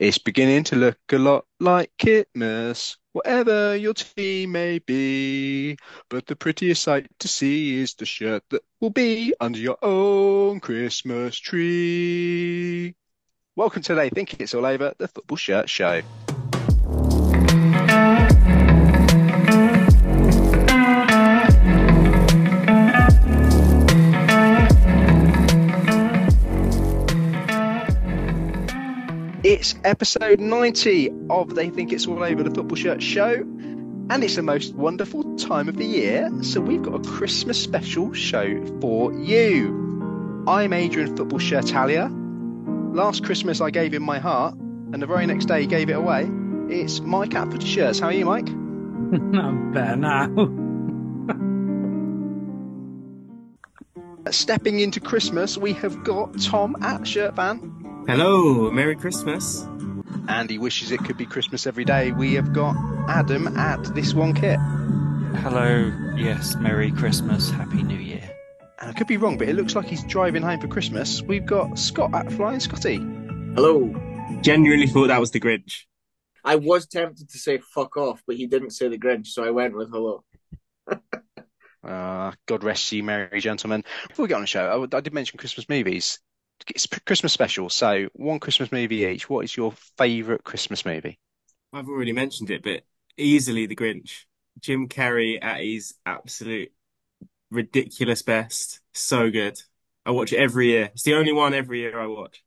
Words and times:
It's 0.00 0.16
beginning 0.16 0.64
to 0.64 0.76
look 0.76 0.96
a 1.12 1.18
lot 1.18 1.44
like 1.60 1.92
Kitmas, 1.98 2.96
whatever 3.12 3.76
your 3.76 3.92
team 3.92 4.52
may 4.52 4.78
be. 4.78 5.76
But 6.08 6.26
the 6.26 6.36
prettiest 6.36 6.82
sight 6.82 7.06
to 7.18 7.28
see 7.28 7.78
is 7.78 7.92
the 7.92 8.06
shirt 8.06 8.42
that 8.48 8.62
will 8.80 8.88
be 8.88 9.34
under 9.40 9.58
your 9.58 9.76
own 9.82 10.58
Christmas 10.60 11.36
tree. 11.36 12.94
Welcome 13.54 13.82
to 13.82 13.94
They 13.94 14.08
Think 14.08 14.30
Kits 14.30 14.54
All 14.54 14.64
Over, 14.64 14.94
the 14.96 15.06
Football 15.06 15.36
Shirt 15.36 15.68
Show. 15.68 16.00
It's 29.60 29.74
episode 29.84 30.40
90 30.40 31.10
of 31.28 31.54
They 31.54 31.68
Think 31.68 31.90
Kits 31.90 32.06
All 32.06 32.24
Over 32.24 32.42
the 32.42 32.50
Football 32.50 32.76
Shirt 32.76 33.02
Show, 33.02 33.34
and 33.34 34.24
it's 34.24 34.36
the 34.36 34.42
most 34.42 34.74
wonderful 34.74 35.36
time 35.36 35.68
of 35.68 35.76
the 35.76 35.84
year. 35.84 36.30
So, 36.40 36.62
we've 36.62 36.80
got 36.80 36.94
a 36.94 37.06
Christmas 37.06 37.62
special 37.62 38.14
show 38.14 38.64
for 38.80 39.12
you. 39.12 40.46
I'm 40.48 40.72
Adrian 40.72 41.14
Football 41.14 41.40
Shirtalia. 41.40 42.10
Last 42.96 43.22
Christmas, 43.22 43.60
I 43.60 43.68
gave 43.68 43.92
him 43.92 44.02
my 44.02 44.18
heart, 44.18 44.54
and 44.54 45.02
the 45.02 45.06
very 45.06 45.26
next 45.26 45.44
day, 45.44 45.60
he 45.60 45.66
gave 45.66 45.90
it 45.90 45.96
away. 45.96 46.26
It's 46.70 47.00
Mike 47.00 47.34
at 47.34 47.50
Footy 47.50 47.66
Shirts. 47.66 48.00
How 48.00 48.06
are 48.06 48.14
you, 48.14 48.24
Mike? 48.24 48.48
I'm 48.48 49.74
better 49.74 49.96
now. 49.96 50.24
Stepping 54.32 54.80
into 54.80 55.00
Christmas, 55.00 55.58
we 55.58 55.74
have 55.74 56.02
got 56.02 56.40
Tom 56.40 56.76
at 56.80 57.06
Shirt 57.06 57.36
Fan. 57.36 57.79
Hello, 58.10 58.72
Merry 58.72 58.96
Christmas. 58.96 59.64
And 60.26 60.50
he 60.50 60.58
wishes 60.58 60.90
it 60.90 60.98
could 61.04 61.16
be 61.16 61.26
Christmas 61.26 61.64
every 61.64 61.84
day. 61.84 62.10
We 62.10 62.34
have 62.34 62.52
got 62.52 62.74
Adam 63.08 63.56
at 63.56 63.94
This 63.94 64.14
One 64.14 64.34
Kit. 64.34 64.58
Hello, 65.38 65.92
yes, 66.16 66.56
Merry 66.56 66.90
Christmas, 66.90 67.50
Happy 67.50 67.84
New 67.84 68.00
Year. 68.00 68.28
And 68.80 68.90
I 68.90 68.94
could 68.94 69.06
be 69.06 69.16
wrong, 69.16 69.38
but 69.38 69.48
it 69.48 69.54
looks 69.54 69.76
like 69.76 69.86
he's 69.86 70.02
driving 70.02 70.42
home 70.42 70.60
for 70.60 70.66
Christmas. 70.66 71.22
We've 71.22 71.46
got 71.46 71.78
Scott 71.78 72.12
at 72.12 72.32
Flying 72.32 72.58
Scotty. 72.58 72.96
Hello. 72.96 73.94
Genuinely 74.40 74.88
thought 74.88 75.06
that 75.06 75.20
was 75.20 75.30
the 75.30 75.38
Grinch. 75.38 75.84
I 76.44 76.56
was 76.56 76.88
tempted 76.88 77.30
to 77.30 77.38
say 77.38 77.58
fuck 77.58 77.96
off, 77.96 78.24
but 78.26 78.34
he 78.34 78.48
didn't 78.48 78.70
say 78.70 78.88
the 78.88 78.98
Grinch, 78.98 79.28
so 79.28 79.44
I 79.44 79.50
went 79.50 79.76
with 79.76 79.88
hello. 79.92 80.24
Uh, 81.84 82.32
God 82.46 82.64
rest 82.64 82.90
you, 82.90 83.04
merry 83.04 83.40
gentlemen. 83.40 83.84
Before 84.08 84.24
we 84.24 84.28
get 84.28 84.34
on 84.34 84.40
the 84.40 84.48
show, 84.48 84.88
I, 84.92 84.96
I 84.96 85.00
did 85.00 85.14
mention 85.14 85.38
Christmas 85.38 85.68
movies. 85.68 86.18
It's 86.68 86.86
Christmas 86.86 87.32
special, 87.32 87.68
so 87.68 88.08
one 88.14 88.40
Christmas 88.40 88.72
movie 88.72 89.04
each. 89.04 89.28
What 89.28 89.44
is 89.44 89.56
your 89.56 89.72
favourite 89.96 90.44
Christmas 90.44 90.84
movie? 90.84 91.18
I've 91.72 91.88
already 91.88 92.12
mentioned 92.12 92.50
it, 92.50 92.62
but 92.62 92.82
easily 93.16 93.66
the 93.66 93.76
Grinch. 93.76 94.24
Jim 94.60 94.88
Carrey 94.88 95.38
at 95.42 95.60
his 95.60 95.94
absolute 96.04 96.72
ridiculous 97.50 98.22
best. 98.22 98.80
So 98.94 99.30
good. 99.30 99.60
I 100.04 100.10
watch 100.10 100.32
it 100.32 100.38
every 100.38 100.68
year. 100.68 100.90
It's 100.92 101.02
the 101.02 101.14
only 101.14 101.32
one 101.32 101.54
every 101.54 101.80
year 101.80 101.98
I 101.98 102.06
watch. 102.06 102.42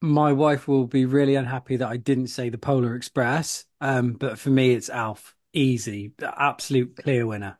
My 0.00 0.32
wife 0.32 0.68
will 0.68 0.86
be 0.86 1.06
really 1.06 1.34
unhappy 1.34 1.76
that 1.76 1.88
I 1.88 1.96
didn't 1.96 2.26
say 2.26 2.50
the 2.50 2.58
Polar 2.58 2.94
Express. 2.94 3.64
Um, 3.80 4.12
but 4.12 4.38
for 4.38 4.50
me, 4.50 4.72
it's 4.72 4.90
Elf. 4.90 5.34
Easy, 5.52 6.12
the 6.18 6.34
absolute 6.42 6.96
clear 6.96 7.26
winner. 7.26 7.58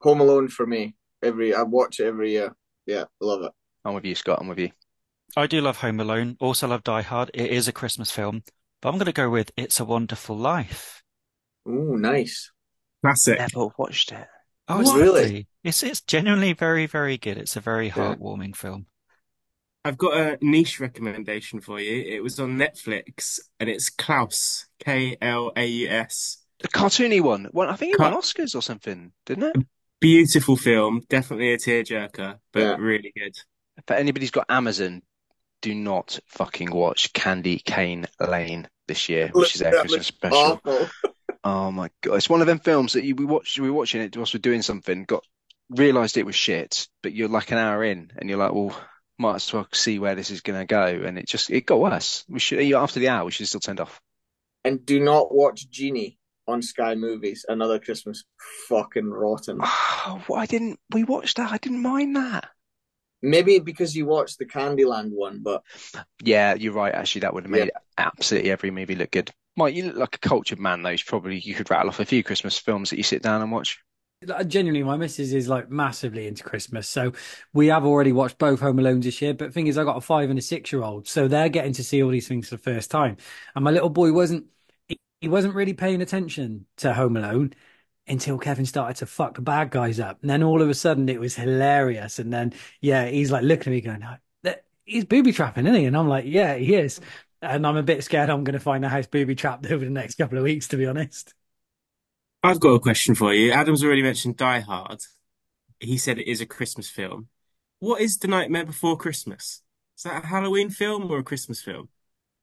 Home 0.00 0.20
Alone 0.20 0.48
for 0.48 0.66
me. 0.66 0.96
Every 1.22 1.54
I 1.54 1.62
watch 1.62 2.00
it 2.00 2.06
every 2.06 2.32
year. 2.32 2.54
Yeah, 2.86 3.04
love 3.20 3.42
it. 3.42 3.52
I'm 3.84 3.94
with 3.94 4.04
you, 4.04 4.14
Scott. 4.14 4.38
I'm 4.40 4.48
with 4.48 4.58
you. 4.58 4.70
I 5.36 5.46
do 5.46 5.60
love 5.60 5.78
Home 5.78 6.00
Alone, 6.00 6.36
also 6.40 6.68
love 6.68 6.82
Die 6.84 7.02
Hard. 7.02 7.30
It 7.34 7.50
is 7.50 7.68
a 7.68 7.72
Christmas 7.72 8.10
film, 8.10 8.42
but 8.82 8.88
I'm 8.88 8.96
going 8.96 9.06
to 9.06 9.12
go 9.12 9.30
with 9.30 9.52
It's 9.56 9.80
a 9.80 9.84
Wonderful 9.84 10.36
Life. 10.36 11.02
Ooh, 11.68 11.96
nice. 11.96 12.50
Classic. 13.02 13.38
Never 13.38 13.68
watched 13.78 14.12
it. 14.12 14.26
Oh, 14.68 14.80
it's 14.80 14.90
What? 14.90 15.00
Really? 15.00 15.46
It's 15.64 15.82
it's 15.82 16.00
genuinely 16.00 16.52
very, 16.52 16.86
very 16.86 17.16
good. 17.18 17.38
It's 17.38 17.56
a 17.56 17.60
very 17.60 17.86
Yeah. 17.88 17.92
heartwarming 17.94 18.56
film. 18.56 18.86
I've 19.84 19.96
got 19.98 20.16
a 20.16 20.38
niche 20.42 20.78
recommendation 20.80 21.60
for 21.60 21.80
you. 21.80 22.02
It 22.02 22.22
was 22.22 22.38
on 22.38 22.56
Netflix 22.58 23.40
and 23.58 23.70
it's 23.70 23.88
Klaus. 23.88 24.66
K 24.78 25.16
L 25.20 25.52
A 25.56 25.66
U 25.66 25.88
S. 25.88 26.38
The 26.60 26.68
cartoony 26.68 27.20
one. 27.22 27.48
Well, 27.52 27.70
I 27.70 27.76
think 27.76 27.94
it 27.94 27.96
Car- 27.96 28.10
won 28.12 28.20
Oscars 28.20 28.54
or 28.54 28.60
something, 28.62 29.12
didn't 29.24 29.56
it? 29.56 29.66
Beautiful 30.00 30.56
film. 30.56 31.02
Definitely 31.08 31.52
a 31.54 31.56
tearjerker, 31.58 32.38
but 32.52 32.60
Yeah. 32.60 32.76
really 32.78 33.12
good. 33.16 33.34
If 33.78 33.90
anybody's 33.90 34.30
got 34.30 34.46
Amazon, 34.50 35.02
do 35.60 35.74
not 35.74 36.18
fucking 36.26 36.70
watch 36.70 37.12
Candy 37.12 37.58
Cane 37.58 38.06
Lane 38.18 38.68
this 38.88 39.08
year, 39.08 39.30
which 39.32 39.54
is 39.54 39.60
their 39.60 39.72
That 39.72 39.80
Christmas 39.80 40.06
special. 40.06 40.38
Awful. 40.38 40.88
Oh 41.42 41.70
my 41.70 41.88
god, 42.02 42.16
it's 42.16 42.28
one 42.28 42.42
of 42.42 42.46
them 42.46 42.58
films 42.58 42.92
that 42.92 43.04
you 43.04 43.14
we 43.14 43.24
watched. 43.24 43.58
We 43.58 43.70
were 43.70 43.76
watching 43.76 44.02
it 44.02 44.14
whilst 44.14 44.34
we 44.34 44.38
we're 44.38 44.42
doing 44.42 44.60
something. 44.60 45.04
Got 45.04 45.24
realised 45.70 46.18
it 46.18 46.26
was 46.26 46.34
shit, 46.34 46.86
but 47.02 47.14
you're 47.14 47.30
like 47.30 47.50
an 47.50 47.56
hour 47.56 47.82
in, 47.82 48.12
and 48.16 48.28
you're 48.28 48.38
like, 48.38 48.52
well, 48.52 48.78
might 49.16 49.36
as 49.36 49.50
well 49.50 49.66
see 49.72 49.98
where 49.98 50.14
this 50.14 50.30
is 50.30 50.42
gonna 50.42 50.66
go. 50.66 50.84
And 50.84 51.18
it 51.18 51.26
just 51.26 51.48
it 51.48 51.64
got 51.64 51.80
worse. 51.80 52.26
We 52.28 52.40
should 52.40 52.60
after 52.74 53.00
the 53.00 53.08
hour, 53.08 53.24
we 53.24 53.30
should 53.30 53.44
have 53.44 53.48
still 53.48 53.60
turned 53.60 53.80
off. 53.80 54.02
And 54.66 54.84
do 54.84 55.00
not 55.00 55.34
watch 55.34 55.70
Genie 55.70 56.18
on 56.46 56.60
Sky 56.60 56.94
Movies. 56.94 57.46
Another 57.48 57.78
Christmas 57.78 58.24
fucking 58.68 59.08
rotten. 59.08 59.60
Oh, 60.02 60.34
I 60.34 60.46
didn't. 60.46 60.80
We 60.94 61.04
watched 61.04 61.36
that. 61.36 61.52
I 61.52 61.58
didn't 61.58 61.82
mind 61.82 62.16
that. 62.16 62.48
Maybe 63.22 63.58
because 63.58 63.94
you 63.94 64.06
watched 64.06 64.38
the 64.38 64.46
Candyland 64.46 65.10
one, 65.10 65.40
but 65.42 65.62
Yeah, 66.22 66.54
you're 66.54 66.72
right. 66.72 66.94
Actually, 66.94 67.22
that 67.22 67.34
would 67.34 67.44
have 67.44 67.50
Yeah. 67.52 67.64
made 67.64 67.72
absolutely 67.98 68.50
every 68.50 68.70
movie 68.70 68.94
look 68.94 69.10
good. 69.10 69.30
Mike, 69.56 69.74
you 69.74 69.84
look 69.84 69.96
like 69.96 70.16
a 70.16 70.18
cultured 70.18 70.58
man, 70.58 70.82
though. 70.82 70.90
You 70.90 70.98
probably 71.06 71.38
you 71.38 71.54
could 71.54 71.70
rattle 71.70 71.88
off 71.88 72.00
a 72.00 72.04
few 72.04 72.22
Christmas 72.22 72.58
films 72.58 72.90
that 72.90 72.96
you 72.96 73.02
sit 73.02 73.22
down 73.22 73.42
and 73.42 73.52
watch. 73.52 73.78
Uh, 74.28 74.44
genuinely, 74.44 74.84
my 74.84 74.96
missus 74.98 75.32
is 75.32 75.48
like 75.48 75.70
massively 75.70 76.26
into 76.26 76.44
Christmas. 76.44 76.88
So 76.88 77.12
we 77.54 77.68
have 77.68 77.86
already 77.86 78.12
watched 78.12 78.36
both 78.36 78.60
Home 78.60 78.76
Alones 78.76 79.04
this 79.04 79.22
year. 79.22 79.32
But 79.32 79.54
thing 79.54 79.66
is, 79.66 79.78
I 79.78 79.84
got 79.84 79.96
a 79.96 80.00
five 80.02 80.28
and 80.28 80.38
a 80.38 80.42
six 80.42 80.72
year 80.72 80.82
old. 80.82 81.08
So 81.08 81.26
they're 81.26 81.48
getting 81.48 81.72
to 81.74 81.84
see 81.84 82.02
all 82.02 82.10
these 82.10 82.28
things 82.28 82.48
for 82.48 82.56
the 82.56 82.62
first 82.62 82.90
time. 82.90 83.16
And 83.54 83.64
my 83.64 83.70
little 83.70 83.88
boy 83.88 84.12
wasn't, 84.12 84.46
he- 84.88 84.98
he 85.22 85.28
wasn't 85.28 85.54
really 85.54 85.72
paying 85.72 86.02
attention 86.02 86.66
to 86.78 86.92
Home 86.92 87.16
Alone 87.16 87.54
until 88.10 88.38
Kevin 88.38 88.66
started 88.66 88.96
to 88.98 89.06
fuck 89.06 89.36
the 89.36 89.42
bad 89.42 89.70
guys 89.70 90.00
up. 90.00 90.20
And 90.22 90.30
then 90.30 90.42
all 90.42 90.62
of 90.62 90.68
a 90.70 90.74
sudden 90.74 91.08
it 91.08 91.20
was 91.20 91.36
hilarious. 91.36 92.18
And 92.18 92.32
then, 92.32 92.54
yeah, 92.80 93.06
he's 93.06 93.30
like 93.32 93.44
looking 93.44 93.72
at 93.72 93.76
me 93.76 93.80
going, 93.82 94.00
"No, 94.00 94.16
that- 94.42 94.64
he's 94.84 95.04
booby 95.06 95.32
trapping, 95.32 95.66
isn't 95.66 95.80
he? 95.80 95.86
And 95.86 95.96
I'm 95.96 96.08
like, 96.08 96.26
yeah, 96.26 96.56
he 96.56 96.74
is. 96.74 97.00
And 97.42 97.66
I'm 97.66 97.76
a 97.78 97.82
bit 97.84 98.04
scared 98.04 98.30
I'm 98.30 98.44
going 98.44 98.54
to 98.54 98.60
find 98.60 98.84
the 98.84 98.88
house 98.90 99.06
booby 99.06 99.34
trapped 99.36 99.66
over 99.70 99.84
the 99.84 99.90
next 99.90 100.16
couple 100.16 100.38
of 100.38 100.44
weeks, 100.44 100.68
to 100.68 100.76
be 100.76 100.86
honest. 100.86 101.34
I've 102.42 102.60
got 102.60 102.70
a 102.74 102.80
question 102.80 103.14
for 103.14 103.34
you. 103.34 103.52
Adam's 103.52 103.84
already 103.84 104.02
mentioned 104.02 104.36
Die 104.36 104.60
Hard. 104.60 105.00
He 105.80 105.98
said 105.98 106.18
it 106.18 106.30
is 106.30 106.40
a 106.40 106.46
Christmas 106.46 106.88
film. 106.90 107.28
What 107.80 108.00
is 108.02 108.18
The 108.18 108.28
Nightmare 108.28 108.66
Before 108.66 108.96
Christmas? 108.96 109.62
Is 109.96 110.04
that 110.04 110.24
a 110.24 110.26
Halloween 110.28 110.70
film 110.70 111.10
or 111.10 111.18
a 111.18 111.24
Christmas 111.24 111.62
film? 111.62 111.90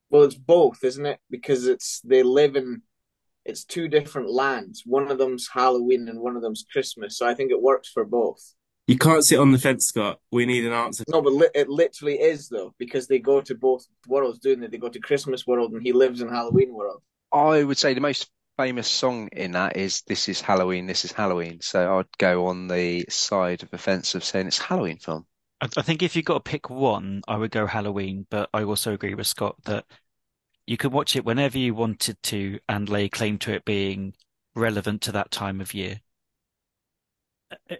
well, 0.09 0.23
it's 0.23 0.35
both, 0.35 0.84
isn't 0.84 1.05
it? 1.05 1.19
Because 1.29 1.67
it's 1.67 1.99
they 2.01 2.23
live 2.23 2.55
in 2.55 2.81
it's 3.47 3.63
two 3.63 3.88
different 3.88 4.30
lands. 4.30 4.84
One 4.85 5.09
of 5.09 5.18
them's 5.18 5.47
Halloween 5.52 6.08
and 6.09 6.19
one 6.19 6.35
of 6.35 6.41
them's 6.41 6.66
Christmas. 6.72 7.18
So 7.18 7.28
I 7.28 7.34
think 7.34 7.52
it 7.52 7.62
works 7.62 7.90
for 7.90 8.06
both. 8.06 8.53
You 8.88 8.97
can't 8.97 9.24
sit 9.24 9.40
on 9.40 9.52
the 9.52 9.59
fence, 9.59 9.88
Scott. 9.88 10.19
We 10.31 10.46
need 10.46 10.66
an 10.66 10.72
answer. 10.72 11.03
No, 11.09 11.22
but 11.22 11.34
li- 11.34 11.50
it 11.53 11.68
literally 11.68 12.16
is 12.16 12.47
though, 12.47 12.74
because 12.78 13.08
they 13.08 13.19
go 13.19 13.41
to 13.41 13.56
both 13.56 13.85
worlds, 14.08 14.40
doing 14.40 14.63
it. 14.63 14.72
They 14.72 14.78
go 14.78 14.88
to 14.88 15.00
Christmas 15.00 15.46
world, 15.46 15.74
and 15.74 15.81
he 15.81 15.91
lives 15.91 16.22
in 16.22 16.30
Halloween 16.30 16.74
world. 16.74 17.02
I 17.34 17.63
would 17.63 17.78
say 17.78 17.94
the 17.94 18.00
most 18.00 18.30
famous 18.58 18.88
song 18.88 19.28
in 19.34 19.52
that 19.52 19.75
is 19.75 20.03
"This 20.08 20.29
is 20.29 20.40
Halloween, 20.40 20.85
This 20.85 21.03
is 21.03 21.12
Halloween." 21.12 21.59
So 21.62 22.00
I'd 22.00 22.18
go 22.18 22.46
on 22.47 22.69
the 22.69 23.06
side 23.09 23.62
of 23.62 23.69
the 23.72 23.78
fence 23.78 24.16
of 24.16 24.24
saying 24.24 24.47
it's 24.47 24.59
a 24.59 24.64
Halloween 24.64 25.00
film. 25.00 25.25
I, 25.59 25.68
I 25.75 25.81
think 25.81 26.02
if 26.02 26.16
you've 26.16 26.24
got 26.24 26.46
to 26.46 26.50
pick 26.50 26.69
one, 26.69 27.24
I 27.28 27.35
would 27.35 27.52
go 27.52 27.66
Halloween, 27.66 28.25
but 28.29 28.50
I 28.53 28.64
also 28.64 28.94
agree 28.94 29.16
with 29.16 29.28
Scott 29.28 29.58
that 29.66 29.84
you 30.67 30.78
could 30.78 30.91
watch 30.91 31.16
it 31.16 31.25
whenever 31.25 31.58
you 31.58 31.73
wanted 31.73 32.22
to 32.23 32.59
and 32.67 32.90
lay 32.90 33.08
claim 33.09 33.37
to 33.40 33.53
it 33.53 33.66
being 33.66 34.14
relevant 34.53 35.02
to 35.03 35.11
that 35.14 35.31
time 35.31 35.61
of 35.61 35.73
year. 35.73 36.02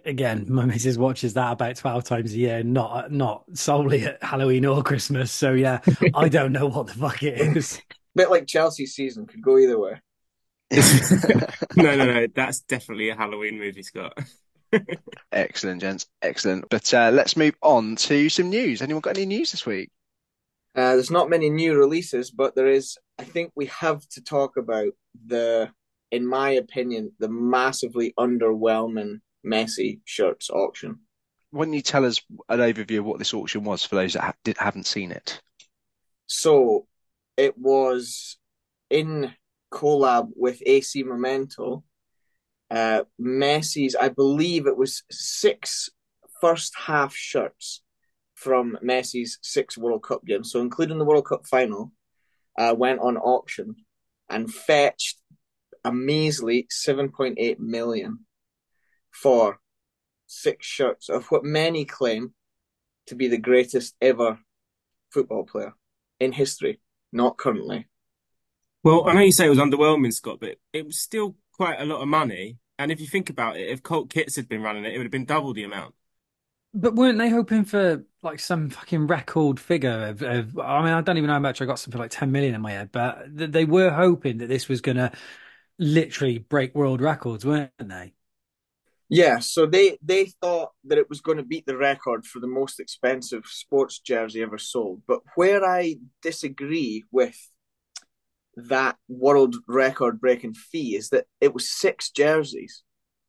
again, 0.04 0.46
my 0.48 0.64
missus 0.66 0.96
watches 0.98 1.34
that 1.34 1.52
about 1.52 1.76
12 1.76 2.04
times 2.04 2.32
a 2.32 2.38
year, 2.38 2.62
not 2.62 3.12
not 3.12 3.44
solely 3.52 4.04
at 4.04 4.22
Halloween 4.22 4.64
or 4.64 4.82
Christmas. 4.82 5.30
So 5.30 5.52
yeah, 5.52 5.80
I 6.14 6.28
don't 6.30 6.52
know 6.52 6.66
what 6.66 6.86
the 6.86 6.94
fuck 6.94 7.22
it 7.22 7.38
is. 7.56 7.80
bit 8.14 8.30
like 8.30 8.46
Chelsea's 8.46 8.94
season 8.94 9.26
could 9.26 9.42
go 9.42 9.58
either 9.58 9.78
way. 9.78 10.00
No, 11.76 11.94
no, 11.94 12.06
no. 12.06 12.26
That's 12.34 12.60
definitely 12.60 13.10
a 13.10 13.14
Halloween 13.14 13.58
movie, 13.58 13.84
Scott. 13.84 14.18
Excellent, 15.30 15.80
gents. 15.80 16.06
Excellent. 16.22 16.64
But 16.68 16.92
uh, 16.92 17.10
let's 17.12 17.36
move 17.36 17.54
on 17.62 17.94
to 17.96 18.28
some 18.28 18.50
news. 18.50 18.82
Anyone 18.82 19.00
got 19.00 19.16
any 19.16 19.26
news 19.26 19.52
this 19.52 19.64
week? 19.64 19.90
Uh, 20.78 20.94
there's 20.94 21.10
not 21.10 21.28
many 21.28 21.50
new 21.50 21.74
releases, 21.74 22.30
but 22.30 22.54
there 22.54 22.68
is. 22.68 22.96
I 23.18 23.24
think 23.24 23.50
we 23.56 23.66
have 23.66 24.08
to 24.10 24.22
talk 24.22 24.56
about 24.56 24.92
the, 25.26 25.72
in 26.12 26.24
my 26.24 26.50
opinion, 26.50 27.10
the 27.18 27.28
massively 27.28 28.14
underwhelming 28.16 29.20
Messi 29.44 29.98
shirts 30.04 30.50
auction. 30.50 31.00
Don't 31.52 31.72
you 31.72 31.82
tell 31.82 32.04
us 32.04 32.20
an 32.48 32.60
overview 32.60 33.00
of 33.00 33.06
what 33.06 33.18
this 33.18 33.34
auction 33.34 33.64
was 33.64 33.84
for 33.84 33.96
those 33.96 34.12
that 34.12 34.22
ha 34.22 34.34
did, 34.44 34.56
haven't 34.56 34.86
seen 34.86 35.10
it? 35.10 35.40
So 36.28 36.86
it 37.36 37.58
was 37.58 38.36
in 38.88 39.34
collab 39.72 40.28
with 40.36 40.62
AC 40.64 41.02
Memento, 41.02 41.82
uh, 42.70 43.02
Messi's, 43.20 43.96
I 43.96 44.10
believe 44.10 44.68
it 44.68 44.76
was 44.76 45.02
six 45.10 45.90
first 46.40 46.72
half 46.76 47.16
shirts 47.16 47.82
from 48.38 48.78
Messi's 48.84 49.38
six 49.42 49.76
World 49.76 50.04
Cup 50.04 50.24
games, 50.24 50.52
so 50.52 50.60
including 50.60 50.98
the 50.98 51.04
World 51.04 51.26
Cup 51.26 51.44
final, 51.44 51.90
uh, 52.56 52.72
went 52.76 53.00
on 53.00 53.16
auction 53.16 53.74
and 54.30 54.52
fetched 54.52 55.18
a 55.84 55.92
measly 55.92 56.68
7.8 56.70 57.58
million 57.58 58.20
for 59.10 59.58
six 60.28 60.64
shirts 60.66 61.08
of 61.08 61.26
what 61.32 61.42
many 61.44 61.84
claim 61.84 62.32
to 63.08 63.16
be 63.16 63.26
the 63.26 63.38
greatest 63.38 63.96
ever 64.00 64.38
football 65.10 65.44
player 65.44 65.72
in 66.20 66.30
history, 66.30 66.80
not 67.12 67.38
currently. 67.38 67.88
Well, 68.84 69.08
I 69.08 69.14
know 69.14 69.20
you 69.20 69.32
say 69.32 69.46
it 69.46 69.50
was 69.50 69.58
underwhelming, 69.58 70.12
Scott, 70.12 70.38
but 70.40 70.58
it 70.72 70.86
was 70.86 71.00
still 71.00 71.34
quite 71.54 71.80
a 71.80 71.84
lot 71.84 72.02
of 72.02 72.08
money. 72.08 72.58
And 72.78 72.92
if 72.92 73.00
you 73.00 73.08
think 73.08 73.30
about 73.30 73.56
it, 73.56 73.68
if 73.68 73.82
Cult 73.82 74.10
Kits 74.10 74.36
had 74.36 74.48
been 74.48 74.62
running 74.62 74.84
it, 74.84 74.94
it 74.94 74.98
would 74.98 75.06
have 75.06 75.10
been 75.10 75.24
double 75.24 75.52
the 75.52 75.64
amount. 75.64 75.94
But 76.74 76.94
weren't 76.94 77.18
they 77.18 77.30
hoping 77.30 77.64
for 77.64 78.04
like 78.22 78.40
some 78.40 78.70
fucking 78.70 79.06
record 79.06 79.58
figure 79.58 80.08
of, 80.08 80.22
of 80.22 80.58
I 80.58 80.82
mean, 80.82 80.92
I 80.92 81.00
don't 81.00 81.16
even 81.16 81.28
know 81.28 81.34
how 81.34 81.38
much 81.38 81.62
I 81.62 81.66
got 81.66 81.78
something 81.78 82.00
like 82.00 82.10
10 82.10 82.30
million 82.30 82.54
in 82.54 82.60
my 82.60 82.72
head, 82.72 82.92
but 82.92 83.24
they 83.32 83.64
were 83.64 83.90
hoping 83.90 84.38
that 84.38 84.48
this 84.48 84.68
was 84.68 84.80
going 84.80 84.96
to 84.96 85.10
literally 85.78 86.38
break 86.38 86.74
world 86.74 87.00
records, 87.00 87.46
weren't 87.46 87.72
they? 87.78 88.12
Yeah, 89.10 89.38
so 89.38 89.64
they 89.64 89.96
they 90.02 90.26
thought 90.42 90.72
that 90.84 90.98
it 90.98 91.08
was 91.08 91.22
going 91.22 91.38
to 91.38 91.44
beat 91.44 91.64
the 91.64 91.78
record 91.78 92.26
for 92.26 92.40
the 92.40 92.46
most 92.46 92.78
expensive 92.78 93.44
sports 93.46 94.00
jersey 94.00 94.42
ever 94.42 94.58
sold. 94.58 95.02
But 95.06 95.20
where 95.34 95.64
I 95.64 95.96
disagree 96.20 97.04
with 97.10 97.34
that 98.56 98.96
world 99.08 99.56
record 99.66 100.20
breaking 100.20 100.54
fee 100.54 100.96
is 100.96 101.08
that 101.10 101.24
it 101.40 101.54
was 101.54 101.70
six 101.70 102.10
jerseys. 102.10 102.82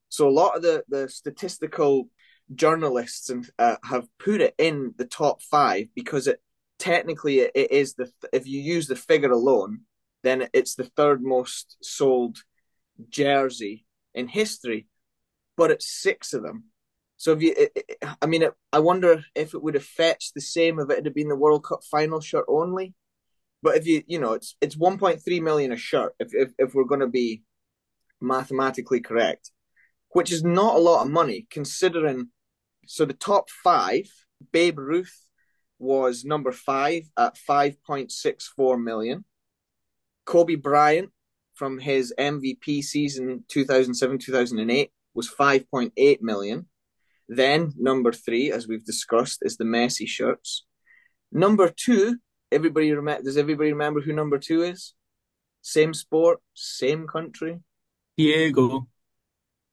So 0.10 0.28
a 0.28 0.32
lot 0.32 0.58
of 0.58 0.64
the, 0.64 0.84
the 0.90 1.08
statistical 1.08 2.10
journalists 2.54 3.30
and 3.30 3.50
uh, 3.60 3.76
have 3.84 4.08
put 4.18 4.42
it 4.42 4.56
in 4.58 4.94
the 4.98 5.06
top 5.06 5.42
five 5.42 5.88
because 5.96 6.28
it 6.28 6.42
technically 6.78 7.40
it, 7.40 7.52
it 7.54 7.72
is 7.72 7.96
the 7.96 8.12
if 8.34 8.48
you 8.48 8.62
use 8.62 8.88
the 8.88 8.96
figure 8.96 9.32
alone, 9.32 9.82
then 10.24 10.48
it's 10.54 10.76
the 10.76 10.86
third 10.86 11.22
most 11.22 11.78
sold 11.82 12.44
jersey 13.10 13.86
in 14.14 14.28
history, 14.28 14.88
but 15.56 15.72
it's 15.72 15.88
six 15.88 16.34
of 16.34 16.44
them. 16.44 16.66
So 17.18 17.34
if 17.34 17.42
you, 17.42 17.54
it, 17.58 17.72
it, 17.76 17.98
I 18.22 18.26
mean, 18.28 18.44
it, 18.44 18.54
I 18.72 18.80
wonder 18.80 19.24
if 19.36 19.54
it 19.54 19.62
would 19.62 19.74
have 19.74 19.84
fetched 19.84 20.34
the 20.34 20.42
same 20.42 20.80
if 20.80 20.90
it 20.90 21.04
had 21.04 21.14
been 21.14 21.28
the 21.28 21.36
World 21.36 21.66
Cup 21.66 21.84
final 21.84 22.22
shirt 22.22 22.46
only. 22.48 22.94
But 23.62 23.76
if 23.76 23.86
you, 23.86 24.04
you 24.08 24.20
know, 24.20 24.34
it's 24.34 24.56
it's 24.62 24.78
1.3 24.78 25.42
million 25.42 25.74
a 25.74 25.78
shirt 25.78 26.16
if 26.20 26.34
if, 26.34 26.52
if 26.58 26.74
we're 26.74 26.86
going 26.86 27.02
to 27.02 27.08
be 27.08 27.44
mathematically 28.22 29.02
correct, 29.02 29.52
which 30.12 30.32
is 30.32 30.44
not 30.44 30.76
a 30.76 30.80
lot 30.80 31.06
of 31.06 31.12
money 31.12 31.46
considering. 31.50 32.30
So 32.92 33.06
the 33.06 33.14
top 33.14 33.52
five, 33.52 34.10
Babe 34.52 34.80
Ruth 34.80 35.16
was 35.78 36.26
number 36.26 36.52
five 36.52 37.04
at 37.16 37.38
5.64 37.48 38.84
million. 38.84 39.26
Kobe 40.26 40.56
Bryant 40.56 41.12
from 41.54 41.78
his 41.78 42.12
MVP 42.18 42.82
season 42.82 43.44
2007 43.48 44.18
2008 44.18 44.90
was 45.14 45.30
5.8 45.30 46.22
million. 46.22 46.66
Then 47.28 47.74
number 47.78 48.12
three, 48.12 48.52
as 48.52 48.68
we've 48.68 48.84
discussed, 48.84 49.44
is 49.44 49.58
the 49.58 49.66
Messi 49.66 50.08
shirts. 50.08 50.66
Number 51.32 51.70
two 51.70 52.18
everybody 52.52 52.92
remember? 52.92 53.22
Does 53.22 53.38
everybody 53.38 53.72
remember 53.72 54.02
who 54.02 54.14
number 54.14 54.40
two 54.40 54.64
is? 54.64 54.96
Same 55.62 55.94
sport, 55.94 56.40
same 56.56 57.06
country. 57.06 57.60
Diego. 58.18 58.88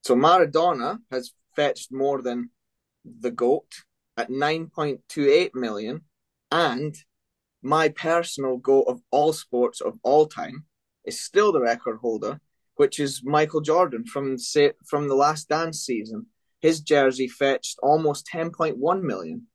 So 0.04 0.16
Maradona 0.16 0.98
has 1.10 1.32
fetched 1.54 1.90
more 1.90 2.20
than 2.20 2.50
the 3.20 3.30
goat 3.30 3.84
at 4.16 4.30
9.28 4.30 5.54
million, 5.54 6.02
and 6.50 6.94
my 7.62 7.88
personal 7.88 8.56
goat 8.56 8.84
of 8.88 9.00
all 9.10 9.32
sports 9.32 9.80
of 9.80 9.98
all 10.02 10.26
time 10.26 10.64
is 11.04 11.20
still 11.20 11.52
the 11.52 11.60
record 11.60 11.98
holder, 12.00 12.40
which 12.76 13.00
is 13.00 13.22
Michael 13.24 13.60
Jordan 13.60 14.04
from 14.04 14.38
say, 14.38 14.72
from 14.86 15.08
the 15.08 15.14
Last 15.14 15.48
Dance 15.48 15.80
season. 15.80 16.26
His 16.60 16.80
jersey 16.80 17.28
fetched 17.28 17.78
almost 17.82 18.28
10.1 18.32 19.02
million. 19.02 19.46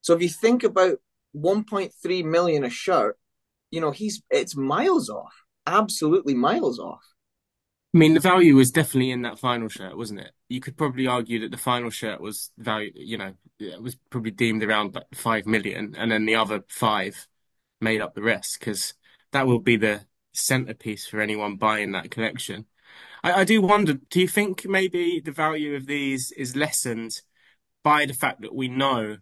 So 0.00 0.14
if 0.14 0.22
you 0.22 0.28
think 0.28 0.64
about 0.64 0.98
1.3 1.36 2.24
million 2.24 2.64
a 2.64 2.70
shirt, 2.70 3.18
you 3.70 3.80
know, 3.80 3.90
he's 3.90 4.22
it's 4.30 4.56
miles 4.56 5.08
off, 5.10 5.34
absolutely 5.66 6.34
miles 6.34 6.78
off. 6.78 7.02
I 7.96 7.98
mean, 7.98 8.12
the 8.12 8.20
value 8.20 8.56
was 8.56 8.70
definitely 8.70 9.10
in 9.10 9.22
that 9.22 9.38
final 9.38 9.70
shirt, 9.70 9.96
wasn't 9.96 10.20
it? 10.20 10.32
You 10.50 10.60
could 10.60 10.76
probably 10.76 11.06
argue 11.06 11.40
that 11.40 11.50
the 11.50 11.56
final 11.56 11.88
shirt 11.88 12.20
was 12.20 12.50
value, 12.58 12.92
you 12.94 13.16
know, 13.16 13.32
it 13.58 13.82
was 13.82 13.94
probably 14.10 14.32
deemed 14.32 14.62
around 14.62 14.94
like 14.94 15.06
five 15.14 15.46
million, 15.46 15.94
and 15.96 16.10
then 16.10 16.26
the 16.26 16.34
other 16.34 16.62
five 16.68 17.26
made 17.80 18.02
up 18.02 18.14
the 18.14 18.20
rest 18.20 18.60
because 18.60 18.92
that 19.32 19.46
will 19.46 19.60
be 19.60 19.76
the 19.76 20.04
centerpiece 20.34 21.06
for 21.06 21.22
anyone 21.22 21.56
buying 21.56 21.92
that 21.92 22.10
collection. 22.10 22.66
I, 23.24 23.32
I 23.32 23.44
do 23.44 23.62
wonder, 23.62 23.94
do 23.94 24.20
you 24.20 24.28
think 24.28 24.66
maybe 24.66 25.22
the 25.24 25.32
value 25.32 25.74
of 25.74 25.86
these 25.86 26.32
is 26.32 26.54
lessened 26.54 27.22
by 27.82 28.04
the 28.04 28.12
fact 28.12 28.42
that 28.42 28.54
we 28.54 28.68
know 28.68 29.16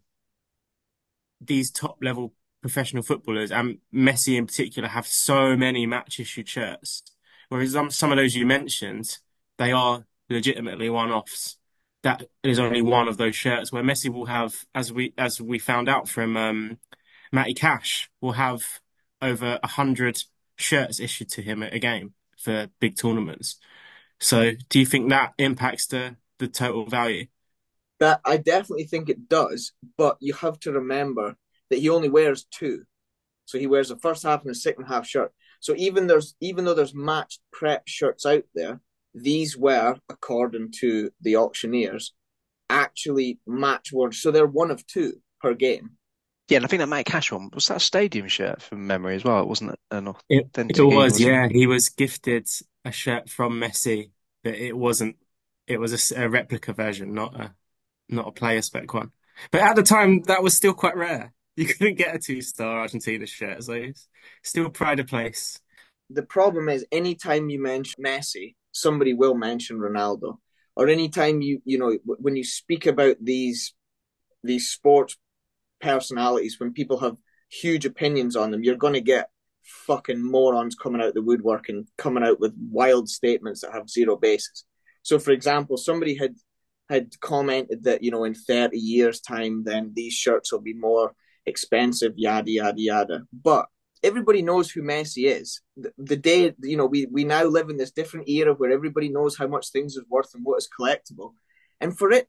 these 1.40 1.70
top 1.70 1.98
level 2.02 2.34
professional 2.60 3.04
footballers 3.04 3.52
and 3.52 3.78
Messi 3.94 4.36
in 4.36 4.46
particular 4.46 4.88
have 4.88 5.06
so 5.06 5.56
many 5.56 5.86
match 5.86 6.18
issued 6.18 6.48
shirts. 6.48 7.04
Whereas 7.54 7.94
some, 7.94 8.10
of 8.10 8.16
those 8.16 8.34
you 8.34 8.46
mentioned, 8.46 9.18
they 9.58 9.70
are 9.70 10.04
legitimately 10.28 10.90
one 10.90 11.12
offs. 11.12 11.56
That 12.02 12.24
is 12.42 12.58
only 12.58 12.82
one 12.82 13.06
of 13.06 13.16
those 13.16 13.36
shirts 13.36 13.70
where 13.70 13.84
Messi 13.84 14.12
will 14.12 14.26
have, 14.26 14.64
as 14.74 14.92
we 14.92 15.14
as 15.16 15.40
we 15.40 15.60
found 15.60 15.88
out 15.88 16.08
from 16.08 16.36
um, 16.36 16.78
Matty 17.30 17.54
Cash, 17.54 18.10
will 18.20 18.32
have 18.32 18.80
over 19.22 19.60
a 19.62 19.68
hundred 19.68 20.20
shirts 20.56 20.98
issued 20.98 21.28
to 21.28 21.42
him 21.42 21.62
at 21.62 21.72
a 21.72 21.78
game 21.78 22.14
for 22.36 22.70
big 22.80 22.96
tournaments. 22.96 23.60
So, 24.18 24.54
do 24.68 24.80
you 24.80 24.84
think 24.84 25.10
that 25.10 25.34
impacts 25.38 25.86
the 25.86 26.16
the 26.40 26.48
total 26.48 26.86
value? 26.86 27.26
That 28.00 28.20
I 28.24 28.36
definitely 28.38 28.86
think 28.86 29.08
it 29.08 29.28
does, 29.28 29.70
but 29.96 30.16
you 30.18 30.34
have 30.34 30.58
to 30.60 30.72
remember 30.72 31.36
that 31.70 31.78
he 31.78 31.88
only 31.88 32.08
wears 32.08 32.46
two. 32.50 32.82
So 33.44 33.58
he 33.58 33.68
wears 33.68 33.92
a 33.92 33.96
first 33.96 34.24
half 34.24 34.42
and 34.42 34.50
a 34.50 34.56
second 34.56 34.86
half 34.86 35.06
shirt. 35.06 35.32
So 35.64 35.74
even 35.78 36.08
there's 36.08 36.34
even 36.42 36.66
though 36.66 36.74
there's 36.74 36.94
matched 36.94 37.40
prep 37.50 37.84
shirts 37.88 38.26
out 38.26 38.44
there, 38.54 38.82
these 39.14 39.56
were, 39.56 39.96
according 40.10 40.72
to 40.80 41.10
the 41.22 41.36
auctioneers, 41.36 42.12
actually 42.68 43.38
match 43.46 43.90
worn. 43.90 44.12
So 44.12 44.30
they're 44.30 44.46
one 44.46 44.70
of 44.70 44.86
two 44.86 45.14
per 45.40 45.54
game. 45.54 45.92
Yeah, 46.50 46.56
and 46.56 46.66
I 46.66 46.68
think 46.68 46.80
that 46.80 46.88
Mike 46.88 47.06
Cash 47.06 47.32
one 47.32 47.48
was 47.54 47.66
that 47.68 47.78
a 47.78 47.80
stadium 47.80 48.28
shirt 48.28 48.60
from 48.60 48.86
memory 48.86 49.16
as 49.16 49.24
well. 49.24 49.40
It 49.40 49.48
wasn't 49.48 49.78
an 49.90 50.08
authentic. 50.08 50.76
It, 50.76 50.82
it 50.82 50.84
was, 50.84 51.18
yeah. 51.18 51.48
He 51.48 51.66
was 51.66 51.88
gifted 51.88 52.46
a 52.84 52.92
shirt 52.92 53.30
from 53.30 53.58
Messi, 53.58 54.10
but 54.42 54.56
it 54.56 54.76
wasn't. 54.76 55.16
It 55.66 55.80
was 55.80 56.12
a, 56.12 56.24
a 56.24 56.28
replica 56.28 56.74
version, 56.74 57.14
not 57.14 57.40
a 57.40 57.54
not 58.10 58.28
a 58.28 58.32
player 58.32 58.60
spec 58.60 58.92
one. 58.92 59.12
But 59.50 59.62
at 59.62 59.76
the 59.76 59.82
time, 59.82 60.24
that 60.24 60.42
was 60.42 60.54
still 60.54 60.74
quite 60.74 60.94
rare. 60.94 61.32
You 61.56 61.66
couldn't 61.66 61.98
get 61.98 62.16
a 62.16 62.18
two 62.18 62.42
star 62.42 62.80
Argentina 62.80 63.26
shirt, 63.26 63.62
so 63.62 63.74
it's 63.74 64.08
still 64.42 64.70
pride 64.70 64.98
of 64.98 65.06
place. 65.06 65.60
The 66.10 66.24
problem 66.24 66.68
is, 66.68 66.84
anytime 66.90 67.48
you 67.48 67.62
mention 67.62 68.02
Messi, 68.02 68.56
somebody 68.72 69.14
will 69.14 69.36
mention 69.36 69.78
Ronaldo, 69.78 70.38
or 70.74 70.88
anytime 70.88 71.42
you 71.42 71.62
you 71.64 71.78
know 71.78 71.96
when 72.04 72.34
you 72.34 72.42
speak 72.42 72.86
about 72.86 73.16
these 73.20 73.72
these 74.42 74.68
sports 74.68 75.16
personalities, 75.80 76.58
when 76.58 76.72
people 76.72 76.98
have 76.98 77.16
huge 77.48 77.86
opinions 77.86 78.34
on 78.34 78.50
them, 78.50 78.64
you're 78.64 78.74
going 78.74 78.94
to 78.94 79.00
get 79.00 79.30
fucking 79.62 80.22
morons 80.22 80.74
coming 80.74 81.00
out 81.00 81.14
the 81.14 81.22
woodwork 81.22 81.68
and 81.68 81.86
coming 81.96 82.24
out 82.24 82.40
with 82.40 82.52
wild 82.70 83.08
statements 83.08 83.60
that 83.60 83.72
have 83.72 83.88
zero 83.88 84.16
basis. 84.16 84.64
So, 85.02 85.18
for 85.18 85.30
example, 85.30 85.76
somebody 85.76 86.16
had 86.16 86.34
had 86.90 87.18
commented 87.20 87.84
that 87.84 88.02
you 88.02 88.10
know 88.10 88.24
in 88.24 88.34
30 88.34 88.76
years 88.76 89.20
time 89.20 89.64
then 89.64 89.92
these 89.94 90.12
shirts 90.12 90.52
will 90.52 90.60
be 90.60 90.74
more 90.74 91.14
expensive 91.46 92.12
yada 92.16 92.50
yada 92.50 92.80
yada. 92.80 93.22
But 93.32 93.66
everybody 94.02 94.42
knows 94.42 94.70
who 94.70 94.82
messi 94.82 95.24
is. 95.26 95.60
The, 95.76 95.92
the, 95.98 96.16
day 96.16 96.54
you 96.62 96.76
know 96.76 96.86
we 96.86 97.06
we 97.10 97.24
now 97.24 97.44
live 97.44 97.70
in 97.70 97.76
this 97.76 97.90
different 97.90 98.28
era 98.28 98.54
where 98.54 98.70
everybody 98.70 99.08
knows 99.08 99.36
how 99.36 99.46
much 99.46 99.70
things 99.70 99.96
is 99.96 100.04
worth 100.08 100.34
and 100.34 100.44
what 100.44 100.58
is 100.58 100.68
collectible. 100.78 101.32
And 101.80 101.96
for 101.96 102.10
it 102.12 102.28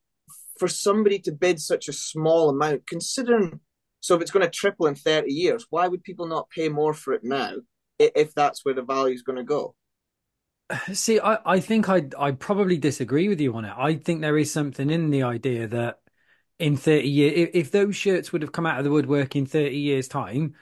for 0.60 0.68
somebody 0.68 1.20
to 1.20 1.32
bid 1.32 1.60
such 1.60 1.88
a 1.88 1.94
small 1.94 2.50
amount 2.50 2.88
considering 2.88 3.60
so 4.00 4.16
if 4.16 4.22
it's 4.22 4.32
going 4.32 4.46
to 4.46 4.50
triple 4.50 4.88
in 4.88 4.96
30 4.96 5.32
years 5.32 5.66
why 5.70 5.88
would 5.88 6.04
people 6.04 6.28
not 6.28 6.50
pay 6.50 6.70
more 6.70 6.94
for 6.94 7.14
it 7.14 7.24
now 7.24 7.54
if 8.00 8.34
that's 8.34 8.64
where 8.64 8.74
the 8.74 8.82
value 8.82 9.14
is 9.14 9.22
going 9.22 9.38
to 9.38 9.44
go? 9.44 9.76
See, 10.94 11.20
I, 11.20 11.38
I 11.46 11.60
think 11.60 11.90
I 11.90 12.08
I 12.18 12.32
probably 12.32 12.78
disagree 12.78 13.28
with 13.28 13.42
you 13.42 13.54
on 13.56 13.66
it. 13.66 13.74
I 13.78 13.96
think 13.96 14.22
there 14.22 14.38
is 14.38 14.52
something 14.52 14.90
in 14.90 15.10
the 15.10 15.24
idea 15.24 15.68
that 15.68 16.00
in 16.60 16.78
30 16.78 17.08
years, 17.08 17.50
if, 17.54 17.72
those 17.72 17.96
shirts 17.96 18.32
would 18.32 18.42
have 18.42 18.52
come 18.52 18.66
out 18.66 18.78
of 18.78 18.84
the 18.86 18.92
woodwork 18.92 19.36
in 19.36 19.46
30 19.46 19.78
years' 19.78 20.08
time, 20.08 20.56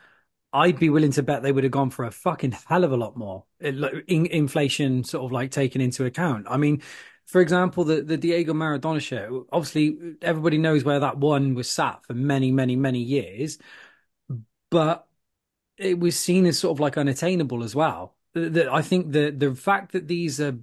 I'd 0.52 0.80
be 0.80 0.90
willing 0.90 1.12
to 1.14 1.24
bet 1.24 1.44
they 1.44 1.52
would 1.52 1.64
have 1.64 1.72
gone 1.72 1.90
for 1.90 2.06
a 2.06 2.12
fucking 2.12 2.52
hell 2.68 2.84
of 2.84 2.92
a 2.92 2.98
lot 2.98 3.18
more. 3.18 3.46
Uh, 3.64 4.02
in, 4.08 4.26
inflation 4.28 5.04
sort 5.04 5.26
of 5.26 5.32
like 5.32 5.52
taken 5.52 5.82
into 5.82 6.06
account. 6.06 6.48
I 6.50 6.58
mean, 6.58 6.82
for 7.26 7.42
example, 7.42 7.84
the, 7.84 8.02
the 8.02 8.18
Diego 8.18 8.54
Maradona 8.54 9.02
shirt, 9.02 9.32
obviously 9.52 10.16
everybody 10.22 10.58
knows 10.58 10.84
where 10.84 11.00
that 11.00 11.18
one 11.18 11.56
was 11.56 11.70
sat 11.70 12.06
for 12.06 12.14
many, 12.14 12.52
many, 12.52 12.76
many 12.76 13.00
years, 13.00 13.58
but 14.70 15.08
it 15.78 16.00
was 16.00 16.20
seen 16.20 16.46
as 16.46 16.60
sort 16.60 16.76
of 16.76 16.80
like 16.80 16.98
unattainable 16.98 17.64
as 17.64 17.76
well. 17.76 18.16
That 18.34 18.68
I 18.68 18.82
think 18.82 19.12
the 19.12 19.30
the 19.30 19.54
fact 19.54 19.92
that 19.92 20.08
these 20.08 20.42
are 20.42 20.58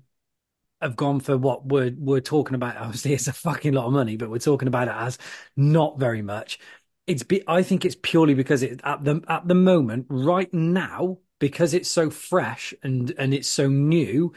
have 0.81 0.97
gone 0.97 1.21
for 1.21 1.37
what 1.39 1.67
we're 1.67 1.95
we're 1.99 2.21
talking 2.21 2.55
about. 2.55 2.77
Obviously, 2.79 3.13
it's 3.15 3.29
a 3.29 3.33
fucking 3.33 3.73
lot 3.75 3.87
of 3.87 3.93
money, 3.93 4.17
but 4.17 4.31
we're 4.31 4.39
talking 4.39 4.69
about 4.69 4.89
it 4.89 4.95
as 4.95 5.19
not 5.57 5.99
very 5.99 6.23
much. 6.23 6.59
It's 7.07 7.23
be, 7.23 7.43
I 7.49 7.63
think 7.63 7.85
it's 7.85 7.97
purely 8.03 8.35
because 8.35 8.63
it 8.63 8.81
at 8.85 9.05
the 9.05 9.23
at 9.29 9.47
the 9.49 9.55
moment, 9.55 10.07
right 10.09 10.53
now, 10.55 11.19
because 11.39 11.75
it's 11.75 11.91
so 11.91 12.11
fresh 12.11 12.75
and 12.83 13.13
and 13.19 13.35
it's 13.35 13.49
so 13.49 13.69
new, 13.69 14.33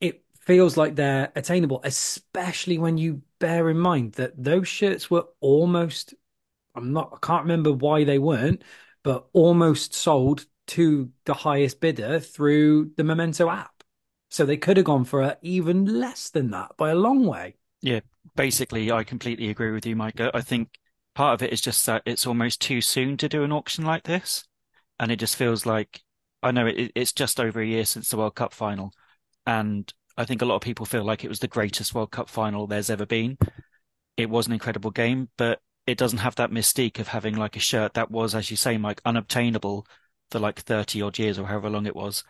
it 0.00 0.24
feels 0.40 0.76
like 0.76 0.96
they're 0.96 1.32
attainable. 1.36 1.80
Especially 1.84 2.78
when 2.78 2.98
you 2.98 3.22
bear 3.40 3.70
in 3.70 3.78
mind 3.78 4.14
that 4.14 4.42
those 4.42 4.68
shirts 4.68 5.10
were 5.10 5.26
almost. 5.40 6.14
I'm 6.74 6.92
not. 6.92 7.10
I 7.14 7.26
can't 7.26 7.42
remember 7.44 7.72
why 7.72 8.04
they 8.04 8.18
weren't, 8.18 8.62
but 9.02 9.26
almost 9.32 9.94
sold 9.94 10.46
to 10.68 11.10
the 11.24 11.34
highest 11.34 11.80
bidder 11.80 12.20
through 12.20 12.92
the 12.96 13.04
Memento 13.04 13.48
app. 13.50 13.81
So 14.32 14.46
they 14.46 14.56
could 14.56 14.78
have 14.78 14.86
gone 14.86 15.04
for 15.04 15.36
even 15.42 15.84
less 15.84 16.30
than 16.30 16.52
that 16.52 16.74
by 16.78 16.88
a 16.88 16.94
long 16.94 17.26
way. 17.26 17.56
Yeah, 17.82 18.00
basically, 18.34 18.90
I 18.90 19.04
completely 19.04 19.50
agree 19.50 19.72
with 19.72 19.84
you, 19.84 19.94
Mike. 19.94 20.18
I 20.20 20.40
think 20.40 20.70
part 21.14 21.34
of 21.34 21.42
it 21.42 21.52
is 21.52 21.60
just 21.60 21.84
that 21.84 22.00
it's 22.06 22.26
almost 22.26 22.58
too 22.62 22.80
soon 22.80 23.18
to 23.18 23.28
do 23.28 23.44
an 23.44 23.52
auction 23.52 23.84
like 23.84 24.04
this. 24.04 24.44
And 24.98 25.12
it 25.12 25.16
just 25.16 25.36
feels 25.36 25.66
like, 25.66 26.00
I 26.42 26.50
know 26.50 26.66
it, 26.66 26.92
it's 26.94 27.12
just 27.12 27.40
over 27.40 27.60
a 27.60 27.66
year 27.66 27.84
since 27.84 28.08
the 28.08 28.16
World 28.16 28.34
Cup 28.34 28.54
final. 28.54 28.94
And 29.46 29.92
I 30.16 30.24
think 30.24 30.40
a 30.40 30.46
lot 30.46 30.56
of 30.56 30.62
people 30.62 30.86
feel 30.86 31.04
like 31.04 31.24
it 31.24 31.28
was 31.28 31.40
the 31.40 31.46
greatest 31.46 31.94
World 31.94 32.10
Cup 32.10 32.30
final 32.30 32.66
there's 32.66 32.88
ever 32.88 33.04
been. 33.04 33.36
It 34.16 34.30
was 34.30 34.46
an 34.46 34.54
incredible 34.54 34.92
game, 34.92 35.28
but 35.36 35.60
it 35.86 35.98
doesn't 35.98 36.20
have 36.20 36.36
that 36.36 36.50
mystique 36.50 36.98
of 36.98 37.08
having 37.08 37.36
like 37.36 37.56
a 37.56 37.60
shirt 37.60 37.92
that 37.94 38.10
was, 38.10 38.34
as 38.34 38.50
you 38.50 38.56
say, 38.56 38.78
Mike, 38.78 39.02
unobtainable 39.04 39.86
for 40.30 40.38
like 40.38 40.60
30 40.60 41.02
odd 41.02 41.18
years 41.18 41.38
or 41.38 41.48
however 41.48 41.68
long 41.68 41.84
it 41.84 41.94
was 41.94 42.24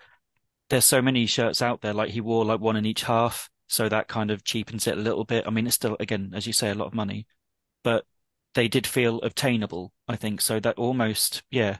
there's 0.72 0.86
so 0.86 1.02
many 1.02 1.26
shirts 1.26 1.60
out 1.60 1.82
there. 1.82 1.92
Like 1.92 2.10
he 2.10 2.22
wore 2.22 2.46
like 2.46 2.60
one 2.60 2.76
in 2.76 2.86
each 2.86 3.02
half, 3.02 3.50
so 3.68 3.90
that 3.90 4.08
kind 4.08 4.30
of 4.30 4.42
cheapens 4.42 4.86
it 4.86 4.96
a 4.96 5.00
little 5.00 5.24
bit. 5.24 5.44
I 5.46 5.50
mean, 5.50 5.66
it's 5.66 5.76
still 5.76 5.98
again, 6.00 6.32
as 6.34 6.46
you 6.46 6.54
say, 6.54 6.70
a 6.70 6.74
lot 6.74 6.86
of 6.86 6.94
money, 6.94 7.26
but 7.84 8.06
they 8.54 8.68
did 8.68 8.86
feel 8.86 9.20
obtainable. 9.20 9.92
I 10.08 10.16
think 10.16 10.40
so. 10.40 10.60
That 10.60 10.78
almost, 10.78 11.42
yeah, 11.50 11.76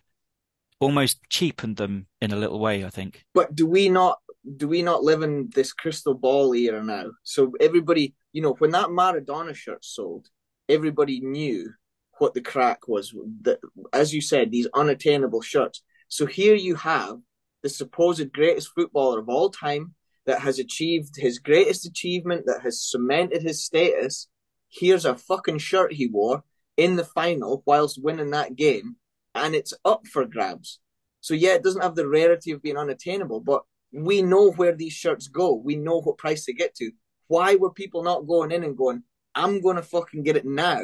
almost 0.78 1.20
cheapened 1.30 1.78
them 1.78 2.06
in 2.20 2.32
a 2.32 2.36
little 2.36 2.60
way. 2.60 2.84
I 2.84 2.90
think. 2.90 3.24
But 3.32 3.54
do 3.54 3.66
we 3.66 3.88
not? 3.88 4.18
Do 4.58 4.68
we 4.68 4.82
not 4.82 5.02
live 5.02 5.22
in 5.22 5.48
this 5.54 5.72
crystal 5.72 6.12
ball 6.14 6.52
era 6.52 6.84
now? 6.84 7.12
So 7.22 7.54
everybody, 7.60 8.14
you 8.34 8.42
know, 8.42 8.52
when 8.58 8.72
that 8.72 8.88
Maradona 8.88 9.54
shirt 9.54 9.86
sold, 9.86 10.28
everybody 10.68 11.20
knew 11.20 11.72
what 12.18 12.34
the 12.34 12.42
crack 12.42 12.88
was. 12.88 13.14
That, 13.40 13.58
as 13.94 14.12
you 14.12 14.20
said, 14.20 14.50
these 14.50 14.68
unattainable 14.74 15.40
shirts. 15.40 15.82
So 16.08 16.26
here 16.26 16.54
you 16.54 16.74
have 16.74 17.20
the 17.62 17.68
supposed 17.68 18.32
greatest 18.32 18.70
footballer 18.74 19.18
of 19.20 19.28
all 19.28 19.50
time 19.50 19.94
that 20.26 20.40
has 20.40 20.58
achieved 20.58 21.14
his 21.16 21.38
greatest 21.38 21.86
achievement, 21.86 22.44
that 22.46 22.62
has 22.62 22.82
cemented 22.82 23.42
his 23.42 23.64
status. 23.64 24.28
Here's 24.68 25.04
a 25.04 25.16
fucking 25.16 25.58
shirt 25.58 25.92
he 25.92 26.06
wore 26.06 26.44
in 26.76 26.96
the 26.96 27.04
final 27.04 27.62
whilst 27.66 28.02
winning 28.02 28.30
that 28.30 28.56
game, 28.56 28.96
and 29.34 29.54
it's 29.54 29.74
up 29.84 30.06
for 30.06 30.24
grabs. 30.24 30.80
So, 31.20 31.34
yeah, 31.34 31.54
it 31.54 31.62
doesn't 31.62 31.82
have 31.82 31.94
the 31.94 32.08
rarity 32.08 32.50
of 32.52 32.62
being 32.62 32.76
unattainable, 32.76 33.40
but 33.40 33.62
we 33.92 34.22
know 34.22 34.50
where 34.52 34.74
these 34.74 34.92
shirts 34.92 35.28
go. 35.28 35.54
We 35.54 35.76
know 35.76 36.00
what 36.00 36.18
price 36.18 36.46
they 36.46 36.52
get 36.52 36.74
to. 36.76 36.90
Why 37.28 37.56
were 37.56 37.72
people 37.72 38.02
not 38.02 38.26
going 38.26 38.50
in 38.50 38.64
and 38.64 38.76
going, 38.76 39.04
I'm 39.34 39.60
going 39.60 39.76
to 39.76 39.82
fucking 39.82 40.22
get 40.22 40.36
it 40.36 40.44
now 40.44 40.80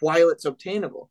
while 0.00 0.30
it's 0.30 0.44
obtainable? 0.44 1.10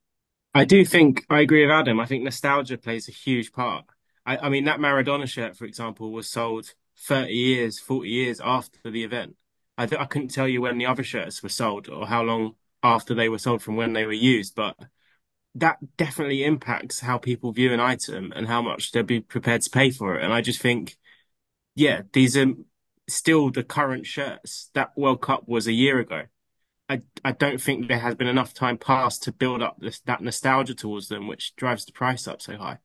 I 0.53 0.65
do 0.65 0.85
think 0.85 1.25
I 1.29 1.41
agree 1.41 1.65
with 1.65 1.71
Adam. 1.71 1.99
I 1.99 2.05
think 2.05 2.23
nostalgia 2.23 2.77
plays 2.77 3.07
a 3.07 3.11
huge 3.11 3.51
part. 3.51 3.85
I, 4.27 4.37
I 4.37 4.49
mean, 4.49 4.65
that 4.65 4.79
Maradona 4.79 5.27
shirt, 5.27 5.55
for 5.55 5.65
example, 5.65 6.11
was 6.11 6.29
sold 6.29 6.73
30 6.97 7.33
years, 7.33 7.79
40 7.79 8.09
years 8.09 8.41
after 8.41 8.91
the 8.91 9.03
event. 9.03 9.35
I, 9.77 9.85
th- 9.85 10.01
I 10.01 10.05
couldn't 10.05 10.29
tell 10.29 10.47
you 10.47 10.61
when 10.61 10.77
the 10.77 10.85
other 10.85 11.03
shirts 11.03 11.41
were 11.41 11.49
sold 11.49 11.87
or 11.87 12.05
how 12.05 12.23
long 12.23 12.55
after 12.83 13.15
they 13.15 13.29
were 13.29 13.39
sold 13.39 13.63
from 13.63 13.77
when 13.77 13.93
they 13.93 14.05
were 14.05 14.11
used, 14.11 14.53
but 14.53 14.75
that 15.55 15.77
definitely 15.95 16.43
impacts 16.43 16.99
how 16.99 17.17
people 17.17 17.53
view 17.53 17.73
an 17.73 17.79
item 17.79 18.33
and 18.35 18.47
how 18.47 18.61
much 18.61 18.91
they'll 18.91 19.03
be 19.03 19.21
prepared 19.21 19.61
to 19.61 19.69
pay 19.69 19.91
for 19.91 20.17
it. 20.19 20.23
And 20.23 20.33
I 20.33 20.41
just 20.41 20.61
think, 20.61 20.97
yeah, 21.73 22.01
these 22.11 22.35
are 22.35 22.47
still 23.07 23.49
the 23.49 23.63
current 23.63 24.05
shirts. 24.05 24.69
That 24.73 24.91
World 24.97 25.21
Cup 25.21 25.47
was 25.47 25.67
a 25.67 25.73
year 25.73 25.99
ago. 25.99 26.23
I, 26.89 27.01
I 27.23 27.31
don't 27.31 27.61
think 27.61 27.87
there 27.87 27.99
has 27.99 28.15
been 28.15 28.27
enough 28.27 28.53
time 28.53 28.77
passed 28.77 29.23
to 29.23 29.31
build 29.31 29.61
up 29.61 29.77
this, 29.79 29.99
that 30.01 30.21
nostalgia 30.21 30.75
towards 30.75 31.07
them, 31.07 31.27
which 31.27 31.55
drives 31.55 31.85
the 31.85 31.91
price 31.93 32.27
up 32.27 32.41
so 32.41 32.57
high 32.57 32.79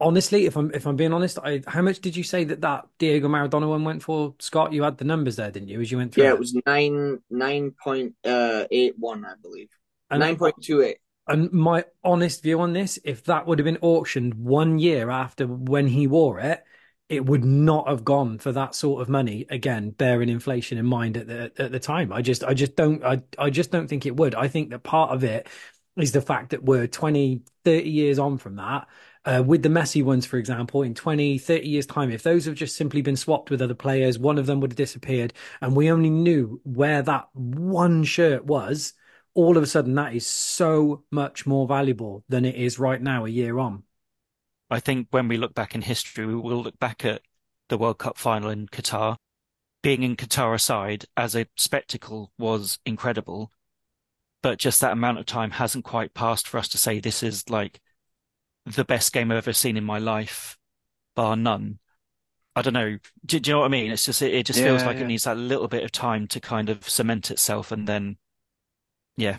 honestly, 0.00 0.46
if 0.46 0.56
I'm 0.56 0.70
if 0.74 0.86
I'm 0.86 0.96
being 0.96 1.12
honest, 1.12 1.38
I 1.42 1.62
how 1.66 1.82
much 1.82 2.00
did 2.00 2.16
you 2.16 2.22
say 2.22 2.44
that 2.44 2.60
that 2.62 2.86
Diego 2.98 3.28
Maradona 3.28 3.68
one 3.68 3.84
went 3.84 4.02
for, 4.02 4.34
Scott? 4.38 4.72
You 4.72 4.82
had 4.82 4.98
the 4.98 5.04
numbers 5.04 5.36
there, 5.36 5.50
didn't 5.50 5.68
you? 5.68 5.80
As 5.80 5.90
you 5.90 5.98
went 5.98 6.14
through. 6.14 6.24
Yeah, 6.24 6.30
it 6.30 6.38
was 6.38 6.56
nine 6.66 7.20
nine 7.30 7.72
point 7.72 8.14
uh, 8.24 8.64
eight 8.70 8.94
one, 8.98 9.24
I 9.24 9.34
believe. 9.40 9.68
and 10.10 10.20
Nine 10.20 10.36
point 10.36 10.54
two 10.62 10.82
eight. 10.82 10.98
And 11.28 11.52
my 11.52 11.84
honest 12.04 12.42
view 12.42 12.60
on 12.60 12.72
this, 12.72 12.98
if 13.04 13.24
that 13.24 13.46
would 13.46 13.58
have 13.58 13.64
been 13.64 13.78
auctioned 13.82 14.34
one 14.34 14.78
year 14.78 15.10
after 15.10 15.46
when 15.46 15.88
he 15.88 16.06
wore 16.06 16.38
it, 16.38 16.62
it 17.08 17.26
would 17.26 17.44
not 17.44 17.88
have 17.88 18.04
gone 18.04 18.38
for 18.38 18.52
that 18.52 18.74
sort 18.74 19.02
of 19.02 19.08
money. 19.08 19.44
Again, 19.50 19.90
bearing 19.90 20.28
inflation 20.28 20.78
in 20.78 20.86
mind 20.86 21.16
at 21.16 21.26
the 21.26 21.52
at 21.58 21.72
the 21.72 21.80
time, 21.80 22.12
I 22.12 22.22
just 22.22 22.44
I 22.44 22.54
just 22.54 22.76
don't 22.76 23.04
I 23.04 23.22
I 23.38 23.50
just 23.50 23.70
don't 23.70 23.88
think 23.88 24.06
it 24.06 24.16
would. 24.16 24.34
I 24.34 24.48
think 24.48 24.70
that 24.70 24.84
part 24.84 25.10
of 25.10 25.24
it 25.24 25.48
is 25.96 26.12
the 26.12 26.20
fact 26.20 26.50
that 26.50 26.62
we're 26.62 26.86
20, 26.86 27.42
30 27.64 27.90
years 27.90 28.18
on 28.18 28.38
from 28.38 28.56
that 28.56 28.86
uh, 29.26 29.42
with 29.44 29.62
the 29.64 29.68
Messi 29.68 30.04
ones, 30.04 30.24
for 30.24 30.38
example, 30.38 30.82
in 30.82 30.94
20, 30.94 31.36
30 31.38 31.68
years' 31.68 31.86
time, 31.86 32.10
if 32.10 32.22
those 32.22 32.44
have 32.44 32.54
just 32.54 32.76
simply 32.76 33.02
been 33.02 33.16
swapped 33.16 33.50
with 33.50 33.60
other 33.60 33.74
players, 33.74 34.18
one 34.18 34.38
of 34.38 34.46
them 34.46 34.60
would 34.60 34.70
have 34.70 34.76
disappeared, 34.76 35.32
and 35.60 35.74
we 35.74 35.90
only 35.90 36.10
knew 36.10 36.60
where 36.62 37.02
that 37.02 37.28
one 37.34 38.04
shirt 38.04 38.44
was, 38.44 38.94
all 39.34 39.56
of 39.56 39.62
a 39.62 39.66
sudden 39.66 39.96
that 39.96 40.14
is 40.14 40.26
so 40.26 41.04
much 41.10 41.44
more 41.44 41.66
valuable 41.66 42.24
than 42.28 42.44
it 42.44 42.54
is 42.54 42.78
right 42.78 43.02
now, 43.02 43.24
a 43.24 43.28
year 43.28 43.58
on. 43.58 43.82
I 44.70 44.78
think 44.80 45.08
when 45.10 45.28
we 45.28 45.36
look 45.36 45.54
back 45.54 45.74
in 45.74 45.82
history, 45.82 46.24
we 46.24 46.36
will 46.36 46.62
look 46.62 46.78
back 46.78 47.04
at 47.04 47.22
the 47.68 47.76
World 47.76 47.98
Cup 47.98 48.16
final 48.16 48.48
in 48.48 48.68
Qatar. 48.68 49.16
Being 49.82 50.04
in 50.04 50.16
Qatar 50.16 50.54
aside, 50.54 51.04
as 51.16 51.34
a 51.34 51.46
spectacle 51.56 52.32
was 52.38 52.78
incredible, 52.86 53.50
but 54.42 54.58
just 54.58 54.80
that 54.80 54.92
amount 54.92 55.18
of 55.18 55.26
time 55.26 55.52
hasn't 55.52 55.84
quite 55.84 56.14
passed 56.14 56.46
for 56.46 56.58
us 56.58 56.68
to 56.68 56.78
say 56.78 57.00
this 57.00 57.22
is 57.22 57.48
like 57.50 57.80
the 58.66 58.84
best 58.84 59.12
game 59.12 59.30
I've 59.30 59.38
ever 59.38 59.52
seen 59.52 59.76
in 59.76 59.84
my 59.84 59.98
life, 59.98 60.58
bar 61.14 61.36
none. 61.36 61.78
I 62.54 62.62
don't 62.62 62.74
know. 62.74 62.98
Do, 63.24 63.38
do 63.38 63.50
you 63.50 63.54
know 63.54 63.60
what 63.60 63.66
I 63.66 63.68
mean? 63.68 63.90
It's 63.90 64.04
just 64.04 64.22
it, 64.22 64.34
it 64.34 64.46
just 64.46 64.58
yeah, 64.58 64.66
feels 64.66 64.84
like 64.84 64.96
yeah. 64.96 65.04
it 65.04 65.08
needs 65.08 65.24
that 65.24 65.36
little 65.36 65.68
bit 65.68 65.84
of 65.84 65.92
time 65.92 66.26
to 66.28 66.40
kind 66.40 66.68
of 66.68 66.88
cement 66.88 67.30
itself, 67.30 67.70
and 67.70 67.86
then, 67.86 68.16
yeah. 69.16 69.38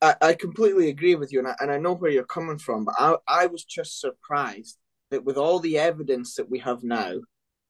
I, 0.00 0.14
I 0.20 0.34
completely 0.34 0.88
agree 0.88 1.14
with 1.14 1.32
you, 1.32 1.38
and 1.40 1.48
I, 1.48 1.54
and 1.60 1.70
I 1.70 1.78
know 1.78 1.94
where 1.94 2.10
you're 2.10 2.24
coming 2.24 2.58
from, 2.58 2.84
but 2.84 2.94
I 2.98 3.16
I 3.26 3.46
was 3.46 3.64
just 3.64 4.00
surprised 4.00 4.78
that 5.10 5.24
with 5.24 5.36
all 5.36 5.58
the 5.58 5.78
evidence 5.78 6.34
that 6.34 6.50
we 6.50 6.58
have 6.60 6.82
now, 6.82 7.20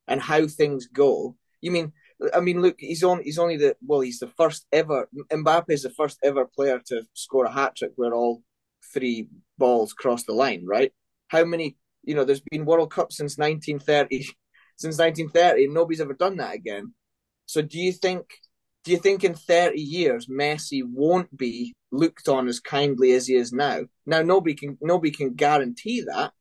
and 0.08 0.20
how 0.20 0.46
things 0.46 0.86
go, 0.86 1.36
you 1.60 1.70
mean 1.70 1.92
I 2.32 2.40
mean, 2.40 2.62
look, 2.62 2.76
he's 2.78 3.02
on. 3.02 3.22
He's 3.22 3.38
only 3.38 3.56
the 3.56 3.76
well. 3.84 4.00
He's 4.00 4.20
the 4.20 4.28
first 4.28 4.66
ever. 4.72 5.08
Mbappe 5.30 5.70
is 5.70 5.82
the 5.82 5.90
first 5.90 6.18
ever 6.22 6.44
player 6.44 6.80
to 6.86 7.02
score 7.12 7.44
a 7.44 7.52
hat 7.52 7.76
trick 7.76 7.92
where 7.96 8.12
all 8.12 8.42
three 8.94 9.28
balls 9.58 9.92
cross 9.92 10.24
the 10.24 10.32
line, 10.32 10.64
right? 10.66 10.92
How 11.28 11.44
many, 11.44 11.76
you 12.02 12.14
know, 12.14 12.24
there's 12.24 12.42
been 12.50 12.64
World 12.64 12.90
Cup 12.90 13.12
since 13.12 13.36
1930, 13.36 14.24
since 14.76 14.98
1930, 14.98 15.64
and 15.64 15.74
nobody's 15.74 16.00
ever 16.00 16.14
done 16.14 16.36
that 16.38 16.54
again. 16.54 16.94
So 17.46 17.60
do 17.60 17.78
you 17.78 17.92
think, 17.92 18.24
do 18.84 18.92
you 18.92 18.98
think 18.98 19.24
in 19.24 19.34
30 19.34 19.80
years 19.80 20.28
Messi 20.28 20.82
won't 20.84 21.36
be 21.36 21.74
looked 21.90 22.28
on 22.28 22.48
as 22.48 22.60
kindly 22.60 23.12
as 23.12 23.26
he 23.26 23.36
is 23.36 23.52
now? 23.52 23.80
Now 24.06 24.22
nobody 24.22 24.54
can, 24.54 24.78
nobody 24.80 25.10
can 25.10 25.34
guarantee 25.34 26.02
that, 26.02 26.32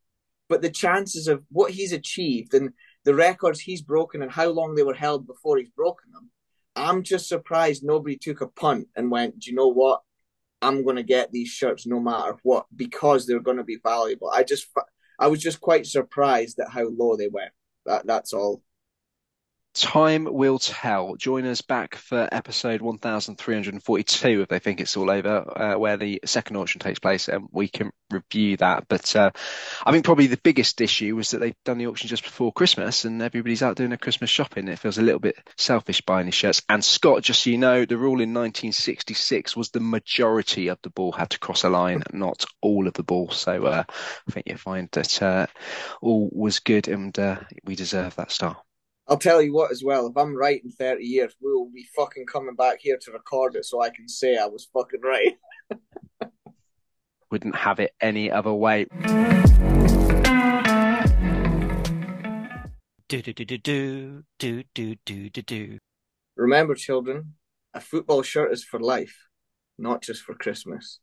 but 0.48 0.62
the 0.62 0.70
chances 0.70 1.28
of 1.28 1.44
what 1.50 1.72
he's 1.72 1.92
achieved 1.92 2.54
and 2.54 2.72
the 3.06 3.16
records 3.16 3.60
he's 3.60 3.82
broken 3.82 4.22
and 4.22 4.32
how 4.32 4.48
long 4.48 4.76
they 4.76 4.84
were 4.84 4.94
held 4.94 5.28
before 5.28 5.58
he's 5.58 5.70
broken 5.70 6.12
them, 6.12 6.30
I'm 6.76 7.04
just 7.04 7.28
surprised 7.28 7.84
nobody 7.84 8.18
took 8.18 8.42
a 8.42 8.48
punt 8.48 8.88
and 8.96 9.12
went, 9.12 9.40
do 9.40 9.50
you 9.50 9.56
know 9.56 9.68
what? 9.68 10.02
I'm 10.64 10.84
going 10.84 10.96
to 10.96 11.04
get 11.04 11.32
these 11.32 11.50
shirts 11.50 11.86
no 11.86 12.00
matter 12.00 12.38
what 12.44 12.66
because 12.76 13.26
they're 13.26 13.40
going 13.40 13.58
to 13.58 13.64
be 13.64 13.80
valuable. 13.84 14.30
I 14.30 14.44
just 14.44 14.68
I 15.20 15.28
was 15.28 15.42
just 15.42 15.62
quite 15.62 15.86
surprised 15.86 16.60
at 16.60 16.70
how 16.70 16.88
low 16.88 17.16
they 17.16 17.28
went. 17.28 17.52
That 17.86 18.06
that's 18.08 18.34
all. 18.34 18.62
Time 19.74 20.26
will 20.26 20.60
tell. 20.60 21.16
Join 21.16 21.48
us 21.48 21.64
back 21.64 21.96
for 21.96 22.30
episode 22.32 22.80
1342 22.82 24.42
if 24.42 24.48
they 24.48 24.60
think 24.60 24.80
it's 24.80 24.96
all 24.96 25.10
over, 25.10 25.52
uh, 25.60 25.80
where 25.80 25.98
the 25.98 26.20
second 26.26 26.58
auction 26.58 26.80
takes 26.80 27.00
place, 27.00 27.28
and 27.28 27.48
we 27.52 27.68
can 27.68 27.92
review 28.12 28.56
that. 28.58 28.88
But 28.88 29.16
uh, 29.16 29.32
I 29.84 29.92
think 29.92 30.06
probably 30.06 30.28
the 30.28 30.38
biggest 30.38 30.80
issue 30.80 31.16
was 31.16 31.32
that 31.32 31.40
they've 31.40 31.56
done 31.66 31.80
the 31.80 31.88
auction 31.88 32.08
just 32.08 32.24
before 32.24 32.54
Christmas, 32.54 33.06
and 33.06 33.20
everybody's 33.24 33.64
out 33.64 33.76
doing 33.76 33.90
their 33.90 33.98
Christmas 33.98 34.30
shopping. 34.30 34.68
It 34.68 34.78
feels 34.78 35.00
a 35.00 35.02
little 35.02 35.20
bit 35.20 35.38
selfish 35.58 36.02
buying 36.02 36.26
these 36.26 36.36
shirts. 36.36 36.62
And 36.70 36.86
Scott, 36.86 37.24
just 37.24 37.42
so 37.42 37.50
you 37.50 37.58
know, 37.58 37.86
the 37.86 37.98
rule 37.98 38.22
in 38.22 38.32
1966 38.32 39.58
was 39.58 39.72
the 39.72 39.80
majority 39.80 40.68
of 40.68 40.78
the 40.84 40.92
ball 40.92 41.12
had 41.12 41.32
to 41.32 41.40
cross 41.40 41.64
a 41.64 41.70
line, 41.70 42.04
not 42.14 42.46
all 42.62 42.88
of 42.88 42.94
the 42.94 43.04
ball. 43.04 43.32
So 43.32 43.66
uh, 43.66 43.84
I 43.90 44.32
think 44.32 44.48
you 44.48 44.56
find 44.56 44.88
that 44.92 45.20
uh, 45.20 45.48
all 46.00 46.30
was 46.32 46.60
good, 46.60 46.88
and 46.88 47.18
uh, 47.18 47.40
we 47.64 47.76
deserve 47.76 48.16
that 48.18 48.32
star. 48.32 48.62
I'll 49.08 49.18
tell 49.18 49.42
you 49.42 49.54
what, 49.54 49.72
as 49.72 49.84
well. 49.84 50.08
If 50.08 50.16
I'm 50.16 50.36
right 50.36 50.64
in 50.64 50.72
30 50.72 51.04
years, 51.04 51.36
we 51.42 51.52
will 51.52 51.70
be 51.74 51.86
fucking 51.96 52.26
coming 52.26 52.56
back 52.56 52.80
here 52.80 52.98
to 53.02 53.12
record 53.12 53.56
it, 53.56 53.66
so 53.66 53.82
I 53.82 53.90
can 53.90 54.08
say 54.08 54.38
I 54.38 54.46
was 54.46 54.70
fucking 54.74 55.02
right. 55.02 55.34
Wouldn't 57.32 57.56
have 57.56 57.80
it 57.80 57.92
any 58.00 58.32
other 58.32 58.54
way. 58.54 58.86
Do 63.10 63.22
do 63.22 63.34
do 63.34 63.46
do 63.46 63.58
do 63.58 64.24
do 64.40 64.64
do 64.74 64.96
do 65.06 65.30
do 65.30 65.42
do. 65.42 65.80
Remember, 66.38 66.74
children, 66.74 67.34
a 67.74 67.82
football 67.82 68.22
shirt 68.22 68.54
is 68.54 68.64
for 68.64 68.80
life, 68.80 69.28
not 69.78 70.02
just 70.02 70.22
for 70.24 70.34
Christmas. 70.34 71.00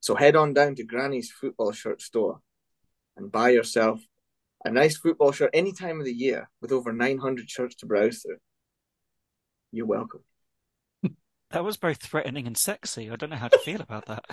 So 0.00 0.14
head 0.14 0.36
on 0.36 0.54
down 0.54 0.74
to 0.76 0.84
Granny's 0.84 1.30
football 1.30 1.72
shirt 1.72 2.00
store 2.00 2.40
and 3.16 3.30
buy 3.30 3.50
yourself 3.50 4.00
a 4.64 4.70
nice 4.70 4.96
football 4.96 5.32
shirt 5.32 5.50
any 5.52 5.72
time 5.72 5.98
of 5.98 6.04
the 6.06 6.12
year 6.12 6.48
with 6.60 6.72
over 6.72 6.92
900 6.92 7.48
shirts 7.50 7.74
to 7.76 7.86
browse 7.86 8.18
through. 8.22 8.36
You're 9.72 9.86
welcome. 9.86 10.22
That 11.50 11.64
was 11.64 11.76
both 11.76 12.02
threatening 12.02 12.46
and 12.46 12.56
sexy. 12.56 13.10
I 13.10 13.16
don't 13.16 13.28
know 13.28 13.36
how 13.36 13.48
to 13.48 13.58
feel 13.58 13.82
about 13.82 14.06
that. 14.06 14.24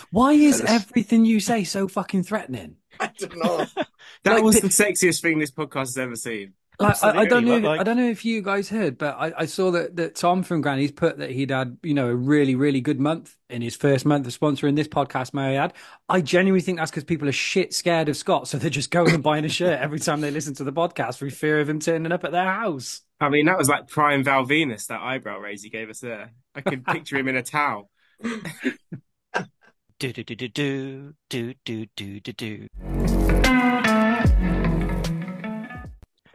Why 0.10 0.32
is 0.32 0.62
everything 0.62 1.26
you 1.26 1.40
say 1.40 1.62
so 1.64 1.88
fucking 1.88 2.22
threatening? 2.22 2.76
I 3.00 3.10
don't 3.18 3.36
know. 3.36 3.66
That 4.24 4.34
Like 4.36 4.42
was 4.42 4.54
the- 4.56 4.62
the 4.62 4.68
sexiest 4.68 5.20
thing 5.20 5.38
this 5.38 5.50
podcast 5.50 5.88
has 5.88 5.98
ever 5.98 6.16
seen. 6.16 6.54
Like, 6.80 7.02
I, 7.02 7.20
I 7.20 7.24
don't 7.24 7.44
know. 7.44 7.56
If, 7.56 7.64
like- 7.64 7.80
I 7.80 7.82
don't 7.82 7.96
know 7.96 8.08
if 8.08 8.24
you 8.24 8.40
guys 8.40 8.68
heard, 8.68 8.98
but 8.98 9.16
I, 9.18 9.32
I 9.38 9.46
saw 9.46 9.72
that, 9.72 9.96
that 9.96 10.14
Tom 10.14 10.44
from 10.44 10.60
Granny's 10.60 10.92
put 10.92 11.18
that 11.18 11.30
he'd 11.30 11.50
had, 11.50 11.76
you 11.82 11.92
know, 11.92 12.06
a 12.08 12.14
really, 12.14 12.54
really 12.54 12.80
good 12.80 13.00
month 13.00 13.36
in 13.50 13.62
his 13.62 13.74
first 13.74 14.06
month 14.06 14.26
of 14.28 14.38
sponsoring 14.38 14.76
this 14.76 14.86
podcast. 14.86 15.34
May 15.34 15.56
I 15.56 15.64
add? 15.64 15.72
I 16.08 16.20
genuinely 16.20 16.60
think 16.60 16.78
that's 16.78 16.90
because 16.90 17.02
people 17.04 17.28
are 17.28 17.32
shit 17.32 17.74
scared 17.74 18.08
of 18.08 18.16
Scott, 18.16 18.46
so 18.46 18.58
they're 18.58 18.70
just 18.70 18.92
going 18.92 19.12
and 19.12 19.22
buying 19.22 19.44
a 19.44 19.48
shirt 19.48 19.80
every 19.80 19.98
time 19.98 20.20
they 20.20 20.30
listen 20.30 20.54
to 20.54 20.64
the 20.64 20.72
podcast 20.72 21.16
through 21.18 21.30
fear 21.30 21.60
of 21.60 21.68
him 21.68 21.80
turning 21.80 22.12
up 22.12 22.22
at 22.22 22.30
their 22.30 22.44
house. 22.44 23.00
I 23.20 23.28
mean, 23.28 23.46
that 23.46 23.58
was 23.58 23.68
like 23.68 23.88
prime 23.88 24.22
Val 24.22 24.46
Venis, 24.46 24.86
that 24.86 25.00
eyebrow 25.00 25.38
raise 25.38 25.64
he 25.64 25.70
gave 25.70 25.90
us 25.90 25.98
there. 25.98 26.32
I 26.54 26.60
could 26.60 26.86
picture 26.86 27.16
him 27.16 27.26
in 27.26 27.34
a 27.36 27.42
towel. 27.42 27.90
Do 30.00 30.12
do 30.12 30.22
do 30.22 30.36
do 30.36 30.48
do 30.48 31.14
do 31.28 31.54
do 31.64 31.86
do 31.96 32.20
do 32.20 32.32
do. 32.32 33.47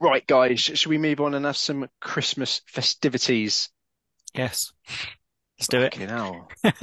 Right, 0.04 0.28
guys, 0.28 0.60
should 0.60 0.88
we 0.88 0.98
move 0.98 1.22
on 1.22 1.34
and 1.34 1.46
have 1.46 1.56
some 1.56 1.88
Christmas 2.02 2.60
festivities? 2.68 3.70
Yes. 4.34 4.74
Let's 5.58 5.70
do 5.70 5.80
it. 5.80 5.94
Fucking 5.94 6.10
hell. 6.10 6.50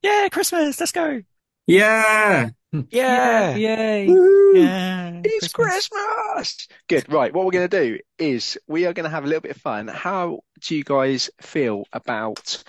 Yeah, 0.00 0.28
Christmas. 0.30 0.78
Let's 0.78 0.92
go. 0.92 1.22
Yeah. 1.66 2.50
Yeah. 2.90 3.56
Yay. 3.56 4.06
Yeah. 4.54 5.20
It's 5.24 5.52
Christmas. 5.52 6.68
Good. 6.88 7.12
Right. 7.12 7.34
What 7.34 7.44
we're 7.44 7.50
going 7.50 7.68
to 7.68 7.84
do 7.84 7.98
is 8.16 8.56
we 8.68 8.86
are 8.86 8.92
going 8.92 9.02
to 9.02 9.10
have 9.10 9.24
a 9.24 9.26
little 9.26 9.40
bit 9.40 9.56
of 9.56 9.60
fun. 9.60 9.88
How 9.88 10.38
do 10.60 10.76
you 10.76 10.84
guys 10.84 11.30
feel 11.40 11.82
about 11.92 12.62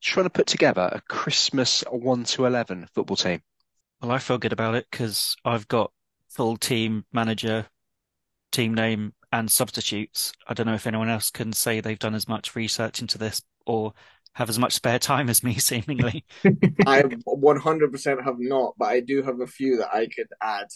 trying 0.00 0.26
to 0.26 0.30
put 0.30 0.46
together 0.46 0.88
a 0.92 1.00
Christmas 1.12 1.82
1 1.90 2.24
to 2.24 2.46
11 2.46 2.86
football 2.94 3.16
team? 3.16 3.42
Well, 4.00 4.12
I 4.12 4.18
feel 4.18 4.38
good 4.38 4.52
about 4.52 4.76
it 4.76 4.86
because 4.88 5.34
I've 5.44 5.66
got 5.66 5.90
full 6.28 6.56
team 6.56 7.06
manager, 7.12 7.66
team 8.50 8.74
name, 8.74 9.14
and 9.32 9.50
substitutes. 9.50 10.32
I 10.46 10.54
don't 10.54 10.66
know 10.66 10.74
if 10.74 10.86
anyone 10.86 11.08
else 11.08 11.30
can 11.30 11.52
say 11.52 11.80
they've 11.80 11.98
done 11.98 12.14
as 12.14 12.28
much 12.28 12.56
research 12.56 13.00
into 13.00 13.18
this 13.18 13.42
or 13.66 13.92
have 14.32 14.48
as 14.48 14.58
much 14.58 14.72
spare 14.72 14.98
time 14.98 15.28
as 15.28 15.42
me, 15.42 15.54
seemingly. 15.58 16.24
I 16.86 17.02
100% 17.02 18.24
have 18.24 18.36
not, 18.38 18.74
but 18.78 18.88
I 18.88 19.00
do 19.00 19.22
have 19.22 19.40
a 19.40 19.46
few 19.46 19.78
that 19.78 19.92
I 19.92 20.06
could 20.06 20.28
add. 20.40 20.68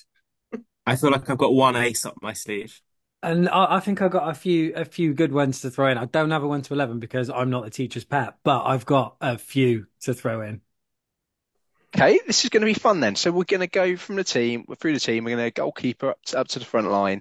I 0.87 0.96
feel 0.96 1.11
like 1.11 1.30
I've 1.30 1.38
got 1.38 1.54
one 1.54 1.76
ace 1.76 2.04
up 2.04 2.16
my 2.20 2.32
sleeve. 2.32 2.80
And 3.22 3.48
I, 3.48 3.76
I 3.76 3.80
think 3.80 4.02
I've 4.02 4.11
got 4.11 4.28
a 4.28 4.35
few 4.35 4.74
a 4.74 4.85
few 4.85 5.14
good 5.14 5.32
ones 5.32 5.61
to 5.61 5.70
throw 5.70 5.88
in. 5.88 5.96
I 5.96 6.06
don't 6.06 6.32
have 6.32 6.42
a 6.42 6.48
one 6.48 6.62
to 6.62 6.74
eleven 6.74 6.98
because 6.98 7.30
I'm 7.30 7.50
not 7.50 7.62
the 7.62 7.70
teacher's 7.70 8.04
pet, 8.04 8.35
but 8.42 8.64
I've 8.64 8.85
got 8.85 9.16
a 9.20 9.38
few 9.38 9.87
to 10.00 10.12
throw 10.12 10.40
in. 10.42 10.61
Okay, 11.94 12.18
this 12.26 12.42
is 12.42 12.50
going 12.50 12.62
to 12.62 12.66
be 12.66 12.74
fun 12.74 13.00
then. 13.00 13.14
So 13.14 13.30
we're 13.30 13.44
going 13.44 13.61
to 13.61 13.66
go 13.66 13.96
from 13.96 14.16
the 14.16 14.24
team, 14.24 14.64
through 14.80 14.94
the 14.94 15.00
team. 15.00 15.24
We're 15.24 15.37
going 15.37 15.46
to 15.46 15.50
goalkeeper 15.52 16.11
up 16.11 16.22
to, 16.26 16.38
up 16.40 16.48
to 16.48 16.58
the 16.58 16.64
front 16.64 16.90
line. 16.90 17.20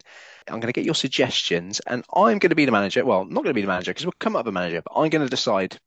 I'm 0.51 0.59
going 0.59 0.71
to 0.71 0.73
get 0.73 0.85
your 0.85 0.95
suggestions, 0.95 1.79
and 1.87 2.03
I'm 2.13 2.39
going 2.39 2.49
to 2.49 2.55
be 2.55 2.65
the 2.65 2.71
manager. 2.71 3.05
Well, 3.05 3.25
not 3.25 3.43
going 3.43 3.47
to 3.47 3.53
be 3.53 3.61
the 3.61 3.67
manager 3.67 3.91
because 3.91 4.05
we'll 4.05 4.13
come 4.19 4.35
up 4.35 4.45
with 4.45 4.51
a 4.51 4.53
manager, 4.53 4.81
but 4.83 4.99
I'm 4.99 5.09
going 5.09 5.23
to 5.23 5.29
decide 5.29 5.77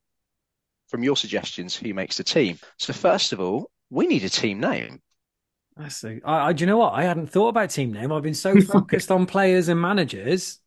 from 0.89 1.03
your 1.03 1.17
suggestions 1.17 1.77
who 1.77 1.93
makes 1.95 2.17
the 2.17 2.25
team. 2.25 2.59
So 2.79 2.93
first 2.93 3.33
of 3.33 3.41
all, 3.41 3.71
we 3.91 4.07
need 4.07 4.25
a 4.25 4.29
team 4.29 4.61
name. 4.61 5.01
I 5.77 5.89
see. 5.89 6.21
I, 6.25 6.49
I, 6.49 6.53
do 6.53 6.63
you 6.63 6.67
know 6.67 6.79
what? 6.79 6.95
I 6.95 7.05
hadn't 7.05 7.29
thought 7.29 7.49
about 7.49 7.71
team 7.71 7.93
name. 7.93 8.13
I've 8.13 8.23
been 8.23 8.35
so 8.35 8.61
focused 8.61 9.11
on 9.11 9.27
players 9.27 9.69
and 9.69 9.81
managers. 9.81 10.61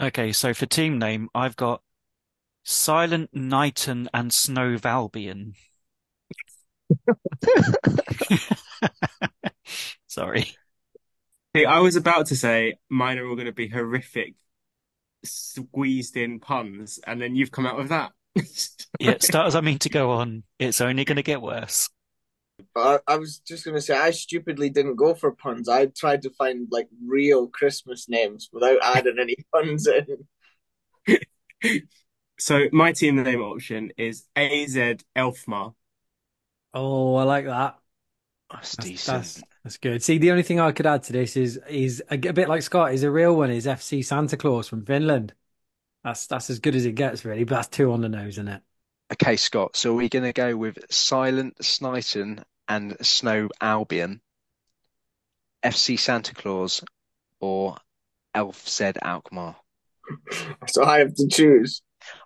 Okay, 0.00 0.32
so 0.32 0.54
for 0.54 0.66
team 0.66 0.98
name, 0.98 1.28
I've 1.34 1.56
got 1.56 1.82
Silent 2.62 3.30
Knighton 3.32 4.08
and 4.12 4.32
Snow 4.32 4.76
Valbian. 4.76 5.54
Sorry. 10.06 10.56
See, 11.56 11.64
I 11.64 11.78
was 11.78 11.96
about 11.96 12.26
to 12.26 12.36
say 12.36 12.74
mine 12.90 13.18
are 13.18 13.26
all 13.26 13.34
going 13.34 13.46
to 13.46 13.52
be 13.52 13.68
horrific, 13.68 14.34
squeezed 15.24 16.14
in 16.14 16.38
puns, 16.38 17.00
and 17.06 17.20
then 17.20 17.34
you've 17.34 17.50
come 17.50 17.64
out 17.64 17.78
with 17.78 17.88
that. 17.88 18.12
Yeah, 18.98 19.16
start 19.20 19.46
as 19.46 19.56
I 19.56 19.60
mean 19.60 19.78
to 19.80 19.90
go 19.90 20.12
on. 20.12 20.42
It's 20.58 20.80
only 20.80 21.04
going 21.04 21.16
to 21.16 21.22
get 21.22 21.42
worse. 21.42 21.90
But 22.74 23.02
I, 23.06 23.14
I 23.14 23.16
was 23.16 23.38
just 23.38 23.64
going 23.64 23.74
to 23.74 23.80
say, 23.80 23.96
I 23.96 24.10
stupidly 24.10 24.70
didn't 24.70 24.96
go 24.96 25.14
for 25.14 25.32
puns. 25.32 25.68
I 25.68 25.86
tried 25.86 26.22
to 26.22 26.30
find 26.30 26.68
like 26.70 26.88
real 27.06 27.48
Christmas 27.48 28.08
names 28.08 28.48
without 28.52 28.78
adding 28.82 29.16
any 29.20 29.36
puns 29.52 29.86
in. 29.86 30.26
So 32.38 32.66
my 32.72 32.92
team 32.92 33.22
name 33.22 33.40
option 33.40 33.92
is 33.96 34.24
AZ 34.34 34.76
Elfmar. 35.16 35.74
Oh, 36.74 37.16
I 37.16 37.24
like 37.24 37.46
that. 37.46 37.78
That's 38.52 38.76
That's, 38.76 38.88
decent. 38.88 39.16
that's 39.16 39.42
that's 39.64 39.76
good. 39.78 40.02
See, 40.02 40.18
the 40.18 40.30
only 40.30 40.42
thing 40.44 40.60
I 40.60 40.72
could 40.72 40.86
add 40.86 41.02
to 41.04 41.12
this 41.12 41.36
is 41.36 41.58
is 41.68 42.02
a, 42.10 42.14
a 42.14 42.32
bit 42.32 42.48
like 42.48 42.62
Scott 42.62 42.94
is 42.94 43.02
a 43.02 43.10
real 43.10 43.36
one. 43.36 43.50
Is 43.50 43.66
FC 43.66 44.04
Santa 44.04 44.36
Claus 44.36 44.68
from 44.68 44.84
Finland. 44.84 45.34
That's 46.04 46.26
that's 46.28 46.50
as 46.50 46.60
good 46.60 46.76
as 46.76 46.86
it 46.86 46.92
gets, 46.92 47.24
really. 47.24 47.44
But 47.44 47.56
that's 47.56 47.68
two 47.68 47.92
on 47.92 48.00
the 48.00 48.08
nose, 48.08 48.34
isn't 48.34 48.48
it? 48.48 48.62
Okay, 49.12 49.36
Scott. 49.36 49.76
So 49.76 49.94
we're 49.94 50.08
going 50.08 50.24
to 50.24 50.32
go 50.32 50.56
with 50.56 50.78
Silent 50.90 51.64
Snighton 51.64 52.44
and 52.68 52.96
Snow 53.04 53.48
Albion, 53.60 54.20
FC 55.64 55.98
Santa 55.98 56.34
Claus, 56.34 56.82
or 57.40 57.76
Elf 58.34 58.68
Zed 58.68 58.98
Alkmaar. 59.02 59.56
So 60.68 60.84
I 60.84 61.00
have 61.00 61.14
to 61.14 61.26
choose. 61.28 61.82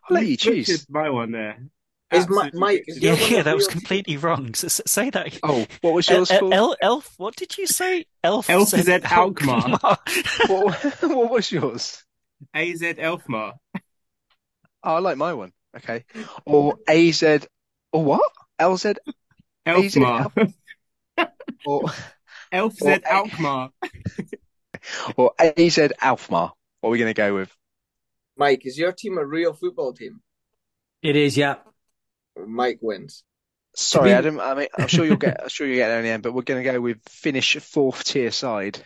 I'll 0.09 0.15
let 0.17 0.27
you 0.27 0.37
butchered 0.37 0.67
choose. 0.67 0.87
my 0.91 1.09
one 1.09 1.33
there. 1.33 1.59
Is 2.13 2.29
Ma- 2.29 2.43
Absolutely 2.43 2.61
Mike- 2.61 2.85
butchered. 2.87 2.97
is 2.97 3.03
Yeah, 3.03 3.37
yeah, 3.37 3.43
that 3.43 3.55
was 3.55 3.65
real 3.65 3.69
team? 3.71 3.79
completely 3.81 4.17
wrong. 4.17 4.49
S- 4.55 4.65
s- 4.65 4.81
say 4.87 5.11
that. 5.11 5.39
Oh, 5.45 5.67
what 5.81 5.95
was 5.95 6.09
yours 6.09 6.31
El- 6.31 6.39
for? 6.41 6.55
El- 6.55 6.77
Elf, 6.83 7.15
what 7.19 7.37
did 7.37 7.57
you 7.57 7.67
say? 7.67 8.07
Elf 8.25 8.51
Elf 8.51 8.69
said 8.71 8.85
said 8.85 9.05
Alkmaar. 9.05 9.79
What, 10.49 10.83
what 11.03 11.31
was 11.31 11.53
yours? 11.53 12.05
AZ 12.55 12.81
Elfmar. 12.83 13.53
Oh, 14.83 14.95
I 14.95 14.99
like 14.99 15.17
my 15.19 15.35
one. 15.35 15.53
Okay. 15.77 16.05
Or 16.47 16.79
AZ, 16.89 17.23
or 17.93 18.05
what? 18.05 18.33
LZ, 18.61 18.97
Elfmar. 19.67 20.53
or, 21.67 21.83
Elf 22.51 22.83
Or- 22.83 22.95
Z 22.97 23.01
Alkmaar. 23.09 23.71
or 25.17 25.33
AZ 25.39 25.77
Alfmar. 26.03 26.53
What 26.81 26.89
are 26.89 26.91
we 26.91 26.99
going 26.99 27.11
to 27.11 27.15
go 27.15 27.35
with? 27.35 27.55
Mike, 28.37 28.65
is 28.67 28.79
your 28.79 28.93
team 28.93 29.19
a 29.19 29.25
real 29.25 29.53
football 29.53 29.93
team? 29.93 30.21
It 31.03 31.15
is, 31.17 31.37
yeah. 31.37 31.57
Mike 32.37 32.79
wins. 32.81 33.25
Sorry, 33.77 34.11
be- 34.11 34.15
Adam. 34.15 34.41
I 34.41 34.55
mean, 34.55 34.67
I'm 34.77 34.89
sure 34.89 35.05
you'll 35.05 35.17
get. 35.17 35.43
I'm 35.43 35.49
sure 35.49 35.67
you'll 35.67 35.77
get 35.77 35.89
there 35.89 35.99
in 35.99 36.05
the 36.05 36.11
end. 36.11 36.23
But 36.23 36.33
we're 36.33 36.43
going 36.43 36.63
to 36.63 36.71
go 36.73 36.81
with 36.81 36.99
finish 37.09 37.57
fourth 37.57 38.05
tier 38.05 38.31
side, 38.31 38.85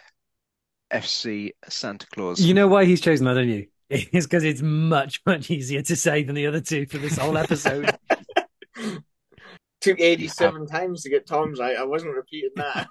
FC 0.92 1.52
Santa 1.68 2.06
Claus. 2.08 2.40
You 2.40 2.54
know 2.54 2.68
why 2.68 2.84
he's 2.84 3.00
chosen 3.00 3.26
that, 3.26 3.34
don't 3.34 3.48
you? 3.48 3.66
It's 3.90 4.26
because 4.26 4.44
it's 4.44 4.62
much 4.62 5.20
much 5.26 5.50
easier 5.50 5.82
to 5.82 5.94
say 5.94 6.24
than 6.24 6.34
the 6.34 6.46
other 6.46 6.60
two 6.62 6.86
for 6.86 6.96
this 6.98 7.18
whole 7.18 7.36
episode. 7.36 7.90
Took 9.82 10.00
87 10.00 10.66
times 10.66 11.02
to 11.02 11.10
get 11.10 11.26
Tom's 11.26 11.60
right. 11.60 11.76
I 11.76 11.84
wasn't 11.84 12.14
repeating 12.14 12.50
that. 12.56 12.88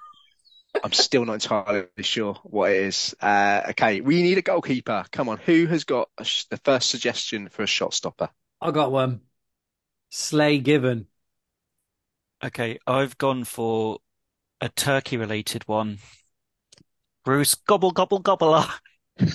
I'm 0.82 0.92
still 0.92 1.24
not 1.24 1.34
entirely 1.34 1.88
sure 2.00 2.34
what 2.44 2.70
it 2.70 2.76
is. 2.84 3.14
Uh, 3.20 3.62
okay, 3.70 4.00
we 4.00 4.22
need 4.22 4.38
a 4.38 4.42
goalkeeper. 4.42 5.04
Come 5.10 5.28
on, 5.28 5.38
who 5.38 5.66
has 5.66 5.84
got 5.84 6.08
a 6.16 6.24
sh- 6.24 6.44
the 6.50 6.56
first 6.58 6.90
suggestion 6.90 7.48
for 7.48 7.62
a 7.64 7.66
shot 7.66 7.92
stopper? 7.92 8.28
I 8.60 8.70
got 8.70 8.92
one. 8.92 9.20
Slay 10.16 10.60
Given. 10.60 11.08
Okay, 12.42 12.78
I've 12.86 13.18
gone 13.18 13.42
for 13.42 13.98
a 14.60 14.68
turkey 14.68 15.16
related 15.16 15.66
one. 15.66 15.98
Bruce 17.24 17.56
Gobble 17.56 17.90
Gobble 17.90 18.20
Gobbler. 18.20 18.64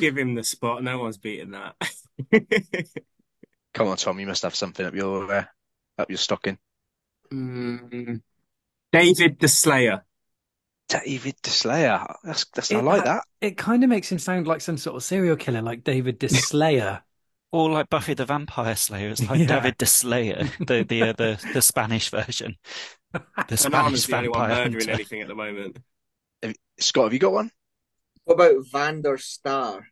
Give 0.00 0.16
him 0.16 0.34
the 0.34 0.42
spot. 0.42 0.82
No 0.82 0.98
one's 0.98 1.18
beating 1.18 1.50
that. 1.50 1.76
Come 3.74 3.88
on, 3.88 3.98
Tom, 3.98 4.18
you 4.18 4.26
must 4.26 4.44
have 4.44 4.54
something 4.54 4.86
up 4.86 4.94
your 4.94 5.30
uh, 5.30 5.44
up 5.98 6.08
your 6.08 6.16
stocking. 6.16 6.56
Mm, 7.30 8.22
David 8.92 9.38
the 9.38 9.48
Slayer. 9.48 10.06
David 10.88 11.36
the 11.42 11.50
Slayer. 11.50 12.04
That's 12.22 12.44
that's 12.54 12.72
I 12.72 12.80
like 12.80 13.04
that. 13.04 13.24
It 13.40 13.56
kind 13.56 13.82
of 13.84 13.90
makes 13.90 14.10
him 14.10 14.18
sound 14.18 14.46
like 14.46 14.60
some 14.60 14.76
sort 14.76 14.96
of 14.96 15.02
serial 15.02 15.36
killer, 15.36 15.62
like 15.62 15.84
David 15.84 16.20
the 16.20 16.28
Slayer. 16.28 17.02
Or 17.52 17.70
like 17.70 17.88
Buffy 17.88 18.14
the 18.14 18.24
Vampire 18.26 18.74
Slayer. 18.74 19.10
It's 19.10 19.30
like 19.30 19.38
Yeah. 19.46 19.46
David 19.46 19.76
the 19.78 19.86
Slayer, 19.86 20.50
the 20.58 20.82
the 20.82 21.02
uh, 21.04 21.12
the 21.12 21.40
the 21.52 21.62
Spanish 21.62 22.10
version. 22.10 22.56
The 23.46 23.56
Spanish 23.56 24.06
Banana's 24.06 24.06
the 24.06 24.16
only 24.16 24.28
one 24.28 24.48
vampire 24.48 24.64
murdering 24.64 24.88
hunter. 24.88 24.90
anything 24.90 25.20
at 25.20 25.28
the 25.28 25.36
moment. 25.36 25.78
Scott, 26.80 27.04
have 27.04 27.12
you 27.12 27.20
got 27.20 27.32
one? 27.32 27.50
What 28.24 28.34
about 28.34 28.66
Van 28.72 29.02
der 29.02 29.18
Star? 29.18 29.86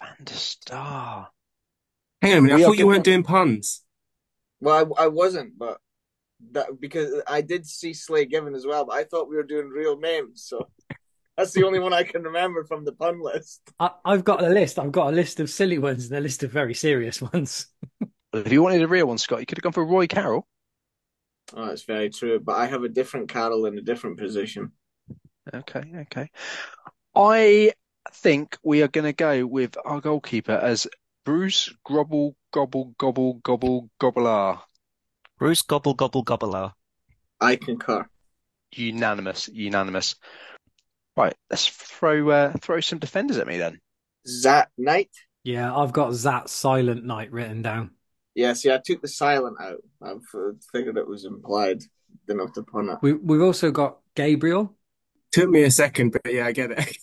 Van 0.00 0.26
Star. 0.26 1.28
Hang 2.20 2.32
on 2.32 2.38
a 2.38 2.42
minute. 2.42 2.56
We 2.56 2.62
I 2.64 2.66
thought 2.66 2.78
you 2.78 2.86
weren't 2.88 3.04
doing 3.04 3.22
puns. 3.22 3.82
Well, 4.60 4.92
I, 4.98 5.04
I 5.04 5.06
wasn't, 5.06 5.56
but 5.56 5.78
that 6.52 6.80
because 6.80 7.22
I 7.26 7.40
did 7.40 7.66
see 7.66 7.92
Slay 7.92 8.26
Given 8.26 8.54
as 8.54 8.66
well, 8.66 8.84
but 8.84 8.96
I 8.96 9.04
thought 9.04 9.28
we 9.28 9.36
were 9.36 9.42
doing 9.42 9.68
real 9.68 9.98
names, 9.98 10.44
so 10.44 10.68
that's 11.36 11.52
the 11.52 11.64
only 11.64 11.78
one 11.78 11.92
I 11.92 12.02
can 12.02 12.22
remember 12.22 12.64
from 12.64 12.84
the 12.84 12.92
pun 12.92 13.20
list. 13.22 13.60
I, 13.78 13.90
I've 14.04 14.24
got 14.24 14.42
a 14.42 14.48
list. 14.48 14.78
I've 14.78 14.92
got 14.92 15.12
a 15.12 15.16
list 15.16 15.40
of 15.40 15.50
silly 15.50 15.78
ones 15.78 16.06
and 16.06 16.16
a 16.16 16.20
list 16.20 16.42
of 16.42 16.50
very 16.50 16.74
serious 16.74 17.20
ones. 17.20 17.66
If 18.32 18.52
you 18.52 18.62
wanted 18.62 18.82
a 18.82 18.88
real 18.88 19.06
one, 19.06 19.18
Scott, 19.18 19.40
you 19.40 19.46
could 19.46 19.58
have 19.58 19.62
gone 19.62 19.72
for 19.72 19.84
Roy 19.84 20.06
Carroll. 20.06 20.46
Oh, 21.54 21.66
that's 21.66 21.84
very 21.84 22.10
true. 22.10 22.40
But 22.40 22.56
I 22.56 22.66
have 22.66 22.82
a 22.82 22.88
different 22.88 23.28
Carol 23.28 23.66
in 23.66 23.78
a 23.78 23.82
different 23.82 24.18
position. 24.18 24.72
Okay, 25.54 25.82
okay. 26.02 26.30
I 27.14 27.72
think 28.12 28.58
we 28.62 28.82
are 28.82 28.88
going 28.88 29.04
to 29.04 29.12
go 29.12 29.46
with 29.46 29.76
our 29.84 30.00
goalkeeper 30.00 30.52
as 30.52 30.86
Bruce 31.24 31.72
Grobble 31.84 32.36
Gobble 32.52 32.94
Gobble 32.98 33.34
Gobble 33.44 33.90
Gobbler. 34.00 34.58
Bruce 35.38 35.62
Gobble 35.62 35.94
Gobble 35.94 36.22
Gobbler. 36.22 36.72
I 37.40 37.56
concur. 37.56 38.06
Unanimous, 38.72 39.48
unanimous. 39.48 40.16
Right, 41.16 41.34
let's 41.50 41.66
throw 41.66 42.28
uh, 42.30 42.52
throw 42.60 42.80
some 42.80 42.98
defenders 42.98 43.38
at 43.38 43.46
me 43.46 43.58
then. 43.58 43.80
Zat 44.26 44.68
Knight. 44.76 45.10
Yeah, 45.44 45.74
I've 45.74 45.92
got 45.92 46.12
that 46.12 46.50
Silent 46.50 47.04
Night 47.04 47.30
written 47.32 47.62
down. 47.62 47.92
Yeah, 48.34 48.52
see, 48.52 48.70
I 48.70 48.80
took 48.84 49.00
the 49.00 49.08
silent 49.08 49.56
out. 49.60 49.82
I 50.02 50.14
figured 50.72 50.98
it 50.98 51.08
was 51.08 51.24
implied. 51.24 51.82
Didn't 52.26 52.40
have 52.40 52.52
to 52.54 52.62
pun 52.62 52.90
it. 52.90 52.98
We, 53.00 53.14
we've 53.14 53.40
also 53.40 53.70
got 53.70 53.98
Gabriel. 54.14 54.75
Took 55.36 55.50
me 55.50 55.64
a 55.64 55.70
second, 55.70 56.12
but 56.12 56.32
yeah, 56.32 56.46
I 56.46 56.52
get 56.52 56.70
it. 56.70 56.96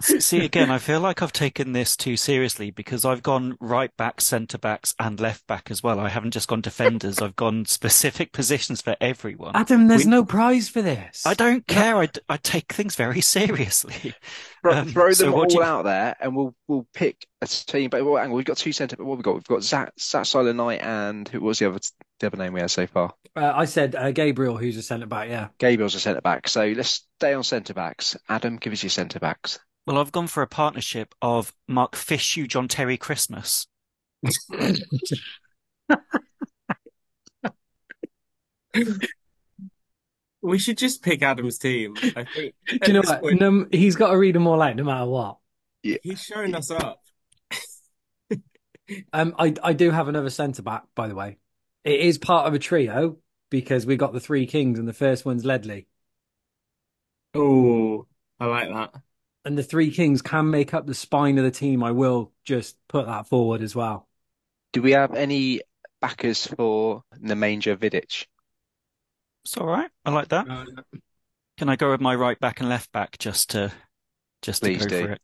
See, 0.22 0.44
again, 0.44 0.70
I 0.70 0.78
feel 0.78 1.00
like 1.00 1.22
I've 1.22 1.32
taken 1.32 1.72
this 1.72 1.96
too 1.96 2.16
seriously 2.16 2.70
because 2.70 3.04
I've 3.04 3.24
gone 3.24 3.56
right 3.60 3.90
back, 3.96 4.20
centre 4.20 4.58
backs, 4.58 4.94
and 5.00 5.18
left 5.18 5.44
back 5.48 5.72
as 5.72 5.82
well. 5.82 5.98
I 5.98 6.08
haven't 6.08 6.30
just 6.30 6.46
gone 6.46 6.60
defenders. 6.60 7.20
I've 7.20 7.34
gone 7.34 7.64
specific 7.64 8.32
positions 8.32 8.80
for 8.80 8.94
everyone. 9.00 9.56
Adam, 9.56 9.88
there's 9.88 10.04
We- 10.04 10.10
no 10.12 10.24
prize 10.24 10.68
for 10.68 10.82
this. 10.82 11.26
I 11.26 11.34
don't 11.34 11.66
care. 11.66 11.96
I, 11.96 12.06
d- 12.06 12.20
I 12.28 12.36
take 12.36 12.72
things 12.72 12.94
very 12.94 13.20
seriously. 13.36 14.14
Throw, 14.62 14.72
Um, 14.72 14.88
throw 14.88 15.12
so 15.12 15.24
them 15.24 15.32
what 15.34 15.50
all 15.52 15.56
you- 15.56 15.62
out 15.62 15.82
there, 15.84 16.16
and 16.20 16.34
we'll 16.36 16.54
we'll 16.66 16.86
pick 16.94 17.26
a 17.40 17.46
team. 17.46 17.90
But 17.90 18.04
what 18.04 18.22
angle? 18.22 18.36
We've 18.36 18.44
got 18.44 18.56
two 18.56 18.72
centre. 18.72 18.96
Backs 18.96 19.06
what 19.06 19.12
have 19.14 19.18
we 19.18 19.22
got? 19.22 19.34
We've 19.34 19.44
got 19.44 19.62
Zat, 19.62 19.92
Zat 19.98 20.26
Silent 20.26 20.56
Night, 20.56 20.80
and 20.82 21.28
who 21.28 21.40
was 21.40 21.58
the 21.58 21.68
other 21.68 21.78
the 22.20 22.26
other 22.26 22.36
name 22.36 22.52
we 22.52 22.60
had 22.60 22.70
so 22.70 22.86
far? 22.86 23.14
Uh, 23.36 23.52
I 23.54 23.64
said 23.66 23.94
uh, 23.94 24.10
Gabriel, 24.10 24.56
who's 24.56 24.76
a 24.76 24.82
centre 24.82 25.06
back. 25.06 25.28
Yeah. 25.28 25.48
Gabriel's 25.58 25.94
a 25.94 26.00
centre 26.00 26.20
back. 26.20 26.48
So 26.48 26.66
let's 26.76 27.06
stay 27.18 27.34
on 27.34 27.44
centre 27.44 27.74
backs. 27.74 28.16
Adam, 28.28 28.56
give 28.56 28.72
us 28.72 28.82
your 28.82 28.90
centre 28.90 29.20
backs. 29.20 29.58
Well, 29.86 29.98
I've 29.98 30.12
gone 30.12 30.26
for 30.26 30.42
a 30.42 30.46
partnership 30.48 31.14
of 31.22 31.54
Mark 31.68 31.92
Fishu, 31.94 32.48
John 32.48 32.66
Terry 32.68 32.96
Christmas. 32.98 33.66
We 40.40 40.58
should 40.58 40.78
just 40.78 41.02
pick 41.02 41.22
Adam's 41.22 41.58
team. 41.58 41.94
I 42.16 42.24
think 42.24 42.54
Do 42.68 42.78
you 42.86 42.92
know 42.92 43.00
what? 43.00 43.20
point, 43.20 43.40
No, 43.40 43.66
he's 43.72 43.96
got 43.96 44.10
to 44.12 44.18
read 44.18 44.34
them 44.34 44.46
all 44.46 44.62
out, 44.62 44.76
no 44.76 44.84
matter 44.84 45.06
what. 45.06 45.38
he's 45.82 46.22
showing 46.22 46.54
us 46.54 46.70
up. 46.70 47.02
Um, 49.12 49.34
I 49.38 49.54
I 49.62 49.72
do 49.74 49.90
have 49.90 50.08
another 50.08 50.30
centre 50.30 50.62
back, 50.62 50.84
by 50.94 51.08
the 51.08 51.14
way. 51.14 51.36
It 51.84 52.00
is 52.00 52.16
part 52.16 52.46
of 52.46 52.54
a 52.54 52.58
trio 52.58 53.18
because 53.50 53.84
we 53.84 53.96
got 53.96 54.14
the 54.14 54.20
three 54.20 54.46
kings, 54.46 54.78
and 54.78 54.88
the 54.88 54.94
first 54.94 55.26
one's 55.26 55.44
Ledley, 55.44 55.88
Oh, 57.34 58.06
I 58.40 58.46
like 58.46 58.68
that. 58.68 59.02
and 59.44 59.56
the 59.58 59.62
three 59.62 59.90
kings 59.90 60.22
can 60.22 60.50
make 60.50 60.74
up 60.74 60.86
the 60.86 60.94
spine 60.94 61.38
of 61.38 61.44
the 61.44 61.50
team. 61.50 61.82
I 61.82 61.92
will 61.92 62.32
just 62.44 62.76
put 62.88 63.06
that 63.06 63.26
forward 63.28 63.62
as 63.62 63.74
well. 63.74 64.08
Do 64.72 64.82
we 64.82 64.92
have 64.92 65.14
any 65.14 65.60
backers 66.00 66.46
for 66.46 67.02
Nemanja 67.18 67.76
Vidic? 67.76 68.26
It's 69.48 69.56
all 69.56 69.66
right. 69.66 69.88
I 70.04 70.10
like 70.10 70.28
that. 70.28 70.46
Uh, 70.46 70.66
Can 71.56 71.70
I 71.70 71.76
go 71.76 71.90
with 71.90 72.02
my 72.02 72.14
right 72.14 72.38
back 72.38 72.60
and 72.60 72.68
left 72.68 72.92
back 72.92 73.16
just 73.16 73.48
to 73.50 73.72
just 74.42 74.62
to 74.62 74.76
go 74.76 74.84
do. 74.84 75.06
for 75.06 75.12
it? 75.12 75.22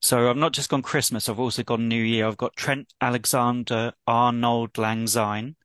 So 0.00 0.30
I've 0.30 0.38
not 0.38 0.54
just 0.54 0.70
gone 0.70 0.80
Christmas, 0.80 1.28
I've 1.28 1.38
also 1.38 1.62
gone 1.62 1.86
New 1.86 2.02
Year. 2.02 2.26
I've 2.26 2.38
got 2.38 2.56
Trent 2.56 2.94
Alexander 3.02 3.92
Arnold 4.06 4.72
Langzine 4.72 5.56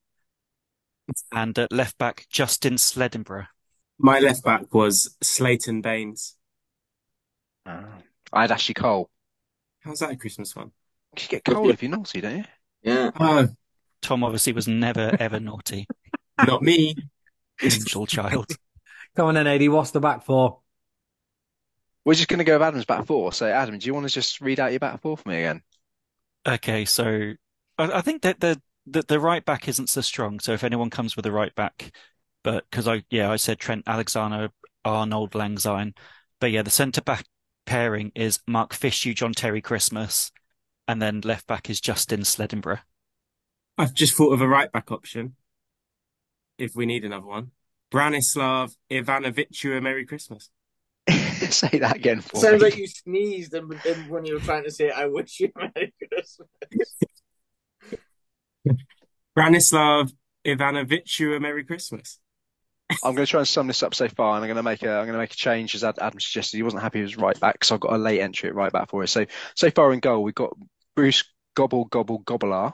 and 1.32 1.58
at 1.58 1.72
left 1.72 1.98
back 1.98 2.26
Justin 2.30 2.74
Sleddenborough. 2.74 3.48
my 3.98 4.20
left 4.20 4.44
back 4.44 4.74
was 4.74 5.16
Slayton 5.24 5.80
Baines. 5.80 6.36
Uh, 7.66 7.84
I 8.34 8.42
had 8.42 8.52
Ashley 8.52 8.74
Cole. 8.74 9.10
How's 9.80 10.00
that 10.00 10.12
a 10.12 10.18
Christmas 10.18 10.54
one? 10.54 10.72
You 11.18 11.28
get 11.30 11.46
cold 11.46 11.70
if 11.70 11.82
you're 11.82 11.92
naughty, 11.92 12.20
don't 12.20 12.40
you? 12.40 12.46
Yeah. 12.82 13.12
Oh, 13.18 13.48
Tom 14.02 14.26
obviously 14.26 14.52
was 14.52 14.68
never 14.68 15.16
ever 15.22 15.40
naughty. 15.40 15.88
not 16.46 16.62
me. 16.62 16.96
Angel 17.64 18.06
child. 18.06 18.48
Come 19.16 19.28
on 19.28 19.36
then, 19.36 19.48
AD. 19.48 19.70
What's 19.70 19.92
the 19.92 20.00
back 20.00 20.26
for? 20.26 20.60
We're 22.06 22.16
just 22.16 22.28
going 22.28 22.40
to 22.40 22.44
go 22.44 22.56
with 22.56 22.64
Adam's 22.64 22.86
back 22.86 23.06
four. 23.06 23.32
So, 23.32 23.48
Adam, 23.48 23.78
do 23.78 23.86
you 23.86 23.94
want 23.94 24.08
to 24.08 24.14
just 24.14 24.42
read 24.42 24.60
out 24.60 24.72
your 24.72 24.80
back 24.80 25.02
four 25.02 25.16
for 25.18 25.30
me 25.30 25.38
again? 25.38 25.62
Okay, 26.46 26.84
so 26.86 27.34
I, 27.78 27.92
I 27.92 28.02
think 28.02 28.24
that 28.24 28.40
the, 28.40 28.62
the 28.86 29.04
the 29.04 29.20
right 29.20 29.44
back 29.44 29.68
isn't 29.68 29.90
so 29.90 30.02
strong. 30.02 30.40
So 30.40 30.54
if 30.54 30.64
anyone 30.64 30.90
comes 30.90 31.16
with 31.16 31.26
a 31.26 31.32
right 31.32 31.54
back, 31.56 31.92
but 32.44 32.66
because 32.70 32.88
I 32.88 33.04
yeah 33.10 33.32
I 33.32 33.38
said 33.38 33.60
Trent 33.60 33.84
Alexander 33.88 34.50
Arnold 34.84 35.32
Langzine, 35.32 35.96
but 36.42 36.52
yeah 36.52 36.62
the 36.62 36.70
centre 36.70 37.02
back 37.02 37.26
pairing 37.66 38.12
is 38.16 38.40
Mark 38.48 38.74
Fishu 38.74 39.16
John 39.16 39.34
Terry 39.34 39.62
Christmas, 39.62 40.32
and 40.88 41.02
then 41.02 41.22
left 41.22 41.48
back 41.48 41.70
is 41.70 41.80
Justin 41.80 42.22
Sleddenborough. 42.22 42.82
I've 43.78 43.94
just 43.94 44.16
thought 44.16 44.34
of 44.34 44.42
a 44.42 44.48
right 44.48 44.72
back 44.72 44.92
option. 44.92 45.36
If 46.64 46.76
we 46.76 46.86
need 46.86 47.04
another 47.04 47.26
one, 47.26 47.52
Branislav 47.92 48.74
Ivanovic, 48.90 49.78
a 49.78 49.82
Merry 49.82 50.06
Christmas. 50.06 50.50
Say 51.10 51.80
that 51.80 51.98
again 51.98 52.22
for 52.22 52.38
Sounds 52.38 52.62
me. 52.62 52.70
like 52.70 52.78
you 52.78 52.88
sneezed 52.88 53.54
and, 53.54 53.72
and 53.86 54.10
when 54.10 54.26
you 54.26 54.36
were 54.36 54.40
trying 54.40 54.64
to 54.64 54.72
say, 54.72 54.90
I 54.90 55.08
wish 55.08 55.42
you 55.42 55.52
Merry 55.56 55.94
Christmas. 56.10 56.48
Branislav 59.38 60.14
Ivanovic, 60.46 61.36
a 61.36 61.40
Merry 61.40 61.66
Christmas. 61.66 62.20
I'm 63.04 63.16
going 63.16 63.26
to 63.26 63.30
try 63.30 63.40
and 63.40 63.48
sum 63.48 63.68
this 63.68 63.84
up 63.84 63.94
so 63.94 64.08
far, 64.08 64.36
and 64.36 64.44
I'm 64.44 64.48
going 64.48 64.58
to 64.58 64.64
make 64.64 64.84
a 64.84 64.90
I'm 64.90 65.06
going 65.06 65.14
to 65.14 65.20
make 65.20 65.34
a 65.34 65.36
change 65.36 65.76
as 65.76 65.84
Adam 65.84 66.20
suggested. 66.20 66.58
He 66.58 66.64
wasn't 66.64 66.84
happy 66.84 67.02
with 67.02 67.12
his 67.12 67.18
right 67.18 67.38
back, 67.40 67.64
so 67.64 67.76
I've 67.76 67.82
got 67.82 67.94
a 67.94 67.98
late 67.98 68.22
entry 68.22 68.50
at 68.50 68.56
right 68.56 68.72
back 68.72 68.90
for 68.90 69.04
us. 69.04 69.12
So 69.12 69.26
so 69.56 69.70
far 69.72 69.92
in 69.94 70.00
goal, 70.00 70.24
we've 70.24 70.36
got 70.36 70.56
Bruce 70.96 71.24
Gobble 71.56 71.86
Gobble 71.86 72.20
Gobbler. 72.20 72.74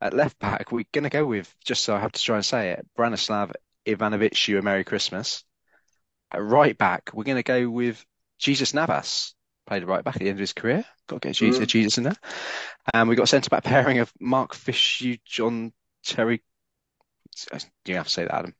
At 0.00 0.14
left 0.14 0.38
back, 0.38 0.70
we're 0.70 0.84
going 0.92 1.04
to 1.04 1.10
go 1.10 1.26
with 1.26 1.52
just 1.64 1.82
so 1.82 1.94
I 1.96 2.00
have 2.00 2.12
to 2.12 2.22
try 2.22 2.36
and 2.36 2.44
say 2.44 2.70
it, 2.70 2.86
Branislav 2.96 3.52
Ivanovic, 3.86 4.46
you 4.46 4.58
a 4.58 4.62
Merry 4.62 4.84
Christmas. 4.84 5.44
At 6.30 6.42
right 6.42 6.76
back, 6.76 7.10
we're 7.12 7.24
going 7.24 7.36
to 7.36 7.42
go 7.42 7.68
with 7.68 8.04
Jesus 8.38 8.74
Navas. 8.74 9.34
Played 9.66 9.84
right 9.84 10.04
back 10.04 10.16
at 10.16 10.20
the 10.20 10.28
end 10.28 10.36
of 10.36 10.40
his 10.40 10.52
career. 10.52 10.84
Got 11.08 11.22
to 11.22 11.28
get 11.28 11.36
Jesus, 11.36 11.64
Mm. 11.64 11.68
Jesus 11.68 11.98
in 11.98 12.04
there. 12.04 12.16
And 12.94 13.08
we've 13.08 13.18
got 13.18 13.28
centre 13.28 13.50
back 13.50 13.64
pairing 13.64 13.98
of 13.98 14.12
Mark 14.20 14.54
Fisher, 14.54 15.16
John 15.24 15.72
Terry. 16.04 16.42
You 17.84 17.96
have 17.96 18.06
to 18.06 18.12
say 18.12 18.22
that, 18.24 18.34
Adam. 18.34 18.54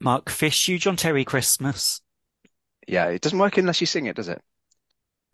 Mark 0.00 0.26
Fishu 0.26 0.78
John 0.78 0.96
Terry 0.96 1.24
Christmas. 1.24 2.00
Yeah, 2.86 3.06
it 3.08 3.20
doesn't 3.20 3.38
work 3.38 3.58
unless 3.58 3.80
you 3.80 3.86
sing 3.86 4.06
it, 4.06 4.16
does 4.16 4.28
it? 4.28 4.40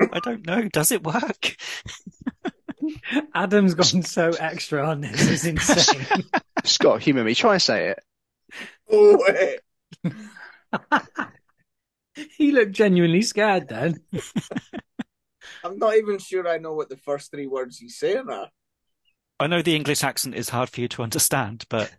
I 0.01 0.21
don't 0.21 0.47
know. 0.47 0.69
Does 0.69 0.93
it 0.93 1.03
work? 1.03 1.57
Adam's 3.35 3.75
gone 3.75 4.03
so 4.03 4.31
extra 4.31 4.87
on 4.87 5.01
this. 5.01 5.45
It's 5.45 5.45
insane. 5.69 6.25
Scott, 6.65 7.03
humour 7.03 7.25
me. 7.25 7.35
Try 7.35 7.55
and 7.55 7.63
say 7.63 7.89
it. 7.89 8.01
Oh, 8.91 9.19
wait. 10.03 10.13
He 12.37 12.53
looked 12.53 12.73
genuinely 12.73 13.23
scared 13.23 13.69
then. 13.69 14.01
I'm 15.65 15.79
not 15.79 15.97
even 15.97 16.19
sure 16.19 16.49
I 16.49 16.59
know 16.59 16.73
what 16.73 16.89
the 16.89 16.97
first 16.97 17.31
three 17.31 17.47
words 17.47 17.79
he's 17.79 17.99
saying 17.99 18.29
are. 18.31 18.49
I 19.39 19.49
know 19.49 19.61
the 19.61 19.77
English 19.77 20.03
accent 20.03 20.35
is 20.35 20.49
hard 20.49 20.71
for 20.71 20.81
you 20.81 20.89
to 20.89 21.03
understand, 21.03 21.65
but 21.69 21.93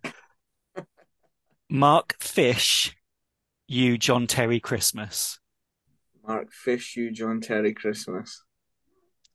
Mark 1.70 2.16
Fish, 2.20 2.96
you 3.68 3.98
John 3.98 4.26
Terry 4.26 4.60
Christmas. 4.60 5.40
Mark 6.26 6.52
Fish, 6.52 6.96
you 6.96 7.12
John 7.12 7.42
Terry 7.42 7.74
Christmas. 7.74 8.44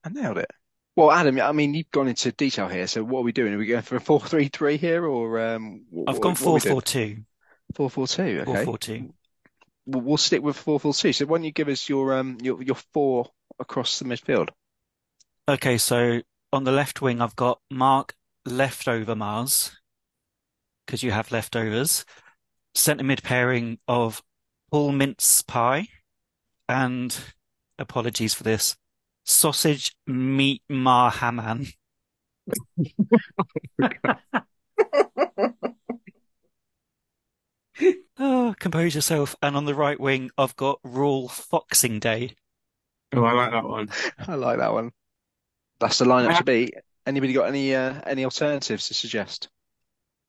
I 0.03 0.09
nailed 0.09 0.39
it. 0.39 0.51
Well, 0.95 1.11
Adam, 1.11 1.41
I 1.41 1.53
mean, 1.53 1.73
you've 1.75 1.91
gone 1.91 2.09
into 2.09 2.33
detail 2.33 2.69
here. 2.69 2.87
So 2.87 3.03
what 3.03 3.21
are 3.21 3.25
we 3.25 3.33
doing? 3.33 3.55
Are 3.55 3.59
we 3.59 3.67
going 3.67 3.83
for 3.83 3.97
a 3.97 4.01
four-three-three 4.01 4.77
here, 4.77 5.07
or 5.07 5.41
um, 5.41 5.85
what, 5.91 6.09
I've 6.09 6.21
gone 6.21 6.33
what 6.33 6.41
are 6.41 6.45
four 6.45 6.55
we 6.55 6.61
doing? 6.61 6.75
four 6.75 6.83
two. 6.83 7.17
Four-four-two. 7.75 8.45
Four 8.45 8.55
Okay. 8.55 8.65
four 8.65 8.79
two. 8.79 9.15
We'll, 9.87 10.03
we'll 10.03 10.17
stick 10.19 10.43
with 10.43 10.57
four-four-two. 10.57 11.13
So 11.13 11.27
why 11.27 11.39
don't 11.39 11.45
you 11.45 11.53
give 11.53 11.69
us 11.69 11.89
your 11.89 12.15
um 12.15 12.39
your 12.43 12.63
your 12.63 12.77
four 12.93 13.31
across 13.59 13.99
the 13.99 14.05
midfield? 14.05 14.51
Okay, 15.49 15.79
so 15.79 16.21
on 16.53 16.65
the 16.65 16.73
left 16.73 17.01
wing, 17.01 17.21
I've 17.21 17.37
got 17.37 17.61
Mark 17.71 18.15
Leftover 18.45 19.17
Mars, 19.17 19.73
because 20.87 21.03
you 21.03 21.11
have 21.11 21.33
leftovers. 21.33 22.05
Centre 22.75 23.05
mid 23.05 23.23
pairing 23.23 23.79
of 23.89 24.23
Paul 24.71 24.93
Mince 24.93 25.43
Pie, 25.43 25.89
and 26.69 27.19
apologies 27.79 28.35
for 28.35 28.45
this, 28.45 28.77
Sausage 29.25 29.95
Meat 30.07 30.63
Marhaman. 30.71 31.73
Oh, 38.19 38.55
compose 38.59 38.95
yourself. 38.95 39.35
And 39.43 39.57
on 39.57 39.65
the 39.65 39.75
right 39.75 39.99
wing, 39.99 40.31
I've 40.37 40.57
got 40.57 40.79
Rule 40.85 41.29
Foxing 41.29 41.99
Day. 41.99 42.37
Oh, 43.13 43.25
I 43.25 43.33
like 43.33 43.51
that 43.51 43.65
one. 43.65 43.89
I 44.19 44.35
like 44.35 44.59
that 44.59 44.73
one. 44.73 44.93
That's 45.81 45.99
the 45.99 46.05
lineup 46.05 46.31
I- 46.31 46.39
to 46.39 46.45
beat. 46.45 46.75
Anybody 47.05 47.33
got 47.33 47.49
any 47.49 47.75
uh, 47.75 48.01
any 48.07 48.25
alternatives 48.25 48.87
to 48.87 48.95
suggest? 48.95 49.49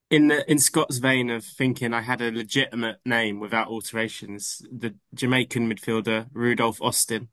In 0.10 0.28
the 0.28 0.50
in 0.52 0.58
Scott's 0.58 0.98
vein 0.98 1.30
of 1.30 1.46
thinking 1.46 1.94
I 1.94 2.02
had 2.02 2.20
a 2.20 2.32
legitimate 2.32 2.98
name 3.06 3.40
without 3.40 3.68
alterations, 3.68 4.60
the 4.72 4.96
Jamaican 5.14 5.72
midfielder 5.72 6.28
Rudolph 6.34 6.82
Austin. 6.82 7.30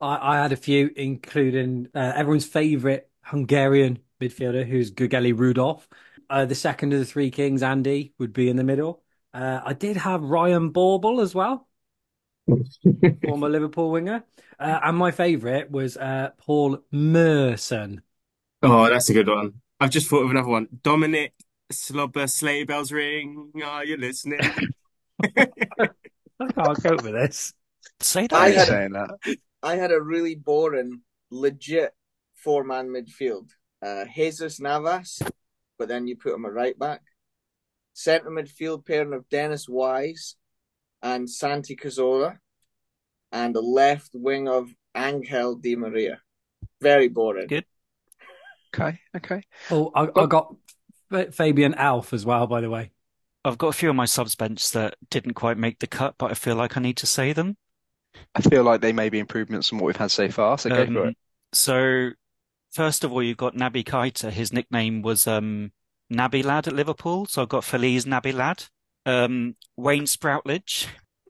I, 0.00 0.34
I 0.38 0.42
had 0.42 0.52
a 0.52 0.56
few, 0.56 0.90
including 0.96 1.88
uh, 1.94 2.12
everyone's 2.14 2.46
favourite 2.46 3.06
Hungarian 3.22 3.98
midfielder, 4.20 4.66
who's 4.66 4.90
Gugeli 4.90 5.36
Rudolph. 5.36 5.88
Uh, 6.30 6.44
the 6.44 6.54
second 6.54 6.92
of 6.92 6.98
the 6.98 7.04
three 7.06 7.30
kings, 7.30 7.62
Andy, 7.62 8.14
would 8.18 8.32
be 8.32 8.48
in 8.48 8.56
the 8.56 8.64
middle. 8.64 9.02
Uh, 9.32 9.60
I 9.64 9.72
did 9.74 9.96
have 9.96 10.22
Ryan 10.22 10.70
Bauble 10.70 11.20
as 11.20 11.34
well, 11.34 11.68
former 13.24 13.48
Liverpool 13.48 13.90
winger. 13.90 14.24
Uh, 14.58 14.80
and 14.82 14.96
my 14.96 15.10
favourite 15.10 15.70
was 15.70 15.96
uh, 15.96 16.30
Paul 16.38 16.78
Merson. 16.90 18.02
Oh, 18.62 18.88
that's 18.88 19.08
a 19.08 19.14
good 19.14 19.28
one. 19.28 19.60
I've 19.80 19.90
just 19.90 20.08
thought 20.08 20.24
of 20.24 20.30
another 20.30 20.48
one. 20.48 20.68
Dominic 20.82 21.32
Slobber 21.70 22.26
Sleigh 22.26 22.64
Bells 22.64 22.90
Ring. 22.90 23.52
Are 23.64 23.84
you 23.84 23.96
listening? 23.96 24.40
I 25.36 26.46
can't 26.52 26.82
cope 26.82 27.02
with 27.02 27.12
this. 27.12 27.54
Say 28.00 28.26
I 28.32 28.50
that. 28.50 28.54
Thanks 28.54 28.54
for 28.54 28.58
had- 28.58 28.68
saying 28.68 28.92
that. 28.92 29.10
I 29.62 29.76
had 29.76 29.92
a 29.92 30.00
really 30.00 30.34
boring, 30.34 31.02
legit 31.30 31.92
four 32.34 32.64
man 32.64 32.88
midfield. 32.88 33.50
Uh, 33.84 34.04
Jesus 34.14 34.60
Navas, 34.60 35.22
but 35.78 35.88
then 35.88 36.06
you 36.06 36.16
put 36.16 36.34
him 36.34 36.44
at 36.44 36.52
right 36.52 36.78
back. 36.78 37.02
Centre 37.92 38.30
midfield 38.30 38.86
pairing 38.86 39.12
of 39.12 39.28
Dennis 39.28 39.68
Wise 39.68 40.36
and 41.02 41.28
Santi 41.28 41.76
Cazorla, 41.76 42.38
and 43.32 43.54
the 43.54 43.60
left 43.60 44.10
wing 44.14 44.48
of 44.48 44.70
Angel 44.96 45.56
Di 45.56 45.76
Maria. 45.76 46.20
Very 46.80 47.08
boring. 47.08 47.46
Good. 47.48 47.66
Okay, 48.74 49.00
okay. 49.16 49.42
Oh, 49.70 49.90
I, 49.94 50.08
I 50.14 50.26
got 50.26 50.54
Fabian 51.32 51.74
Alf 51.74 52.12
as 52.12 52.26
well, 52.26 52.46
by 52.46 52.60
the 52.60 52.70
way. 52.70 52.92
I've 53.44 53.58
got 53.58 53.68
a 53.68 53.72
few 53.72 53.90
on 53.90 53.96
my 53.96 54.04
subs 54.04 54.34
bench 54.34 54.70
that 54.72 54.96
didn't 55.10 55.34
quite 55.34 55.56
make 55.56 55.78
the 55.78 55.86
cut, 55.86 56.16
but 56.18 56.30
I 56.30 56.34
feel 56.34 56.56
like 56.56 56.76
I 56.76 56.80
need 56.80 56.98
to 56.98 57.06
say 57.06 57.32
them. 57.32 57.56
I 58.34 58.40
feel 58.42 58.62
like 58.62 58.80
they 58.80 58.92
may 58.92 59.08
be 59.10 59.18
improvements 59.18 59.68
from 59.68 59.78
what 59.78 59.86
we've 59.86 59.96
had 59.96 60.10
so 60.10 60.28
far. 60.30 60.58
So 60.58 60.70
go 60.70 60.86
for 60.86 61.06
Um, 61.06 61.08
it. 61.08 61.16
So, 61.54 62.10
first 62.72 63.04
of 63.04 63.12
all, 63.12 63.22
you've 63.22 63.36
got 63.38 63.54
Naby 63.56 63.84
Keita. 63.84 64.30
His 64.32 64.52
nickname 64.52 65.02
was 65.02 65.26
um, 65.26 65.72
Naby 66.12 66.44
Lad 66.44 66.68
at 66.68 66.74
Liverpool. 66.74 67.26
So 67.26 67.42
I've 67.42 67.48
got 67.48 67.64
Feliz 67.64 68.04
Naby 68.06 68.34
Lad, 68.34 68.64
um, 69.06 69.56
Wayne 69.76 70.06
Sproutledge, 70.06 70.88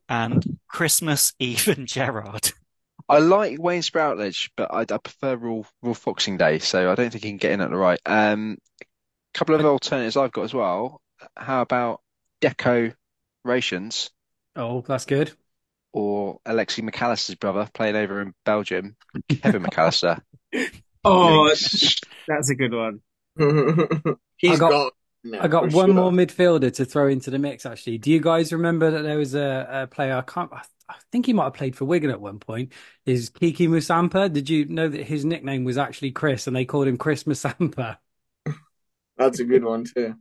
and 0.09 0.59
Christmas 0.69 1.35
Eve 1.41 1.69
and 1.69 1.87
Gerard. 1.88 2.53
I 3.09 3.19
like 3.19 3.59
Wayne 3.61 3.83
Sproutledge, 3.83 4.51
but 4.57 4.73
I, 4.73 4.81
I 4.83 4.99
prefer 4.99 5.37
Raw 5.37 5.62
Raw 5.83 5.95
Foxing 5.95 6.37
Day, 6.37 6.59
so 6.59 6.91
I 6.91 6.95
don't 6.95 7.11
think 7.11 7.25
he 7.25 7.31
can 7.31 7.37
get 7.38 7.53
in 7.53 7.61
at 7.61 7.71
the 7.71 7.77
right. 7.77 8.01
Um, 8.07 8.59
couple 9.35 9.55
of 9.57 9.64
alternatives 9.64 10.17
I've 10.17 10.33
got 10.33 10.45
as 10.45 10.55
well. 10.55 11.03
How 11.37 11.62
about 11.62 12.03
Deco 12.43 12.95
Rations 13.45 14.11
Oh, 14.57 14.83
that's 14.83 15.05
good. 15.07 15.37
Or 15.92 16.38
Alexi 16.46 16.88
McAllister's 16.88 17.35
brother 17.37 17.68
playing 17.72 17.96
over 17.96 18.20
in 18.20 18.35
Belgium, 18.44 18.96
Kevin 19.42 19.62
McAllister? 19.62 20.20
Oh, 21.05 21.48
that's 22.29 22.51
a 22.51 22.55
good 22.57 22.74
one. 22.74 23.01
He's 24.37 24.57
I 24.57 24.59
got- 24.59 24.70
got. 24.70 24.92
no, 25.24 25.38
I 25.40 25.48
got 25.48 25.72
one 25.72 25.87
sure. 25.87 25.94
more 25.94 26.11
midfielder 26.11 26.72
to 26.74 26.85
throw 26.85 27.07
into 27.09 27.31
the 27.31 27.38
mix, 27.38 27.64
actually. 27.64 27.98
Do 27.98 28.11
you 28.11 28.20
guys 28.20 28.53
remember 28.53 28.90
that 28.90 29.03
there 29.03 29.16
was 29.16 29.35
a, 29.35 29.68
a 29.70 29.87
player, 29.87 30.16
I 30.16 30.22
can't, 30.22 30.53
I 30.53 30.62
I 30.90 30.96
think 31.12 31.27
he 31.27 31.33
might 31.35 31.44
have 31.44 31.55
played 31.55 31.77
for 31.77 31.85
Wigan 31.85 32.11
at 32.11 32.20
one 32.20 32.38
point, 32.40 32.72
is 33.07 33.29
Kiki 33.29 33.68
Musampa. 33.68 34.33
Did 34.33 34.48
you 34.51 34.64
know 34.64 34.88
that 34.88 35.07
his 35.07 35.24
nickname 35.24 35.64
was 35.64 35.79
actually 35.79 36.11
Chris 36.12 36.46
and 36.46 36.57
they 36.57 36.64
called 36.64 36.88
him 36.88 36.96
Chris 36.96 37.24
Musampa? 37.24 37.98
That's 39.16 39.38
a 39.40 39.44
good 39.44 39.64
one 39.64 39.85
too. 39.85 40.14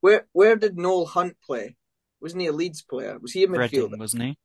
Where 0.00 0.26
where 0.32 0.56
did 0.56 0.78
Noel 0.78 1.06
Hunt 1.06 1.36
play? 1.44 1.76
Wasn't 2.20 2.40
he 2.40 2.46
a 2.48 2.52
Leeds 2.52 2.82
player? 2.82 3.18
Was 3.18 3.32
he 3.32 3.44
a 3.44 3.48
midfielder? 3.48 3.72
Reading, 3.72 3.98
wasn't 3.98 4.22
he? 4.22 4.38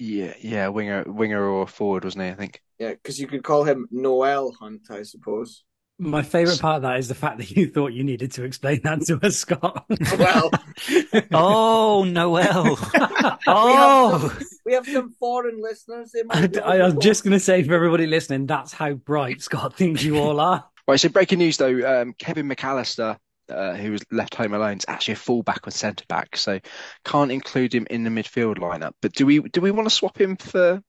Yeah, 0.00 0.32
yeah, 0.40 0.68
winger, 0.68 1.04
winger 1.06 1.46
or 1.46 1.66
forward, 1.66 2.04
wasn't 2.04 2.24
he? 2.24 2.30
I 2.30 2.34
think. 2.34 2.62
Yeah, 2.78 2.90
because 2.92 3.20
you 3.20 3.26
could 3.26 3.44
call 3.44 3.64
him 3.64 3.86
Noel 3.90 4.52
Hunt, 4.58 4.90
I 4.90 5.02
suppose. 5.02 5.62
My 5.98 6.22
favourite 6.22 6.58
part 6.58 6.76
of 6.76 6.82
that 6.82 6.98
is 6.98 7.08
the 7.08 7.14
fact 7.14 7.36
that 7.36 7.50
you 7.50 7.68
thought 7.68 7.92
you 7.92 8.02
needed 8.02 8.32
to 8.32 8.44
explain 8.44 8.80
that 8.84 9.02
to 9.02 9.20
us, 9.22 9.36
Scott. 9.36 9.84
Well, 10.18 10.50
Oh, 11.32 12.04
Noel. 12.04 12.78
Oh, 13.46 14.38
we 14.64 14.72
have 14.72 14.86
some 14.86 15.10
foreign 15.20 15.60
listeners. 15.60 16.12
They 16.12 16.22
I, 16.30 16.40
might 16.40 16.58
I 16.58 16.84
was 16.84 16.94
just 16.94 17.22
going 17.22 17.32
to 17.32 17.40
say 17.40 17.62
for 17.62 17.74
everybody 17.74 18.06
listening, 18.06 18.46
that's 18.46 18.72
how 18.72 18.94
bright 18.94 19.42
Scott 19.42 19.76
thinks 19.76 20.02
you 20.02 20.16
all 20.16 20.40
are. 20.40 20.64
Right, 20.88 20.98
so 20.98 21.10
breaking 21.10 21.38
news 21.38 21.58
though, 21.58 22.02
um, 22.02 22.14
Kevin 22.18 22.48
McAllister, 22.48 23.18
uh, 23.50 23.74
who 23.74 23.92
was 23.92 24.02
left 24.10 24.34
home 24.34 24.54
alone, 24.54 24.78
is 24.78 24.84
actually 24.88 25.14
a 25.14 25.16
fullback 25.16 25.66
or 25.66 25.70
centre 25.70 26.04
back, 26.08 26.36
so 26.36 26.60
can't 27.04 27.32
include 27.32 27.74
him 27.74 27.86
in 27.90 28.04
the 28.04 28.10
midfield 28.10 28.58
lineup. 28.58 28.92
But 29.02 29.12
do 29.12 29.26
we 29.26 29.40
do 29.40 29.60
we 29.60 29.70
want 29.70 29.88
to 29.88 29.94
swap 29.94 30.20
him 30.20 30.36
for 30.36 30.82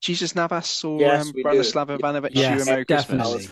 Jesus 0.00 0.34
Navas 0.34 0.84
or 0.84 1.00
Yes, 1.00 1.26
um. 1.26 1.32
Branislav 1.32 1.98
Ivanovic? 1.98 2.30
Yes, 2.34 2.50
You 2.50 2.56
and 2.56 2.66
Merry 2.66 2.84
Christmas. 2.84 3.18
definitely. 3.18 3.48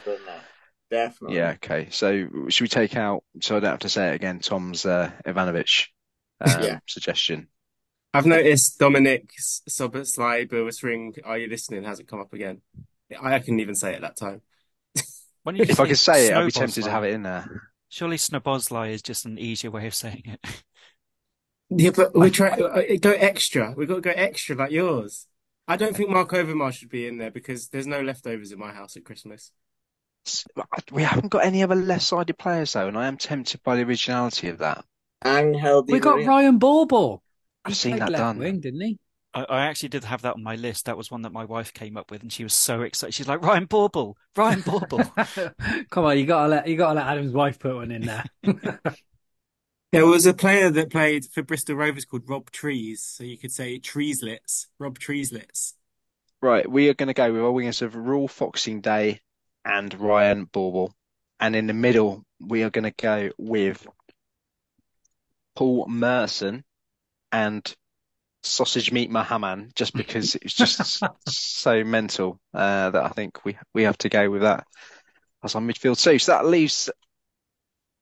Definitely. 0.90 1.36
Yeah, 1.36 1.50
okay. 1.50 1.88
So 1.90 2.28
should 2.48 2.64
we 2.64 2.68
take 2.68 2.96
out, 2.96 3.22
so 3.40 3.56
I 3.56 3.60
don't 3.60 3.70
have 3.70 3.78
to 3.80 3.88
say 3.88 4.08
it 4.08 4.14
again, 4.16 4.40
Tom's 4.40 4.84
uh, 4.84 5.10
Ivanovic 5.24 5.86
um, 6.40 6.62
Yeah. 6.64 6.80
suggestion? 6.88 7.48
I've 8.12 8.26
noticed 8.26 8.80
Dominic's 8.80 9.62
Soboslai 9.70 10.48
Bilbis 10.50 10.82
ring. 10.82 11.14
Are 11.24 11.38
you 11.38 11.46
listening? 11.46 11.84
Hasn't 11.84 12.08
come 12.08 12.20
up 12.20 12.32
again. 12.32 12.60
I 13.20 13.38
couldn't 13.38 13.60
even 13.60 13.76
say 13.76 13.94
it 13.94 14.00
that 14.00 14.16
time. 14.16 14.42
Why 15.42 15.52
don't 15.52 15.58
you 15.58 15.64
If 15.68 15.78
I 15.78 15.86
could 15.86 15.98
say 15.98 16.26
it, 16.26 16.34
I'd 16.34 16.44
be 16.44 16.50
Snowball's 16.50 16.54
tempted 16.54 16.84
to 16.84 16.90
have 16.90 17.04
it 17.04 17.14
in 17.14 17.22
there. 17.22 17.69
Surely 17.90 18.16
Snobozlai 18.16 18.90
is 18.90 19.02
just 19.02 19.26
an 19.26 19.36
easier 19.36 19.70
way 19.70 19.86
of 19.86 19.94
saying 19.94 20.22
it. 20.24 20.62
Yeah, 21.68 21.90
but 21.94 22.16
we 22.16 22.30
try 22.30 22.50
uh, 22.50 22.82
go 23.00 23.10
extra. 23.12 23.74
We've 23.76 23.86
got 23.86 23.96
to 23.96 24.00
go 24.00 24.10
extra 24.10 24.56
like 24.56 24.70
yours. 24.70 25.26
I 25.68 25.76
don't 25.76 25.94
think 25.94 26.10
Mark 26.10 26.30
Overmars 26.30 26.74
should 26.74 26.88
be 26.88 27.06
in 27.06 27.18
there 27.18 27.30
because 27.30 27.68
there's 27.68 27.86
no 27.86 28.00
leftovers 28.00 28.50
in 28.50 28.58
my 28.58 28.72
house 28.72 28.96
at 28.96 29.04
Christmas. 29.04 29.52
We 30.90 31.02
haven't 31.02 31.28
got 31.28 31.44
any 31.44 31.62
other 31.62 31.76
left-sided 31.76 32.38
players 32.38 32.72
though, 32.72 32.88
and 32.88 32.98
I 32.98 33.06
am 33.06 33.16
tempted 33.16 33.62
by 33.62 33.76
the 33.76 33.82
originality 33.82 34.48
of 34.48 34.58
that. 34.58 34.84
Angel 35.24 35.82
Di 35.82 35.92
We 35.92 36.00
got 36.00 36.16
Maria. 36.16 36.28
Ryan 36.28 36.58
Bauble. 36.58 37.22
I've 37.64 37.76
seen 37.76 37.98
that 37.98 38.10
left 38.10 38.20
done. 38.20 38.38
wing, 38.38 38.60
didn't 38.60 38.80
he? 38.80 38.98
I, 39.32 39.44
I 39.44 39.60
actually 39.66 39.90
did 39.90 40.04
have 40.04 40.22
that 40.22 40.34
on 40.34 40.42
my 40.42 40.56
list. 40.56 40.86
That 40.86 40.96
was 40.96 41.10
one 41.10 41.22
that 41.22 41.32
my 41.32 41.44
wife 41.44 41.72
came 41.72 41.96
up 41.96 42.10
with, 42.10 42.22
and 42.22 42.32
she 42.32 42.42
was 42.42 42.54
so 42.54 42.82
excited. 42.82 43.14
She's 43.14 43.28
like, 43.28 43.42
Ryan 43.42 43.66
Bauble, 43.66 44.16
Ryan 44.36 44.62
Bauble. 44.62 45.04
Come 45.90 46.04
on, 46.04 46.18
you 46.18 46.26
gotta 46.26 46.48
let 46.48 46.68
you 46.68 46.76
gotta 46.76 46.94
let 46.94 47.06
Adam's 47.06 47.32
wife 47.32 47.58
put 47.58 47.76
one 47.76 47.90
in 47.90 48.02
there. 48.02 48.24
There 49.92 50.06
was 50.06 50.24
a 50.24 50.32
player 50.32 50.70
that 50.70 50.90
played 50.92 51.24
for 51.24 51.42
Bristol 51.42 51.74
Rovers 51.74 52.04
called 52.04 52.28
Rob 52.28 52.52
Trees, 52.52 53.02
so 53.02 53.24
you 53.24 53.36
could 53.36 53.50
say 53.50 53.80
Treeslets, 53.80 54.66
Rob 54.78 55.00
Treeslets. 55.00 55.72
Right, 56.40 56.70
we 56.70 56.88
are 56.88 56.94
going 56.94 57.08
to 57.08 57.12
go 57.12 57.32
with 57.32 57.42
our 57.42 57.50
wingers 57.50 57.82
of 57.82 57.96
Raw 57.96 58.28
Foxing 58.28 58.82
Day 58.82 59.20
and 59.64 59.92
Ryan 59.98 60.44
Bauble. 60.44 60.94
And 61.40 61.56
in 61.56 61.66
the 61.66 61.74
middle, 61.74 62.24
we 62.38 62.62
are 62.62 62.70
going 62.70 62.84
to 62.84 62.92
go 62.92 63.30
with 63.36 63.84
Paul 65.56 65.86
Merson 65.88 66.62
and 67.32 67.74
Sausage 68.42 68.92
Meat 68.92 69.10
Mahaman, 69.10 69.74
just 69.74 69.94
because 69.94 70.34
it's 70.36 70.54
just 70.54 71.02
so 71.28 71.84
mental 71.84 72.40
uh, 72.54 72.90
that 72.90 73.04
I 73.04 73.08
think 73.08 73.44
we 73.44 73.58
we 73.74 73.84
have 73.84 73.98
to 73.98 74.08
go 74.08 74.30
with 74.30 74.42
that 74.42 74.66
as 75.42 75.54
our 75.54 75.60
midfield 75.60 76.02
two. 76.02 76.18
So 76.18 76.32
that 76.32 76.46
leaves 76.46 76.90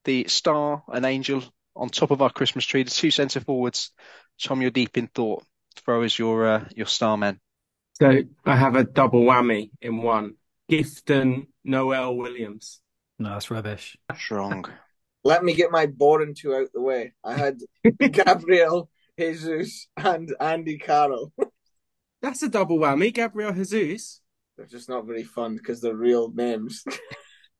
the 0.05 0.25
star 0.27 0.83
and 0.87 1.05
angel 1.05 1.43
on 1.75 1.89
top 1.89 2.11
of 2.11 2.21
our 2.21 2.29
Christmas 2.29 2.65
tree, 2.65 2.83
the 2.83 2.89
two 2.89 3.11
centre 3.11 3.41
forwards. 3.41 3.91
Tom, 4.41 4.61
you're 4.61 4.71
deep 4.71 4.97
in 4.97 5.07
thought. 5.07 5.43
Throw 5.75 6.03
us 6.03 6.17
your 6.17 6.47
uh, 6.47 6.65
your 6.75 6.87
star 6.87 7.17
men. 7.17 7.39
So 7.93 8.23
I 8.45 8.55
have 8.55 8.75
a 8.75 8.83
double 8.83 9.23
whammy 9.23 9.71
in 9.81 10.01
one. 10.01 10.35
Gifton 10.71 11.47
Noel 11.63 12.15
Williams. 12.15 12.79
No, 13.17 13.29
that's 13.29 13.51
rubbish. 13.51 13.97
Strong. 14.15 14.65
Let 15.23 15.43
me 15.43 15.53
get 15.53 15.71
my 15.71 15.87
boring 15.87 16.35
two 16.35 16.55
out 16.55 16.69
the 16.73 16.81
way. 16.81 17.13
I 17.23 17.33
had 17.33 17.59
Gabriel 17.99 18.89
Jesus 19.19 19.87
and 19.97 20.33
Andy 20.39 20.77
Carroll. 20.77 21.33
That's 22.21 22.41
a 22.41 22.49
double 22.49 22.79
whammy. 22.79 23.13
Gabriel 23.13 23.51
Jesus. 23.51 24.21
They're 24.57 24.65
just 24.65 24.87
not 24.87 25.05
very 25.05 25.23
fun 25.23 25.57
because 25.57 25.81
they're 25.81 25.95
real 25.95 26.31
names. 26.31 26.83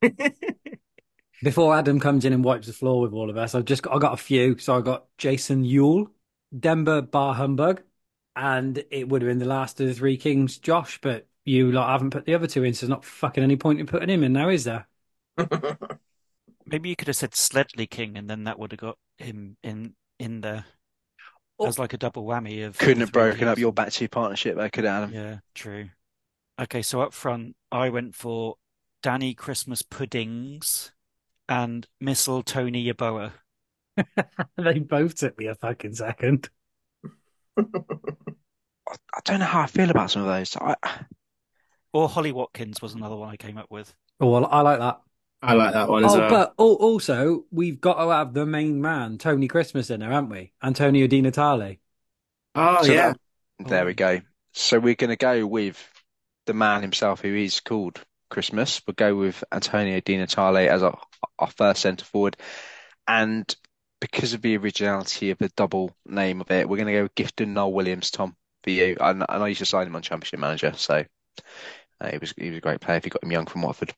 Before 1.43 1.75
Adam 1.75 1.99
comes 1.99 2.25
in 2.25 2.33
and 2.33 2.43
wipes 2.43 2.67
the 2.67 2.73
floor 2.73 3.01
with 3.01 3.13
all 3.13 3.29
of 3.29 3.37
us, 3.37 3.55
I've 3.55 3.65
just 3.65 3.83
got, 3.83 3.95
I 3.95 3.99
got 3.99 4.13
a 4.13 4.17
few. 4.17 4.57
So 4.57 4.77
I 4.77 4.81
got 4.81 5.05
Jason 5.17 5.63
Yule, 5.63 6.11
Denver 6.57 7.01
Bar 7.01 7.33
Humbug, 7.33 7.81
and 8.35 8.83
it 8.89 9.07
would 9.07 9.21
have 9.21 9.29
been 9.29 9.39
the 9.39 9.45
last 9.45 9.79
of 9.79 9.87
the 9.87 9.93
three 9.93 10.17
kings, 10.17 10.57
Josh. 10.57 10.99
But 11.01 11.27
you 11.45 11.71
like 11.71 11.87
haven't 11.87 12.11
put 12.11 12.25
the 12.25 12.35
other 12.35 12.47
two 12.47 12.63
in, 12.63 12.73
so 12.73 12.85
there's 12.85 12.89
not 12.89 13.05
fucking 13.05 13.43
any 13.43 13.57
point 13.57 13.79
in 13.79 13.85
putting 13.85 14.09
him 14.09 14.23
in 14.23 14.33
now, 14.33 14.49
is 14.49 14.65
there? 14.65 14.87
Maybe 16.65 16.89
you 16.89 16.95
could 16.95 17.07
have 17.07 17.17
said 17.17 17.35
Sledley 17.35 17.87
King, 17.87 18.17
and 18.17 18.29
then 18.29 18.45
that 18.45 18.59
would 18.59 18.71
have 18.71 18.79
got 18.79 18.97
him 19.17 19.57
in 19.63 19.95
in 20.19 20.41
there 20.41 20.65
Oh. 21.59 21.67
as 21.67 21.77
like 21.77 21.93
a 21.93 21.97
double 21.97 22.25
whammy 22.25 22.65
of 22.65 22.77
Couldn't 22.77 23.01
have 23.01 23.11
broken 23.11 23.39
kings. 23.39 23.49
up 23.51 23.57
your 23.57 23.73
back 23.73 23.91
two 23.91 24.07
partnership 24.07 24.55
there, 24.55 24.69
could 24.69 24.85
it, 24.85 24.87
Adam? 24.87 25.13
Yeah, 25.13 25.39
true. 25.53 25.89
Okay, 26.59 26.81
so 26.81 27.01
up 27.01 27.13
front, 27.13 27.55
I 27.71 27.89
went 27.89 28.15
for 28.15 28.55
Danny 29.03 29.33
Christmas 29.33 29.81
Puddings 29.81 30.91
and 31.47 31.87
Missile 31.99 32.43
Tony 32.43 32.91
Yeboah. 32.91 33.31
they 34.57 34.79
both 34.79 35.15
took 35.15 35.37
me 35.37 35.47
a 35.47 35.55
fucking 35.55 35.95
second. 35.95 36.49
I 37.57 37.63
I 38.87 39.19
don't 39.25 39.39
know 39.39 39.45
how 39.45 39.61
I 39.61 39.67
feel 39.67 39.89
about 39.89 40.11
some 40.11 40.21
of 40.23 40.27
those. 40.27 40.55
I, 40.55 40.75
Or 41.93 42.07
Holly 42.09 42.31
Watkins 42.31 42.81
was 42.81 42.93
another 42.93 43.15
one 43.15 43.29
I 43.29 43.35
came 43.37 43.57
up 43.57 43.69
with. 43.69 43.93
Oh, 44.19 44.29
well, 44.29 44.45
I 44.45 44.61
like 44.61 44.79
that. 44.79 45.01
I 45.41 45.54
like 45.54 45.73
that 45.73 45.89
one 45.89 46.04
as 46.06 46.12
Oh, 46.12 46.19
well. 46.19 46.30
but 46.30 46.54
al- 46.60 46.73
also 46.75 47.45
we've 47.52 47.80
got 47.82 48.04
to 48.04 48.12
have 48.12 48.34
the 48.34 48.45
main 48.45 48.82
man, 48.82 49.17
Tony 49.17 49.47
Christmas, 49.47 49.89
in 49.89 49.99
there, 50.02 50.12
haven't 50.12 50.30
we? 50.30 50.54
Antonio 50.63 51.08
Di 51.08 51.21
Natale. 51.21 51.80
oh 52.56 52.84
So 52.84 52.93
yeah. 52.93 53.13
there 53.60 53.86
we 53.86 53.93
go. 53.93 54.21
So 54.54 54.80
we're 54.80 54.95
going 54.95 55.10
to 55.12 55.15
go 55.15 55.45
with 55.45 55.78
the 56.45 56.54
man 56.54 56.82
himself, 56.82 57.21
who 57.21 57.36
is 57.36 57.60
called 57.60 58.04
Christmas. 58.30 58.82
We'll 58.86 58.95
go 58.95 59.15
with 59.15 59.43
Antonio 59.52 59.99
Di 60.02 60.17
Natale 60.17 60.69
as 60.69 60.84
our, 60.84 60.99
our 61.39 61.52
first 61.52 61.82
centre 61.82 62.06
forward, 62.06 62.38
and 63.08 63.54
because 64.02 64.34
of 64.34 64.41
the 64.41 64.58
originality 64.58 65.32
of 65.32 65.38
the 65.39 65.49
double 65.58 65.95
name 66.06 66.41
of 66.41 66.52
it, 66.52 66.69
we're 66.69 66.78
going 66.78 66.88
to 66.88 66.93
go 66.93 67.04
with 67.04 67.15
Gifton 67.15 67.49
Noel 67.49 67.73
Williams. 67.73 68.12
Tom, 68.12 68.36
for 68.63 68.71
you, 68.71 68.97
I, 69.02 69.12
I 69.12 69.38
know 69.39 69.45
you 69.45 69.56
should 69.56 69.67
sign 69.67 69.88
him 69.88 69.95
on 69.95 70.02
Championship 70.04 70.39
Manager, 70.39 70.73
so 70.75 71.06
uh, 72.02 72.10
he 72.12 72.17
was 72.17 72.34
he 72.38 72.49
was 72.49 72.58
a 72.58 72.62
great 72.62 72.82
player. 72.82 72.97
If 72.97 73.06
you 73.06 73.12
got 73.12 73.23
him 73.23 73.32
young 73.32 73.45
from 73.47 73.62
Watford, 73.63 73.93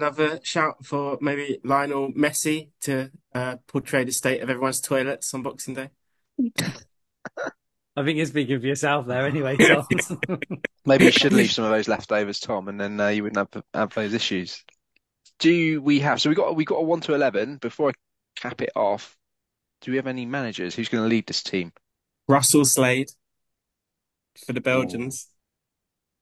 Another 0.00 0.40
shout 0.42 0.82
for 0.82 1.18
maybe 1.20 1.58
Lionel 1.62 2.10
Messi 2.12 2.70
to 2.80 3.10
uh, 3.34 3.56
portray 3.66 4.02
the 4.02 4.12
state 4.12 4.40
of 4.40 4.48
everyone's 4.48 4.80
toilets 4.80 5.34
on 5.34 5.42
Boxing 5.42 5.74
Day. 5.74 5.90
I 7.94 8.02
think 8.02 8.16
you're 8.16 8.24
speaking 8.24 8.58
for 8.60 8.66
yourself 8.66 9.06
there, 9.06 9.26
anyway. 9.26 9.56
Tom. 9.58 9.86
maybe 10.86 11.04
you 11.04 11.10
should 11.10 11.34
leave 11.34 11.52
some 11.52 11.66
of 11.66 11.70
those 11.70 11.86
leftovers, 11.86 12.40
Tom, 12.40 12.68
and 12.68 12.80
then 12.80 12.98
uh, 12.98 13.08
you 13.08 13.24
wouldn't 13.24 13.36
have 13.52 13.62
have 13.74 13.92
those 13.92 14.14
issues. 14.14 14.64
Do 15.38 15.82
we 15.82 16.00
have? 16.00 16.18
So 16.18 16.30
we 16.30 16.34
got 16.34 16.56
we 16.56 16.64
got 16.64 16.76
a 16.76 16.82
one 16.82 17.00
to 17.02 17.12
eleven. 17.12 17.58
Before 17.58 17.90
I 17.90 17.92
cap 18.36 18.62
it 18.62 18.72
off, 18.74 19.18
do 19.82 19.90
we 19.90 19.98
have 19.98 20.06
any 20.06 20.24
managers? 20.24 20.74
Who's 20.74 20.88
going 20.88 21.04
to 21.04 21.08
lead 21.08 21.26
this 21.26 21.42
team? 21.42 21.72
Russell 22.26 22.64
Slade 22.64 23.10
for 24.46 24.54
the 24.54 24.62
Belgians. 24.62 25.28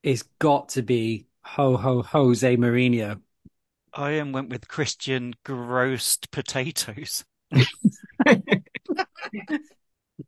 it's 0.02 0.24
got 0.40 0.70
to 0.70 0.82
be 0.82 1.28
Ho 1.42 1.76
Ho 1.76 2.02
Jose 2.02 2.56
Mourinho. 2.56 3.20
I 3.98 4.20
um, 4.20 4.30
went 4.30 4.48
with 4.48 4.68
Christian 4.68 5.34
Grossed 5.44 6.30
Potatoes. 6.30 7.24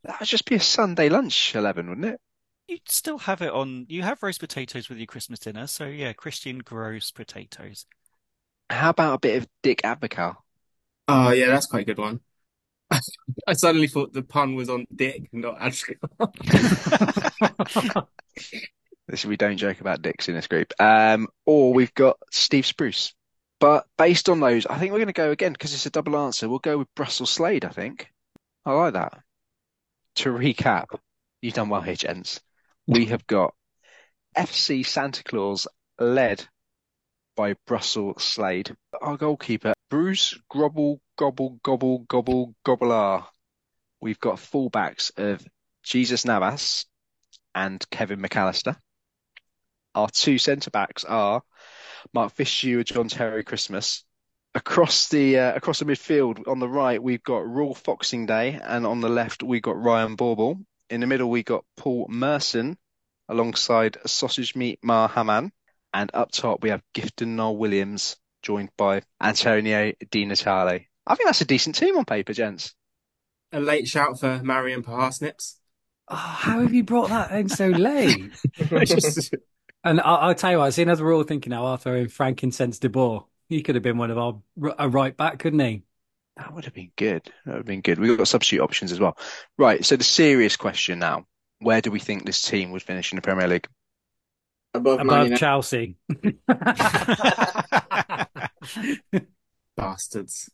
That 0.04 0.20
would 0.20 0.28
just 0.28 0.44
be 0.44 0.54
a 0.54 0.60
Sunday 0.60 1.08
lunch 1.08 1.54
eleven, 1.54 1.88
wouldn't 1.88 2.06
it? 2.06 2.20
You'd 2.68 2.88
still 2.88 3.18
have 3.18 3.42
it 3.42 3.52
on. 3.52 3.86
You 3.88 4.02
have 4.02 4.22
roast 4.22 4.38
potatoes 4.38 4.88
with 4.88 4.98
your 4.98 5.06
Christmas 5.06 5.40
dinner, 5.40 5.66
so 5.66 5.86
yeah, 5.86 6.12
Christian 6.12 6.60
Gross 6.60 7.10
Potatoes. 7.10 7.86
How 8.70 8.90
about 8.90 9.14
a 9.14 9.18
bit 9.18 9.42
of 9.42 9.48
Dick 9.64 9.82
Advocaat? 9.82 10.36
Oh 11.08 11.30
yeah, 11.30 11.48
that's 11.48 11.66
quite 11.66 11.82
a 11.82 11.86
good 11.86 11.98
one. 11.98 12.20
I 13.46 13.52
suddenly 13.54 13.88
thought 13.88 14.12
the 14.12 14.22
pun 14.22 14.54
was 14.54 14.68
on 14.70 14.86
Dick, 14.94 15.28
not 15.32 15.56
actually. 15.60 15.96
This 19.08 19.24
we 19.24 19.36
don't 19.36 19.56
joke 19.56 19.80
about 19.80 20.02
dicks 20.02 20.28
in 20.28 20.36
this 20.36 20.46
group. 20.46 20.72
Um, 20.78 21.26
or 21.44 21.74
we've 21.74 21.94
got 21.94 22.16
Steve 22.30 22.64
Spruce. 22.64 23.12
But 23.60 23.86
based 23.98 24.30
on 24.30 24.40
those, 24.40 24.64
I 24.66 24.78
think 24.78 24.90
we're 24.90 24.98
going 24.98 25.08
to 25.08 25.12
go 25.12 25.30
again 25.30 25.52
because 25.52 25.74
it's 25.74 25.86
a 25.86 25.90
double 25.90 26.16
answer. 26.16 26.48
We'll 26.48 26.58
go 26.58 26.78
with 26.78 26.94
Brussels 26.96 27.30
Slade. 27.30 27.66
I 27.66 27.68
think 27.68 28.10
I 28.64 28.72
like 28.72 28.94
that. 28.94 29.20
To 30.16 30.30
recap, 30.30 30.86
you've 31.42 31.54
done 31.54 31.68
well 31.68 31.82
here, 31.82 31.94
gents. 31.94 32.40
We 32.86 33.06
have 33.06 33.26
got 33.26 33.54
FC 34.36 34.84
Santa 34.84 35.22
Claus 35.22 35.68
led 35.98 36.44
by 37.36 37.54
Brussels 37.66 38.22
Slade. 38.24 38.74
Our 39.00 39.18
goalkeeper, 39.18 39.74
Bruce 39.90 40.34
Grobble 40.48 41.00
Gobble 41.16 41.60
Gobble 41.62 42.00
Gobble 42.08 42.54
Gobbler. 42.64 43.24
We've 44.00 44.20
got 44.20 44.36
fullbacks 44.36 45.10
of 45.18 45.46
Jesus 45.82 46.24
Navas 46.24 46.86
and 47.54 47.84
Kevin 47.90 48.20
McAllister. 48.20 48.76
Our 49.94 50.08
two 50.08 50.38
centre 50.38 50.70
backs 50.70 51.04
are 51.04 51.42
Mark 52.12 52.32
Fitzhugh 52.34 52.78
and 52.78 52.86
John 52.86 53.08
Terry 53.08 53.44
Christmas. 53.44 54.04
Across 54.54 55.08
the 55.08 55.38
uh, 55.38 55.54
across 55.54 55.78
the 55.78 55.84
midfield, 55.84 56.48
on 56.48 56.58
the 56.58 56.68
right 56.68 57.00
we've 57.00 57.22
got 57.22 57.48
Raw 57.48 57.72
Foxing 57.72 58.26
Day, 58.26 58.58
and 58.62 58.84
on 58.84 59.00
the 59.00 59.08
left 59.08 59.42
we've 59.42 59.62
got 59.62 59.80
Ryan 59.80 60.16
Bauble. 60.16 60.60
In 60.88 61.00
the 61.00 61.06
middle 61.06 61.30
we 61.30 61.44
got 61.44 61.64
Paul 61.76 62.08
Merson, 62.08 62.76
alongside 63.28 63.96
Sausage 64.06 64.56
Meat 64.56 64.80
Mar 64.82 65.08
Hamann, 65.08 65.52
and 65.94 66.10
up 66.14 66.32
top 66.32 66.62
we 66.62 66.70
have 66.70 66.82
Gifton 66.94 67.28
Noel 67.28 67.56
Williams, 67.56 68.16
joined 68.42 68.70
by 68.76 69.02
Antonio 69.20 69.92
Di 70.10 70.24
Natale. 70.24 70.86
I 71.06 71.14
think 71.14 71.28
that's 71.28 71.40
a 71.40 71.46
decent 71.46 71.76
team 71.76 71.96
on 71.96 72.04
paper, 72.04 72.32
gents. 72.32 72.74
A 73.52 73.60
late 73.60 73.86
shout 73.86 74.18
for 74.18 74.40
Marion 74.42 74.82
Parsnips. 74.82 75.58
Oh, 76.08 76.16
how 76.16 76.60
have 76.60 76.74
you 76.74 76.82
brought 76.82 77.10
that 77.10 77.30
in 77.32 77.48
so 77.48 77.68
late? 77.68 78.32
Just- 78.84 79.34
And 79.82 80.00
I, 80.00 80.14
I'll 80.16 80.34
tell 80.34 80.50
you 80.52 80.58
what, 80.58 80.72
seeing 80.74 80.90
as 80.90 81.00
we're 81.00 81.14
all 81.14 81.22
thinking 81.22 81.50
now, 81.50 81.64
Arthur 81.66 81.96
in 81.96 82.08
frankincense 82.08 82.78
de 82.78 82.88
Boer, 82.88 83.26
he 83.48 83.62
could 83.62 83.74
have 83.76 83.82
been 83.82 83.98
one 83.98 84.10
of 84.10 84.18
our 84.18 84.40
a 84.78 84.88
right 84.88 85.16
back, 85.16 85.38
couldn't 85.38 85.60
he? 85.60 85.82
That 86.36 86.54
would 86.54 86.64
have 86.64 86.74
been 86.74 86.92
good. 86.96 87.22
That 87.44 87.52
would 87.52 87.58
have 87.58 87.66
been 87.66 87.80
good. 87.80 87.98
We've 87.98 88.16
got 88.16 88.28
substitute 88.28 88.62
options 88.62 88.92
as 88.92 89.00
well. 89.00 89.18
Right, 89.58 89.84
so 89.84 89.96
the 89.96 90.04
serious 90.04 90.56
question 90.56 90.98
now. 90.98 91.26
Where 91.58 91.80
do 91.80 91.90
we 91.90 91.98
think 91.98 92.24
this 92.24 92.40
team 92.40 92.70
would 92.70 92.82
finish 92.82 93.12
in 93.12 93.16
the 93.16 93.22
Premier 93.22 93.48
League? 93.48 93.68
Above 94.72 95.00
Above 95.00 95.36
Chelsea. 95.36 95.96
Bastards. 99.76 100.50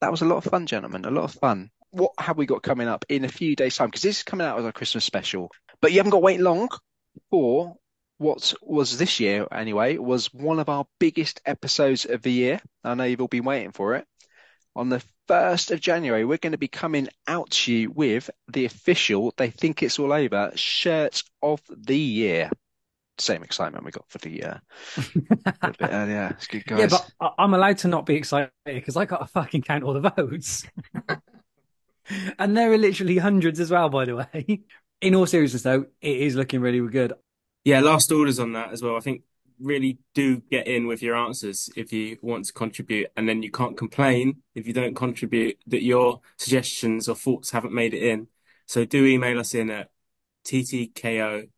That 0.00 0.10
was 0.10 0.22
a 0.22 0.24
lot 0.24 0.38
of 0.38 0.44
fun, 0.44 0.66
gentlemen. 0.66 1.04
A 1.04 1.10
lot 1.10 1.24
of 1.24 1.32
fun. 1.32 1.70
What 1.92 2.12
have 2.18 2.36
we 2.36 2.46
got 2.46 2.62
coming 2.62 2.88
up 2.88 3.04
in 3.08 3.24
a 3.24 3.28
few 3.28 3.54
days' 3.54 3.76
time? 3.76 3.88
Because 3.88 4.02
this 4.02 4.18
is 4.18 4.22
coming 4.22 4.46
out 4.46 4.58
as 4.58 4.64
our 4.64 4.72
Christmas 4.72 5.04
special. 5.04 5.50
But 5.80 5.92
you 5.92 5.98
haven't 5.98 6.10
got 6.10 6.18
to 6.18 6.24
wait 6.24 6.40
long 6.40 6.68
for 7.30 7.76
what 8.18 8.54
was 8.62 8.98
this 8.98 9.20
year, 9.20 9.46
anyway, 9.52 9.98
was 9.98 10.32
one 10.32 10.58
of 10.58 10.68
our 10.68 10.86
biggest 11.00 11.40
episodes 11.44 12.04
of 12.04 12.22
the 12.22 12.32
year. 12.32 12.60
I 12.84 12.94
know 12.94 13.04
you've 13.04 13.20
all 13.20 13.28
been 13.28 13.44
waiting 13.44 13.72
for 13.72 13.96
it. 13.96 14.06
On 14.74 14.88
the 14.88 15.02
1st 15.28 15.72
of 15.72 15.80
January, 15.80 16.24
we're 16.24 16.38
going 16.38 16.52
to 16.52 16.58
be 16.58 16.68
coming 16.68 17.08
out 17.26 17.50
to 17.50 17.72
you 17.72 17.90
with 17.90 18.30
the 18.48 18.64
official 18.64 19.34
They 19.36 19.50
Think 19.50 19.78
Kits 19.78 19.98
All 19.98 20.12
Over 20.12 20.52
shirt 20.54 21.22
of 21.42 21.60
the 21.68 21.98
year. 21.98 22.50
Same 23.18 23.42
excitement 23.42 23.84
we 23.84 23.90
got 23.90 24.08
for 24.08 24.18
the 24.18 24.42
uh, 24.42 24.56
a 25.62 25.72
bit 25.72 25.76
earlier. 25.90 26.34
It's 26.36 26.46
good, 26.46 26.64
guys. 26.64 26.78
Yeah, 26.78 26.86
but 26.86 27.34
I'm 27.38 27.52
allowed 27.52 27.78
to 27.78 27.88
not 27.88 28.06
be 28.06 28.16
excited 28.16 28.50
because 28.64 28.96
I 28.96 29.04
got 29.04 29.18
to 29.18 29.26
fucking 29.26 29.62
count 29.62 29.84
all 29.84 29.92
the 29.92 30.10
votes. 30.16 30.64
and 32.38 32.56
there 32.56 32.72
are 32.72 32.78
literally 32.78 33.18
hundreds 33.18 33.60
as 33.60 33.70
well, 33.70 33.88
by 33.88 34.04
the 34.04 34.16
way. 34.16 34.62
In 35.00 35.14
all 35.14 35.26
seriousness, 35.26 35.62
though, 35.62 35.86
it 36.00 36.16
is 36.16 36.36
looking 36.36 36.60
really 36.60 36.80
good. 36.88 37.14
Yeah, 37.64 37.80
last 37.80 38.12
orders 38.12 38.38
on 38.38 38.52
that 38.52 38.72
as 38.72 38.82
well. 38.82 38.96
I 38.96 39.00
think 39.00 39.22
really 39.60 39.98
do 40.14 40.40
get 40.50 40.66
in 40.66 40.86
with 40.86 41.02
your 41.02 41.16
answers 41.16 41.70
if 41.76 41.92
you 41.92 42.18
want 42.22 42.44
to 42.46 42.52
contribute, 42.52 43.08
and 43.16 43.28
then 43.28 43.42
you 43.42 43.50
can't 43.50 43.76
complain 43.76 44.42
if 44.54 44.66
you 44.66 44.72
don't 44.72 44.94
contribute 44.94 45.58
that 45.66 45.82
your 45.82 46.20
suggestions 46.38 47.08
or 47.08 47.16
thoughts 47.16 47.50
haven't 47.50 47.74
made 47.74 47.94
it 47.94 48.02
in. 48.02 48.28
So 48.66 48.84
do 48.84 49.04
email 49.04 49.40
us 49.40 49.54
in 49.54 49.70
at 49.70 49.90
ttko 50.44 51.48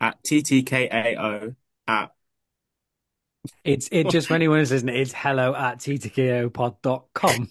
at 0.00 0.22
ttkao 0.22 1.56
at 1.88 2.10
It's 3.64 3.88
it 3.90 4.10
just 4.10 4.28
for 4.28 4.34
anyone 4.34 4.58
who's 4.58 4.72
listening, 4.72 4.96
it's 4.96 5.12
hello 5.12 5.54
at 5.54 5.78
ttkaopod.com. 5.78 7.50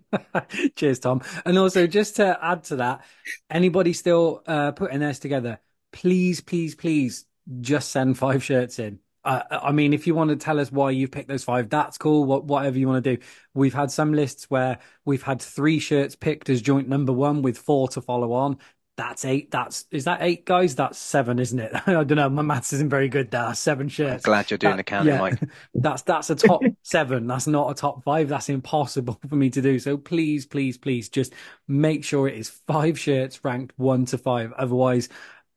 Cheers, 0.76 0.98
Tom. 0.98 1.22
And 1.44 1.58
also, 1.58 1.86
just 1.86 2.16
to 2.16 2.38
add 2.42 2.64
to 2.64 2.76
that, 2.76 3.04
anybody 3.50 3.92
still 3.92 4.42
uh, 4.46 4.72
putting 4.72 5.00
theirs 5.00 5.18
together, 5.18 5.60
please, 5.92 6.40
please, 6.40 6.74
please 6.74 7.26
just 7.60 7.90
send 7.90 8.18
five 8.18 8.42
shirts 8.42 8.78
in. 8.78 8.98
Uh, 9.24 9.42
I 9.50 9.70
mean, 9.72 9.92
if 9.92 10.06
you 10.06 10.14
want 10.14 10.30
to 10.30 10.36
tell 10.36 10.58
us 10.58 10.72
why 10.72 10.90
you've 10.90 11.12
picked 11.12 11.28
those 11.28 11.44
five, 11.44 11.70
that's 11.70 11.96
cool. 11.96 12.24
What, 12.24 12.44
whatever 12.44 12.78
you 12.78 12.88
want 12.88 13.04
to 13.04 13.16
do. 13.16 13.22
We've 13.54 13.74
had 13.74 13.90
some 13.90 14.12
lists 14.12 14.50
where 14.50 14.78
we've 15.04 15.22
had 15.22 15.40
three 15.40 15.78
shirts 15.78 16.16
picked 16.16 16.48
as 16.48 16.60
joint 16.60 16.88
number 16.88 17.12
one 17.12 17.42
with 17.42 17.56
four 17.56 17.88
to 17.88 18.00
follow 18.00 18.32
on. 18.32 18.58
That's 19.02 19.24
eight. 19.24 19.50
That's 19.50 19.84
is 19.90 20.04
that 20.04 20.22
eight, 20.22 20.44
guys? 20.46 20.76
That's 20.76 20.96
seven, 20.96 21.40
isn't 21.40 21.58
it? 21.58 21.72
I 21.88 22.04
don't 22.04 22.12
know. 22.12 22.28
My 22.30 22.42
maths 22.42 22.72
isn't 22.72 22.88
very 22.88 23.08
good. 23.08 23.32
There, 23.32 23.52
seven 23.52 23.88
shirts. 23.88 24.22
Glad 24.24 24.48
you're 24.48 24.58
doing 24.58 24.72
That- 24.72 24.76
the 24.76 24.84
counting, 24.84 25.14
yeah. 25.14 25.20
Mike. 25.20 25.40
That's 25.74 26.02
that's 26.02 26.30
a 26.30 26.36
top 26.36 26.62
seven. 26.82 27.26
That's 27.26 27.48
not 27.48 27.68
a 27.68 27.74
top 27.74 28.04
five. 28.04 28.28
That's 28.28 28.48
impossible 28.48 29.18
for 29.28 29.34
me 29.34 29.50
to 29.50 29.60
do. 29.60 29.80
So 29.80 29.96
please, 29.96 30.46
please, 30.46 30.78
please, 30.78 31.08
just 31.08 31.32
make 31.66 32.04
sure 32.04 32.28
it 32.28 32.38
is 32.38 32.48
five 32.48 32.96
shirts 32.96 33.44
ranked 33.44 33.74
one 33.76 34.04
to 34.06 34.18
five. 34.18 34.52
Otherwise, 34.52 35.08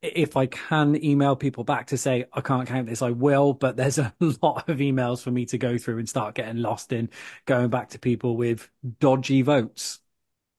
if 0.01 0.35
I 0.35 0.47
can 0.47 1.01
email 1.05 1.35
people 1.35 1.63
back 1.63 1.85
to 1.87 1.97
say 1.99 2.25
I 2.33 2.41
can't 2.41 2.67
count 2.67 2.87
this, 2.87 3.03
I 3.03 3.11
will. 3.11 3.53
But 3.53 3.77
there's 3.77 3.99
a 3.99 4.11
lot 4.41 4.67
of 4.67 4.77
emails 4.79 5.21
for 5.21 5.29
me 5.29 5.45
to 5.45 5.59
go 5.59 5.77
through 5.77 5.99
and 5.99 6.09
start 6.09 6.33
getting 6.33 6.63
lost 6.63 6.91
in 6.91 7.11
going 7.45 7.69
back 7.69 7.89
to 7.89 7.99
people 7.99 8.37
with 8.37 8.67
dodgy 8.99 9.43
votes. 9.43 9.99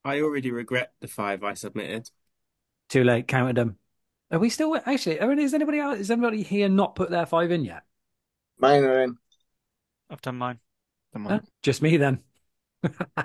I 0.05 0.21
already 0.21 0.53
regret 0.53 0.93
the 1.01 1.09
five 1.09 1.43
I 1.43 1.55
submitted. 1.55 2.11
Too 2.89 3.05
late, 3.05 3.29
counted 3.29 3.57
them. 3.57 3.79
Are 4.31 4.39
we 4.39 4.51
still 4.51 4.77
actually? 4.77 5.21
I 5.21 5.27
mean, 5.27 5.39
is 5.39 5.55
anybody 5.55 5.79
else? 5.79 5.99
Is 5.99 6.11
anybody 6.11 6.43
here 6.43 6.69
not 6.69 6.97
put 6.97 7.11
their 7.11 7.27
five 7.27 7.51
in 7.51 7.65
yet? 7.65 7.83
Mine 8.59 8.85
are 8.85 9.03
in. 9.03 9.19
I've 10.11 10.23
done 10.23 10.37
mine. 10.37 10.59
Come 11.13 11.25
Huh? 11.27 11.35
on. 11.35 11.47
Just 11.63 11.83
me 11.83 11.97
then. 11.97 12.21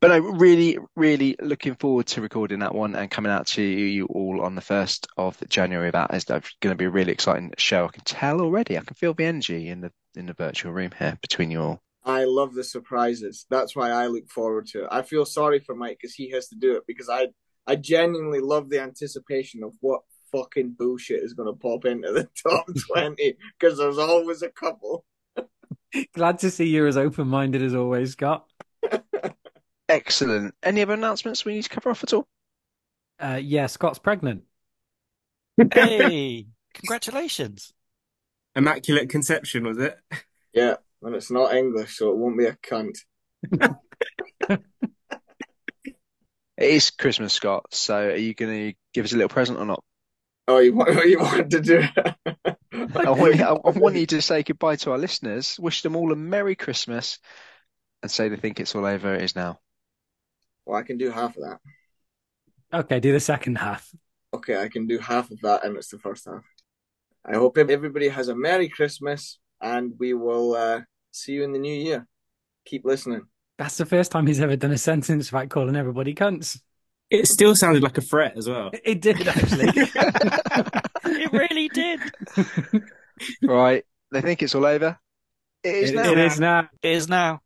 But 0.00 0.12
I'm 0.12 0.38
really, 0.38 0.78
really 0.96 1.36
looking 1.42 1.74
forward 1.74 2.06
to 2.06 2.22
recording 2.22 2.60
that 2.60 2.74
one 2.74 2.96
and 2.96 3.10
coming 3.10 3.30
out 3.30 3.46
to 3.48 3.62
you 3.62 4.06
all 4.06 4.40
on 4.40 4.54
the 4.54 4.62
1st 4.62 5.06
of 5.18 5.36
January. 5.50 5.90
That 5.90 6.14
is 6.14 6.24
going 6.24 6.42
to 6.62 6.74
be 6.74 6.86
a 6.86 6.90
really 6.90 7.12
exciting 7.12 7.52
show. 7.58 7.84
I 7.84 7.88
can 7.88 8.04
tell 8.04 8.40
already. 8.40 8.78
I 8.78 8.80
can 8.80 8.94
feel 8.94 9.12
the 9.12 9.26
energy 9.26 9.68
in 9.68 9.82
the 9.82 9.92
in 10.14 10.24
the 10.24 10.32
virtual 10.32 10.72
room 10.72 10.92
here 10.98 11.18
between 11.20 11.50
you 11.50 11.60
all. 11.60 11.82
I 12.02 12.24
love 12.24 12.54
the 12.54 12.64
surprises. 12.64 13.44
That's 13.50 13.76
why 13.76 13.90
I 13.90 14.06
look 14.06 14.30
forward 14.30 14.68
to 14.68 14.84
it. 14.84 14.88
I 14.90 15.02
feel 15.02 15.26
sorry 15.26 15.58
for 15.60 15.74
Mike 15.74 15.98
because 16.00 16.14
he 16.14 16.30
has 16.30 16.48
to 16.48 16.54
do 16.56 16.76
it 16.76 16.84
because 16.86 17.10
I 17.10 17.28
I 17.66 17.76
genuinely 17.76 18.40
love 18.40 18.68
the 18.68 18.80
anticipation 18.80 19.62
of 19.62 19.72
what 19.80 20.02
fucking 20.32 20.76
bullshit 20.78 21.22
is 21.22 21.34
going 21.34 21.52
to 21.52 21.58
pop 21.58 21.84
into 21.84 22.12
the 22.12 22.28
top 22.42 22.66
20 22.94 23.36
because 23.58 23.78
there's 23.78 23.98
always 23.98 24.42
a 24.42 24.48
couple. 24.48 25.04
Glad 26.14 26.38
to 26.40 26.50
see 26.50 26.66
you're 26.66 26.86
as 26.86 26.96
open 26.96 27.28
minded 27.28 27.62
as 27.62 27.74
always, 27.74 28.12
Scott. 28.12 28.46
Excellent. 29.88 30.54
Any 30.62 30.82
other 30.82 30.94
announcements 30.94 31.44
we 31.44 31.54
need 31.54 31.64
to 31.64 31.68
cover 31.68 31.90
off 31.90 32.04
at 32.04 32.12
all? 32.12 32.28
Uh, 33.18 33.40
yeah, 33.42 33.66
Scott's 33.66 33.98
pregnant. 33.98 34.44
Hey, 35.72 36.46
congratulations. 36.74 37.72
Immaculate 38.54 39.08
Conception, 39.10 39.64
was 39.64 39.78
it? 39.78 39.98
Yeah, 40.52 40.76
and 41.02 41.14
it's 41.14 41.30
not 41.30 41.54
English, 41.54 41.98
so 41.98 42.10
it 42.10 42.16
won't 42.16 42.38
be 42.38 42.46
a 42.46 42.54
cunt. 42.54 42.98
It 46.60 46.70
is 46.70 46.90
Christmas, 46.90 47.32
Scott. 47.32 47.64
So 47.70 47.96
are 47.96 48.16
you 48.16 48.34
going 48.34 48.52
to 48.52 48.76
give 48.92 49.06
us 49.06 49.12
a 49.12 49.16
little 49.16 49.30
present 49.30 49.58
or 49.58 49.64
not? 49.64 49.82
Oh, 50.46 50.58
you 50.58 50.74
want 50.74 50.94
you 51.06 51.18
want 51.18 51.50
to 51.50 51.60
do 51.60 51.82
I 52.72 53.10
want, 53.10 53.36
you, 53.36 53.44
I 53.44 53.70
want 53.70 53.96
you 53.96 54.06
to 54.06 54.22
say 54.22 54.42
goodbye 54.42 54.76
to 54.76 54.92
our 54.92 54.98
listeners, 54.98 55.58
wish 55.58 55.82
them 55.82 55.96
all 55.96 56.12
a 56.12 56.16
Merry 56.16 56.54
Christmas, 56.54 57.18
and 58.02 58.10
say 58.10 58.28
they 58.28 58.36
think 58.36 58.60
it's 58.60 58.74
all 58.74 58.84
over. 58.84 59.14
It 59.14 59.22
is 59.22 59.34
now. 59.34 59.58
Well, 60.66 60.78
I 60.78 60.82
can 60.82 60.98
do 60.98 61.10
half 61.10 61.36
of 61.36 61.42
that. 61.44 61.58
Okay, 62.72 63.00
do 63.00 63.12
the 63.12 63.20
second 63.20 63.56
half. 63.56 63.90
Okay, 64.34 64.60
I 64.60 64.68
can 64.68 64.86
do 64.86 64.98
half 64.98 65.30
of 65.30 65.40
that, 65.40 65.64
and 65.64 65.76
it's 65.76 65.88
the 65.88 65.98
first 65.98 66.26
half. 66.26 66.44
I 67.24 67.36
hope 67.36 67.58
everybody 67.58 68.08
has 68.08 68.28
a 68.28 68.36
Merry 68.36 68.68
Christmas, 68.68 69.38
and 69.60 69.94
we 69.98 70.14
will 70.14 70.54
uh, 70.54 70.82
see 71.10 71.32
you 71.32 71.44
in 71.44 71.52
the 71.52 71.58
new 71.58 71.74
year. 71.74 72.06
Keep 72.66 72.84
listening. 72.84 73.22
That's 73.60 73.76
the 73.76 73.84
first 73.84 74.10
time 74.10 74.26
he's 74.26 74.40
ever 74.40 74.56
done 74.56 74.70
a 74.70 74.78
sentence 74.78 75.28
about 75.28 75.50
calling 75.50 75.76
everybody 75.76 76.14
cunts. 76.14 76.58
It 77.10 77.28
still 77.28 77.54
sounded 77.54 77.82
like 77.82 77.98
a 77.98 78.00
threat 78.00 78.32
as 78.38 78.48
well. 78.48 78.70
It 78.72 79.02
did 79.02 79.28
actually. 79.28 79.68
It 81.12 81.32
really 81.32 81.68
did. 81.68 82.00
right. 83.42 83.84
They 84.12 84.20
think 84.22 84.42
it's 84.42 84.54
all 84.54 84.64
over. 84.64 84.98
It 85.62 85.74
is 85.74 85.90
It- 85.90 85.94
now. 85.96 86.10
it 86.12 86.18
is 86.18 86.40
now. 86.40 86.68
It 86.82 86.90
is 86.90 87.08
now. 87.08 87.40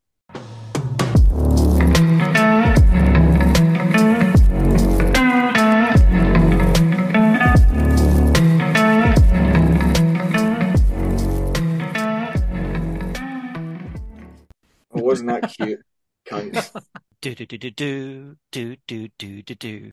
Wasn't 14.90 15.28
that 15.28 15.52
cute? 15.52 15.80
Cunts. 16.24 16.72
Do 17.22 17.34
do 17.34 17.46
do 17.46 17.56
do 17.56 17.70
do 17.70 18.36
do 18.52 18.76
do 18.86 19.08
do 19.18 19.42
do 19.42 19.54
do. 19.54 19.90